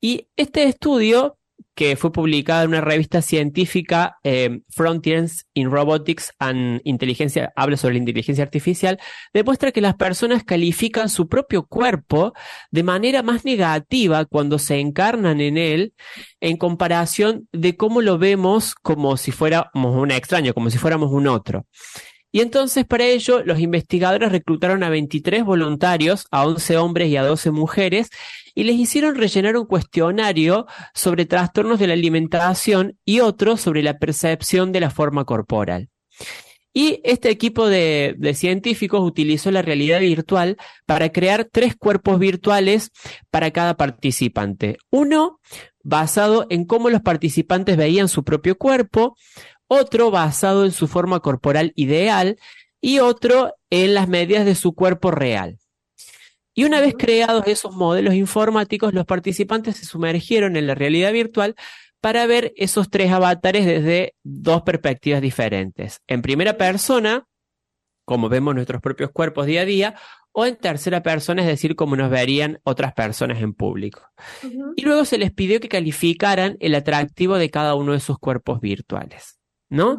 Y 0.00 0.28
este 0.36 0.64
estudio 0.64 1.38
que 1.74 1.96
fue 1.96 2.12
publicada 2.12 2.62
en 2.62 2.68
una 2.68 2.80
revista 2.80 3.20
científica, 3.22 4.18
eh, 4.22 4.60
Frontiers 4.68 5.46
in 5.54 5.70
Robotics 5.70 6.32
and 6.38 6.80
Inteligencia, 6.84 7.52
habla 7.56 7.76
sobre 7.76 7.94
la 7.94 8.00
inteligencia 8.00 8.44
artificial, 8.44 8.98
demuestra 9.32 9.72
que 9.72 9.80
las 9.80 9.96
personas 9.96 10.44
califican 10.44 11.08
su 11.08 11.28
propio 11.28 11.66
cuerpo 11.66 12.32
de 12.70 12.82
manera 12.82 13.22
más 13.22 13.44
negativa 13.44 14.24
cuando 14.24 14.58
se 14.58 14.78
encarnan 14.78 15.40
en 15.40 15.58
él 15.58 15.94
en 16.40 16.56
comparación 16.56 17.48
de 17.52 17.76
cómo 17.76 18.00
lo 18.02 18.18
vemos 18.18 18.74
como 18.74 19.16
si 19.16 19.32
fuéramos 19.32 19.96
un 19.96 20.10
extraño, 20.10 20.54
como 20.54 20.70
si 20.70 20.78
fuéramos 20.78 21.10
un 21.10 21.26
otro. 21.26 21.66
Y 22.34 22.40
entonces 22.40 22.84
para 22.84 23.04
ello 23.04 23.44
los 23.44 23.60
investigadores 23.60 24.32
reclutaron 24.32 24.82
a 24.82 24.90
23 24.90 25.44
voluntarios, 25.44 26.26
a 26.32 26.44
11 26.44 26.78
hombres 26.78 27.08
y 27.08 27.16
a 27.16 27.22
12 27.22 27.52
mujeres, 27.52 28.10
y 28.56 28.64
les 28.64 28.74
hicieron 28.74 29.14
rellenar 29.14 29.56
un 29.56 29.66
cuestionario 29.66 30.66
sobre 30.94 31.26
trastornos 31.26 31.78
de 31.78 31.86
la 31.86 31.92
alimentación 31.92 32.98
y 33.04 33.20
otro 33.20 33.56
sobre 33.56 33.84
la 33.84 34.00
percepción 34.00 34.72
de 34.72 34.80
la 34.80 34.90
forma 34.90 35.24
corporal. 35.24 35.90
Y 36.72 37.00
este 37.04 37.30
equipo 37.30 37.68
de, 37.68 38.16
científicos 38.34 39.00
utilizó 39.00 39.52
la 39.52 39.62
realidad 39.62 40.00
virtual 40.00 40.56
para 40.86 41.10
crear 41.10 41.44
tres 41.44 41.76
cuerpos 41.76 42.18
virtuales 42.18 42.90
para 43.30 43.52
cada 43.52 43.76
participante. 43.76 44.78
Uno 44.90 45.38
basado 45.84 46.46
en 46.50 46.64
cómo 46.64 46.90
los 46.90 47.02
participantes 47.02 47.76
veían 47.76 48.08
su 48.08 48.24
propio 48.24 48.56
cuerpo, 48.56 49.16
otro 49.68 50.10
basado 50.10 50.64
en 50.64 50.72
su 50.72 50.88
forma 50.88 51.20
corporal 51.20 51.72
ideal 51.76 52.38
y 52.80 52.98
otro 52.98 53.54
en 53.70 53.94
las 53.94 54.08
medidas 54.08 54.44
de 54.44 54.54
su 54.54 54.74
cuerpo 54.74 55.10
real. 55.10 55.58
Y 56.54 56.64
una 56.64 56.80
vez 56.80 56.94
creados 56.96 57.44
esos 57.46 57.74
modelos 57.74 58.14
informáticos, 58.14 58.94
los 58.94 59.06
participantes 59.06 59.76
se 59.76 59.86
sumergieron 59.86 60.56
en 60.56 60.66
la 60.66 60.74
realidad 60.74 61.12
virtual 61.12 61.56
para 62.00 62.26
ver 62.26 62.52
esos 62.56 62.90
tres 62.90 63.10
avatares 63.10 63.66
desde 63.66 64.14
dos 64.22 64.62
perspectivas 64.62 65.20
diferentes. 65.20 66.00
En 66.06 66.22
primera 66.22 66.56
persona, 66.56 67.26
como 68.04 68.28
vemos 68.28 68.54
nuestros 68.54 68.82
propios 68.82 69.10
cuerpos 69.10 69.46
día 69.46 69.62
a 69.62 69.64
día, 69.64 69.94
o 70.30 70.46
en 70.46 70.56
tercera 70.56 71.02
persona, 71.02 71.42
es 71.42 71.48
decir, 71.48 71.76
como 71.76 71.96
nos 71.96 72.10
verían 72.10 72.60
otras 72.64 72.92
personas 72.92 73.40
en 73.40 73.54
público. 73.54 74.02
Y 74.76 74.82
luego 74.82 75.04
se 75.04 75.16
les 75.16 75.32
pidió 75.32 75.60
que 75.60 75.68
calificaran 75.68 76.56
el 76.60 76.74
atractivo 76.74 77.36
de 77.38 77.50
cada 77.50 77.74
uno 77.76 77.92
de 77.92 78.00
sus 78.00 78.18
cuerpos 78.18 78.60
virtuales. 78.60 79.38
¿No? 79.74 79.98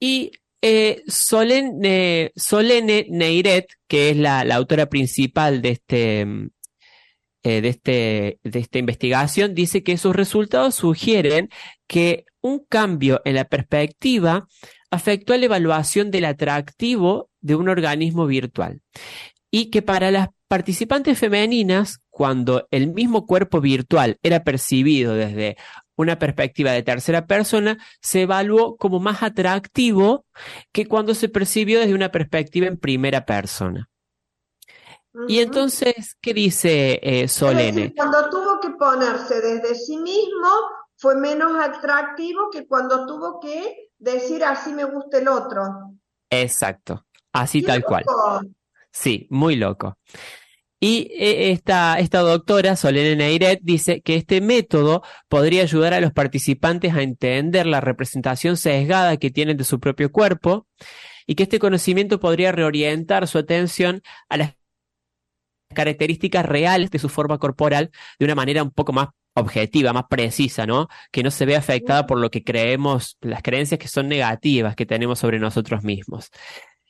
Y 0.00 0.32
eh, 0.62 1.02
Solene, 1.06 2.32
Solene, 2.36 3.06
Neiret, 3.10 3.68
que 3.86 4.10
es 4.10 4.16
la, 4.16 4.40
autora 4.40 4.86
principal 4.86 5.60
de 5.60 5.70
este, 5.70 6.24
mm, 6.24 6.50
eh, 7.44 7.60
de, 7.60 7.68
este, 7.68 8.38
de 8.42 8.58
esta 8.58 8.78
investigación, 8.78 9.54
dice 9.54 9.82
que 9.82 9.98
sus 9.98 10.14
resultados 10.14 10.76
sugieren 10.76 11.50
que 11.86 12.24
un 12.40 12.64
cambio 12.68 13.20
en 13.24 13.34
la 13.34 13.44
perspectiva 13.44 14.46
afectó 14.90 15.32
a 15.32 15.38
la 15.38 15.46
evaluación 15.46 16.10
del 16.10 16.26
atractivo 16.26 17.30
de 17.40 17.56
un 17.56 17.68
organismo 17.68 18.26
virtual 18.26 18.82
y 19.50 19.70
que 19.70 19.82
para 19.82 20.10
las 20.10 20.28
participantes 20.48 21.18
femeninas, 21.18 22.00
cuando 22.10 22.68
el 22.70 22.92
mismo 22.92 23.26
cuerpo 23.26 23.60
virtual 23.60 24.18
era 24.22 24.44
percibido 24.44 25.14
desde 25.14 25.56
una 26.02 26.18
perspectiva 26.18 26.72
de 26.72 26.82
tercera 26.82 27.26
persona, 27.26 27.78
se 28.00 28.22
evaluó 28.22 28.76
como 28.76 29.00
más 29.00 29.22
atractivo 29.22 30.26
que 30.72 30.86
cuando 30.86 31.14
se 31.14 31.28
percibió 31.28 31.80
desde 31.80 31.94
una 31.94 32.10
perspectiva 32.10 32.66
en 32.66 32.76
primera 32.76 33.24
persona. 33.24 33.88
Y 35.28 35.40
entonces, 35.40 36.16
¿qué 36.20 36.32
dice 36.32 36.98
eh, 37.02 37.28
Solene? 37.28 37.92
cuando 37.94 38.30
tuvo 38.30 38.60
que 38.60 38.70
ponerse 38.70 39.40
desde 39.40 39.74
sí 39.74 39.98
mismo, 39.98 40.48
fue 40.96 41.16
menos 41.16 41.52
atractivo 41.60 42.48
que 42.50 42.66
cuando 42.66 43.06
tuvo 43.06 43.38
que 43.40 43.90
decir 43.98 44.44
así 44.44 44.72
me 44.72 44.84
gusta 44.84 45.18
el 45.18 45.28
otro. 45.28 45.62
Exacto, 46.30 47.04
así 47.32 47.62
tal 47.62 47.84
cual. 47.84 48.04
Sí, 48.90 49.26
muy 49.30 49.56
loco. 49.56 49.98
Y 50.84 51.12
eh, 51.16 51.52
esta, 51.52 52.00
esta 52.00 52.22
doctora, 52.22 52.74
Solene 52.74 53.14
Neiret, 53.14 53.60
dice 53.62 54.00
que 54.00 54.16
este 54.16 54.40
método 54.40 55.04
podría 55.28 55.62
ayudar 55.62 55.94
a 55.94 56.00
los 56.00 56.12
participantes 56.12 56.92
a 56.92 57.02
entender 57.02 57.66
la 57.66 57.80
representación 57.80 58.56
sesgada 58.56 59.16
que 59.16 59.30
tienen 59.30 59.56
de 59.56 59.62
su 59.62 59.78
propio 59.78 60.10
cuerpo 60.10 60.66
y 61.24 61.36
que 61.36 61.44
este 61.44 61.60
conocimiento 61.60 62.18
podría 62.18 62.50
reorientar 62.50 63.28
su 63.28 63.38
atención 63.38 64.02
a 64.28 64.38
las 64.38 64.56
características 65.72 66.44
reales 66.44 66.90
de 66.90 66.98
su 66.98 67.08
forma 67.08 67.38
corporal 67.38 67.92
de 68.18 68.24
una 68.24 68.34
manera 68.34 68.64
un 68.64 68.72
poco 68.72 68.92
más 68.92 69.10
objetiva, 69.34 69.92
más 69.92 70.06
precisa, 70.10 70.66
¿no? 70.66 70.88
Que 71.12 71.22
no 71.22 71.30
se 71.30 71.46
vea 71.46 71.60
afectada 71.60 72.08
por 72.08 72.18
lo 72.18 72.28
que 72.28 72.42
creemos, 72.42 73.18
las 73.20 73.42
creencias 73.42 73.78
que 73.78 73.86
son 73.86 74.08
negativas 74.08 74.74
que 74.74 74.84
tenemos 74.84 75.20
sobre 75.20 75.38
nosotros 75.38 75.84
mismos. 75.84 76.32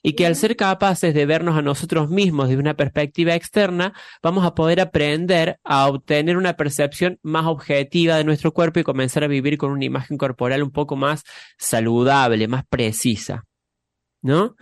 Y 0.02 0.14
que 0.14 0.26
al 0.26 0.36
ser 0.36 0.56
capaces 0.56 1.14
de 1.14 1.26
vernos 1.26 1.56
a 1.56 1.62
nosotros 1.62 2.10
mismos 2.10 2.48
desde 2.48 2.60
una 2.60 2.74
perspectiva 2.74 3.34
externa, 3.34 3.94
vamos 4.22 4.44
a 4.44 4.54
poder 4.54 4.80
aprender 4.80 5.58
a 5.62 5.86
obtener 5.86 6.36
una 6.36 6.56
percepción 6.56 7.18
más 7.22 7.46
objetiva 7.46 8.16
de 8.16 8.24
nuestro 8.24 8.52
cuerpo 8.52 8.80
y 8.80 8.84
comenzar 8.84 9.22
a 9.24 9.28
vivir 9.28 9.58
con 9.58 9.70
una 9.70 9.84
imagen 9.84 10.18
corporal 10.18 10.62
un 10.62 10.72
poco 10.72 10.96
más 10.96 11.22
saludable, 11.56 12.48
más 12.48 12.64
precisa. 12.66 13.44
¿No? 14.22 14.56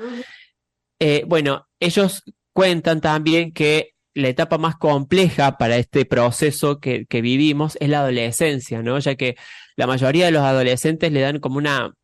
Eh, 0.98 1.24
bueno, 1.26 1.66
ellos 1.78 2.22
cuentan 2.52 3.00
también 3.00 3.52
que 3.52 3.94
la 4.14 4.28
etapa 4.28 4.58
más 4.58 4.76
compleja 4.76 5.56
para 5.56 5.76
este 5.76 6.04
proceso 6.04 6.80
que, 6.80 7.06
que, 7.06 7.20
vivimos 7.20 7.76
es 7.80 7.88
la 7.88 8.00
adolescencia, 8.00 8.82
¿no? 8.82 8.98
Ya 8.98 9.14
que 9.14 9.36
la 9.76 9.86
mayoría 9.86 10.26
de 10.26 10.32
los 10.32 10.42
adolescentes 10.42 11.12
le 11.12 11.20
dan 11.20 11.38
como 11.40 11.58
una 11.58 11.94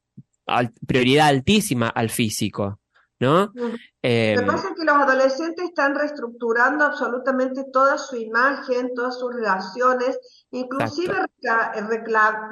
prioridad 0.87 1.29
altísima 1.29 1.89
al 1.89 2.11
físico, 2.11 2.79
¿no? 3.21 3.53
Lo 3.55 3.71
que 4.03 4.33
em, 4.33 4.47
pasa 4.47 4.69
es 4.69 4.75
que 4.75 4.85
los 4.85 4.97
adolescentes 4.97 5.65
están 5.65 5.95
reestructurando 5.95 6.85
absolutamente 6.85 7.65
toda 7.73 7.99
su 7.99 8.17
imagen, 8.17 8.93
todas 8.95 9.19
sus 9.19 9.35
relaciones, 9.35 10.19
inclusive 10.51 11.15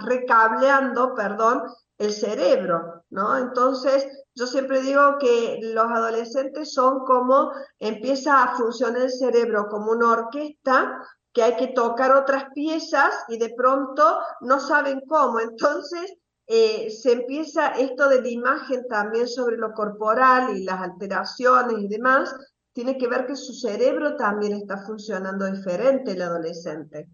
recableando, 0.00 1.14
perdón, 1.14 1.62
el 1.98 2.12
cerebro, 2.12 3.04
¿no? 3.10 3.36
Entonces, 3.36 4.06
yo 4.34 4.46
siempre 4.46 4.80
digo 4.80 5.16
que 5.18 5.60
los 5.62 5.86
adolescentes 5.86 6.72
son 6.72 7.04
como 7.04 7.52
empieza 7.78 8.42
a 8.42 8.56
funcionar 8.56 9.02
el 9.02 9.12
cerebro 9.12 9.68
como 9.68 9.92
una 9.92 10.10
orquesta 10.10 11.00
que 11.32 11.42
hay 11.42 11.56
que 11.56 11.68
tocar 11.68 12.12
otras 12.14 12.46
piezas 12.54 13.12
y 13.28 13.38
de 13.38 13.54
pronto 13.56 14.18
no 14.40 14.60
saben 14.60 15.02
cómo. 15.08 15.40
Entonces, 15.40 16.16
eh, 16.46 16.90
se 16.90 17.12
empieza 17.12 17.68
esto 17.68 18.08
de 18.08 18.20
la 18.20 18.28
imagen 18.28 18.86
también 18.88 19.26
sobre 19.28 19.56
lo 19.56 19.72
corporal 19.72 20.56
y 20.56 20.64
las 20.64 20.80
alteraciones 20.80 21.78
y 21.78 21.88
demás, 21.88 22.34
tiene 22.72 22.98
que 22.98 23.08
ver 23.08 23.26
que 23.26 23.36
su 23.36 23.54
cerebro 23.54 24.16
también 24.16 24.54
está 24.54 24.78
funcionando 24.84 25.46
diferente 25.46 26.12
el 26.12 26.22
adolescente. 26.22 27.08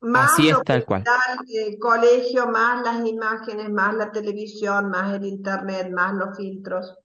Más 0.00 0.32
Así 0.32 0.48
es, 0.48 0.56
tal 0.64 0.84
cual. 0.84 1.04
El 1.48 1.78
colegio, 1.78 2.48
más 2.48 2.82
las 2.82 3.06
imágenes, 3.06 3.70
más 3.70 3.94
la 3.94 4.10
televisión, 4.10 4.90
más 4.90 5.14
el 5.14 5.24
internet, 5.24 5.90
más 5.92 6.14
los 6.14 6.36
filtros. 6.36 6.96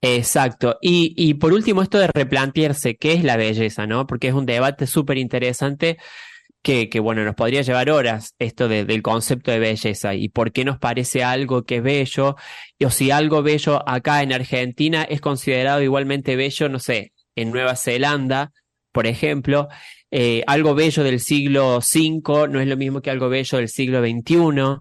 Exacto. 0.00 0.78
Y, 0.80 1.14
y 1.16 1.34
por 1.34 1.52
último, 1.52 1.82
esto 1.82 1.98
de 1.98 2.08
replantearse 2.08 2.96
qué 2.96 3.12
es 3.12 3.22
la 3.22 3.36
belleza, 3.36 3.86
¿no? 3.86 4.06
Porque 4.06 4.28
es 4.28 4.34
un 4.34 4.46
debate 4.46 4.88
súper 4.88 5.18
interesante 5.18 5.98
que, 6.66 6.88
que, 6.88 6.98
bueno, 6.98 7.24
nos 7.24 7.36
podría 7.36 7.62
llevar 7.62 7.90
horas 7.90 8.34
esto 8.40 8.66
del 8.66 9.00
concepto 9.00 9.52
de 9.52 9.60
belleza 9.60 10.16
y 10.16 10.30
por 10.30 10.50
qué 10.50 10.64
nos 10.64 10.80
parece 10.80 11.22
algo 11.22 11.62
que 11.62 11.76
es 11.76 11.82
bello, 11.84 12.34
o 12.84 12.90
si 12.90 13.12
algo 13.12 13.44
bello 13.44 13.88
acá 13.88 14.24
en 14.24 14.32
Argentina 14.32 15.04
es 15.04 15.20
considerado 15.20 15.80
igualmente 15.80 16.34
bello, 16.34 16.68
no 16.68 16.80
sé, 16.80 17.12
en 17.36 17.52
Nueva 17.52 17.76
Zelanda, 17.76 18.50
por 18.90 19.06
ejemplo, 19.06 19.68
eh, 20.10 20.42
algo 20.48 20.74
bello 20.74 21.04
del 21.04 21.20
siglo 21.20 21.78
V 21.78 22.48
no 22.48 22.60
es 22.60 22.66
lo 22.66 22.76
mismo 22.76 23.00
que 23.00 23.12
algo 23.12 23.28
bello 23.28 23.58
del 23.58 23.68
siglo 23.68 24.00
XXI. 24.00 24.80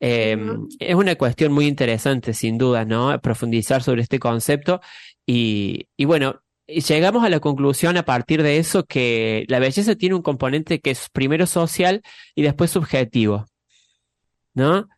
Em, 0.00 0.68
es 0.78 0.94
una 0.94 1.14
cuestión 1.16 1.50
muy 1.54 1.66
interesante, 1.66 2.34
sin 2.34 2.58
duda, 2.58 2.84
¿no? 2.84 3.18
Profundizar 3.22 3.82
sobre 3.82 4.02
este 4.02 4.18
concepto. 4.18 4.82
Y, 5.24 5.86
y 5.96 6.04
bueno, 6.04 6.42
llegamos 6.80 7.24
a 7.24 7.28
la 7.28 7.40
conclusión 7.40 7.96
a 7.96 8.04
partir 8.04 8.42
de 8.42 8.58
eso 8.58 8.84
que 8.84 9.44
la 9.48 9.58
belleza 9.58 9.94
tiene 9.94 10.14
un 10.14 10.22
componente 10.22 10.80
que 10.80 10.90
es 10.90 11.08
primero 11.10 11.46
social 11.46 12.02
y 12.34 12.42
después 12.42 12.70
subjetivo. 12.70 13.46
¿No? 14.54 14.88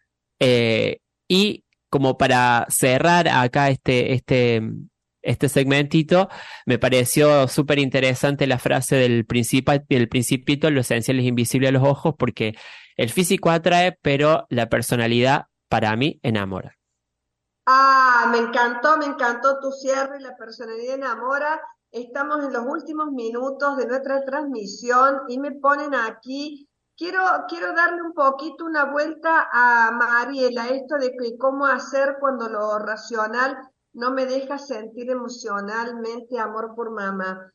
Eh, 0.40 0.98
y 1.28 1.64
como 1.88 2.18
para 2.18 2.66
cerrar 2.68 3.28
acá 3.28 3.70
este, 3.70 4.14
este, 4.14 4.60
este 5.22 5.48
segmentito, 5.48 6.28
me 6.66 6.78
pareció 6.78 7.46
súper 7.48 7.78
interesante 7.78 8.46
la 8.46 8.58
frase 8.58 8.96
del, 8.96 9.24
del 9.88 10.08
principito, 10.08 10.70
lo 10.70 10.80
esencial 10.80 11.20
es 11.20 11.26
invisible 11.26 11.68
a 11.68 11.72
los 11.72 11.84
ojos, 11.84 12.14
porque 12.18 12.56
el 12.96 13.10
físico 13.10 13.50
atrae, 13.50 13.96
pero 14.02 14.46
la 14.50 14.68
personalidad 14.68 15.46
para 15.68 15.94
mí 15.96 16.18
enamora. 16.22 16.76
Ah, 17.66 18.28
me 18.30 18.38
encantó, 18.38 18.98
me 18.98 19.06
encantó 19.06 19.58
tu 19.58 19.70
cierre, 19.72 20.20
la 20.20 20.36
personalidad 20.36 20.96
enamora. 20.96 21.60
Estamos 21.90 22.44
en 22.44 22.52
los 22.52 22.64
últimos 22.66 23.10
minutos 23.12 23.76
de 23.78 23.86
nuestra 23.86 24.22
transmisión 24.24 25.22
y 25.28 25.38
me 25.38 25.52
ponen 25.52 25.94
aquí. 25.94 26.68
Quiero, 26.96 27.20
quiero 27.48 27.72
darle 27.74 28.02
un 28.02 28.12
poquito 28.12 28.66
una 28.66 28.92
vuelta 28.92 29.48
a 29.50 29.90
Mariela, 29.92 30.68
esto 30.68 30.96
de 30.96 31.12
que 31.16 31.38
cómo 31.38 31.66
hacer 31.66 32.18
cuando 32.20 32.48
lo 32.48 32.78
racional 32.78 33.56
no 33.94 34.10
me 34.12 34.26
deja 34.26 34.58
sentir 34.58 35.10
emocionalmente 35.10 36.38
amor 36.38 36.74
por 36.74 36.90
mamá. 36.90 37.50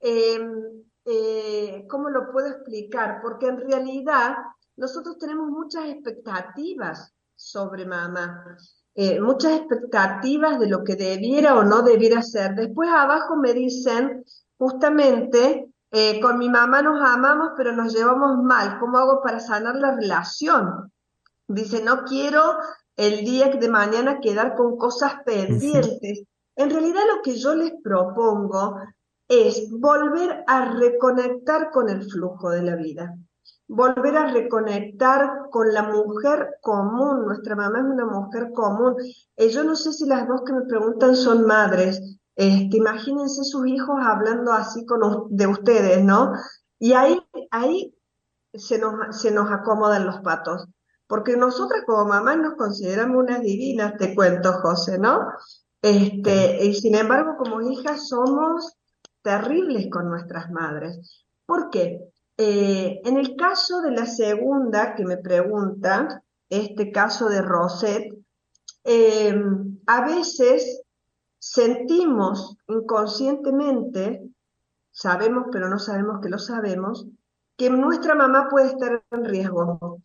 Em, 0.00 0.84
eh, 1.06 1.86
¿Cómo 1.88 2.10
lo 2.10 2.30
puedo 2.32 2.48
explicar? 2.48 3.20
Porque 3.22 3.46
en 3.46 3.60
realidad 3.60 4.36
nosotros 4.76 5.18
tenemos 5.18 5.48
muchas 5.48 5.86
expectativas 5.86 7.14
sobre 7.34 7.86
mamá. 7.86 8.56
Eh, 8.94 9.20
muchas 9.20 9.52
expectativas 9.52 10.58
de 10.58 10.68
lo 10.68 10.82
que 10.82 10.96
debiera 10.96 11.56
o 11.56 11.64
no 11.64 11.82
debiera 11.82 12.22
ser. 12.22 12.54
Después 12.54 12.88
abajo 12.90 13.36
me 13.36 13.54
dicen, 13.54 14.24
justamente, 14.56 15.68
eh, 15.90 16.20
con 16.20 16.38
mi 16.38 16.48
mamá 16.48 16.82
nos 16.82 17.00
amamos, 17.00 17.50
pero 17.56 17.72
nos 17.72 17.94
llevamos 17.94 18.42
mal. 18.42 18.78
¿Cómo 18.80 18.98
hago 18.98 19.22
para 19.22 19.40
sanar 19.40 19.76
la 19.76 19.94
relación? 19.94 20.92
Dice, 21.46 21.82
no 21.82 22.04
quiero 22.04 22.42
el 22.96 23.24
día 23.24 23.48
de 23.48 23.68
mañana 23.68 24.20
quedar 24.20 24.56
con 24.56 24.76
cosas 24.76 25.14
pendientes. 25.24 26.24
En 26.56 26.70
realidad 26.70 27.02
lo 27.14 27.22
que 27.22 27.36
yo 27.36 27.54
les 27.54 27.72
propongo 27.82 28.76
es 29.28 29.70
volver 29.70 30.44
a 30.46 30.72
reconectar 30.72 31.70
con 31.70 31.88
el 31.88 32.02
flujo 32.10 32.50
de 32.50 32.62
la 32.62 32.74
vida 32.74 33.14
volver 33.68 34.16
a 34.16 34.32
reconectar 34.32 35.50
con 35.50 35.72
la 35.72 35.82
mujer 35.82 36.56
común. 36.62 37.26
Nuestra 37.26 37.54
mamá 37.54 37.78
es 37.78 37.84
una 37.84 38.06
mujer 38.06 38.50
común. 38.52 38.96
Eh, 39.36 39.50
yo 39.50 39.62
no 39.62 39.76
sé 39.76 39.92
si 39.92 40.06
las 40.06 40.26
dos 40.26 40.42
que 40.44 40.54
me 40.54 40.62
preguntan 40.62 41.14
son 41.14 41.46
madres. 41.46 42.00
Este, 42.34 42.76
imagínense 42.76 43.44
sus 43.44 43.66
hijos 43.66 43.98
hablando 44.00 44.52
así 44.52 44.86
con, 44.86 45.00
de 45.30 45.46
ustedes, 45.46 46.02
¿no? 46.02 46.32
Y 46.78 46.92
ahí, 46.94 47.20
ahí 47.50 47.94
se, 48.54 48.78
nos, 48.78 49.20
se 49.20 49.30
nos 49.30 49.50
acomodan 49.50 50.06
los 50.06 50.20
patos. 50.20 50.66
Porque 51.06 51.36
nosotras 51.36 51.82
como 51.86 52.04
mamás 52.04 52.38
nos 52.38 52.54
consideramos 52.54 53.16
unas 53.16 53.40
divinas, 53.40 53.96
te 53.96 54.14
cuento, 54.14 54.52
José, 54.54 54.98
¿no? 54.98 55.26
Este, 55.82 56.64
y 56.64 56.74
sin 56.74 56.94
embargo, 56.94 57.36
como 57.38 57.60
hijas 57.62 58.08
somos 58.08 58.74
terribles 59.22 59.88
con 59.90 60.08
nuestras 60.08 60.50
madres. 60.50 61.24
¿Por 61.46 61.70
qué? 61.70 62.00
Eh, 62.40 63.00
en 63.04 63.16
el 63.16 63.34
caso 63.34 63.82
de 63.82 63.90
la 63.90 64.06
segunda 64.06 64.94
que 64.94 65.04
me 65.04 65.16
pregunta, 65.16 66.22
este 66.48 66.92
caso 66.92 67.28
de 67.28 67.42
Roset, 67.42 68.14
eh, 68.84 69.34
a 69.86 70.06
veces 70.06 70.82
sentimos 71.40 72.56
inconscientemente, 72.68 74.22
sabemos 74.92 75.46
pero 75.50 75.68
no 75.68 75.80
sabemos 75.80 76.20
que 76.22 76.28
lo 76.28 76.38
sabemos, 76.38 77.08
que 77.56 77.70
nuestra 77.70 78.14
mamá 78.14 78.48
puede 78.48 78.68
estar 78.68 79.02
en 79.10 79.24
riesgo. 79.24 80.00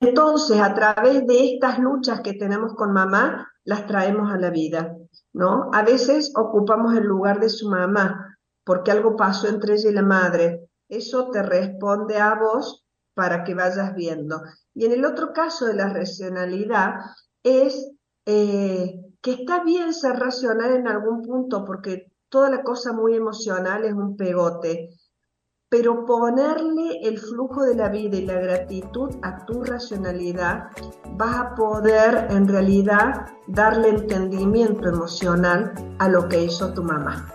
Entonces, 0.00 0.60
a 0.60 0.74
través 0.74 1.26
de 1.26 1.54
estas 1.54 1.78
luchas 1.78 2.20
que 2.20 2.34
tenemos 2.34 2.74
con 2.74 2.92
mamá, 2.92 3.50
las 3.64 3.86
traemos 3.86 4.30
a 4.30 4.36
la 4.36 4.50
vida, 4.50 4.94
¿no? 5.32 5.70
A 5.72 5.82
veces 5.82 6.32
ocupamos 6.36 6.94
el 6.94 7.04
lugar 7.04 7.40
de 7.40 7.48
su 7.48 7.68
mamá, 7.70 8.38
porque 8.62 8.90
algo 8.90 9.16
pasó 9.16 9.48
entre 9.48 9.74
ella 9.74 9.88
y 9.88 9.94
la 9.94 10.02
madre, 10.02 10.67
eso 10.88 11.30
te 11.30 11.42
responde 11.42 12.18
a 12.18 12.34
vos 12.34 12.84
para 13.14 13.44
que 13.44 13.54
vayas 13.54 13.94
viendo. 13.94 14.42
Y 14.74 14.86
en 14.86 14.92
el 14.92 15.04
otro 15.04 15.32
caso 15.32 15.66
de 15.66 15.74
la 15.74 15.88
racionalidad 15.88 16.94
es 17.42 17.90
eh, 18.26 19.00
que 19.20 19.32
está 19.32 19.64
bien 19.64 19.92
ser 19.92 20.16
racional 20.16 20.74
en 20.74 20.86
algún 20.86 21.22
punto 21.22 21.64
porque 21.64 22.12
toda 22.28 22.50
la 22.50 22.62
cosa 22.62 22.92
muy 22.92 23.14
emocional 23.14 23.84
es 23.84 23.92
un 23.92 24.16
pegote, 24.16 24.90
pero 25.68 26.06
ponerle 26.06 27.00
el 27.02 27.18
flujo 27.18 27.64
de 27.64 27.74
la 27.74 27.88
vida 27.88 28.16
y 28.16 28.26
la 28.26 28.40
gratitud 28.40 29.16
a 29.22 29.44
tu 29.44 29.64
racionalidad 29.64 30.68
vas 31.16 31.36
a 31.36 31.54
poder 31.54 32.28
en 32.30 32.48
realidad 32.48 33.26
darle 33.48 33.90
entendimiento 33.90 34.88
emocional 34.88 35.74
a 35.98 36.08
lo 36.08 36.28
que 36.28 36.44
hizo 36.44 36.72
tu 36.72 36.82
mamá. 36.82 37.26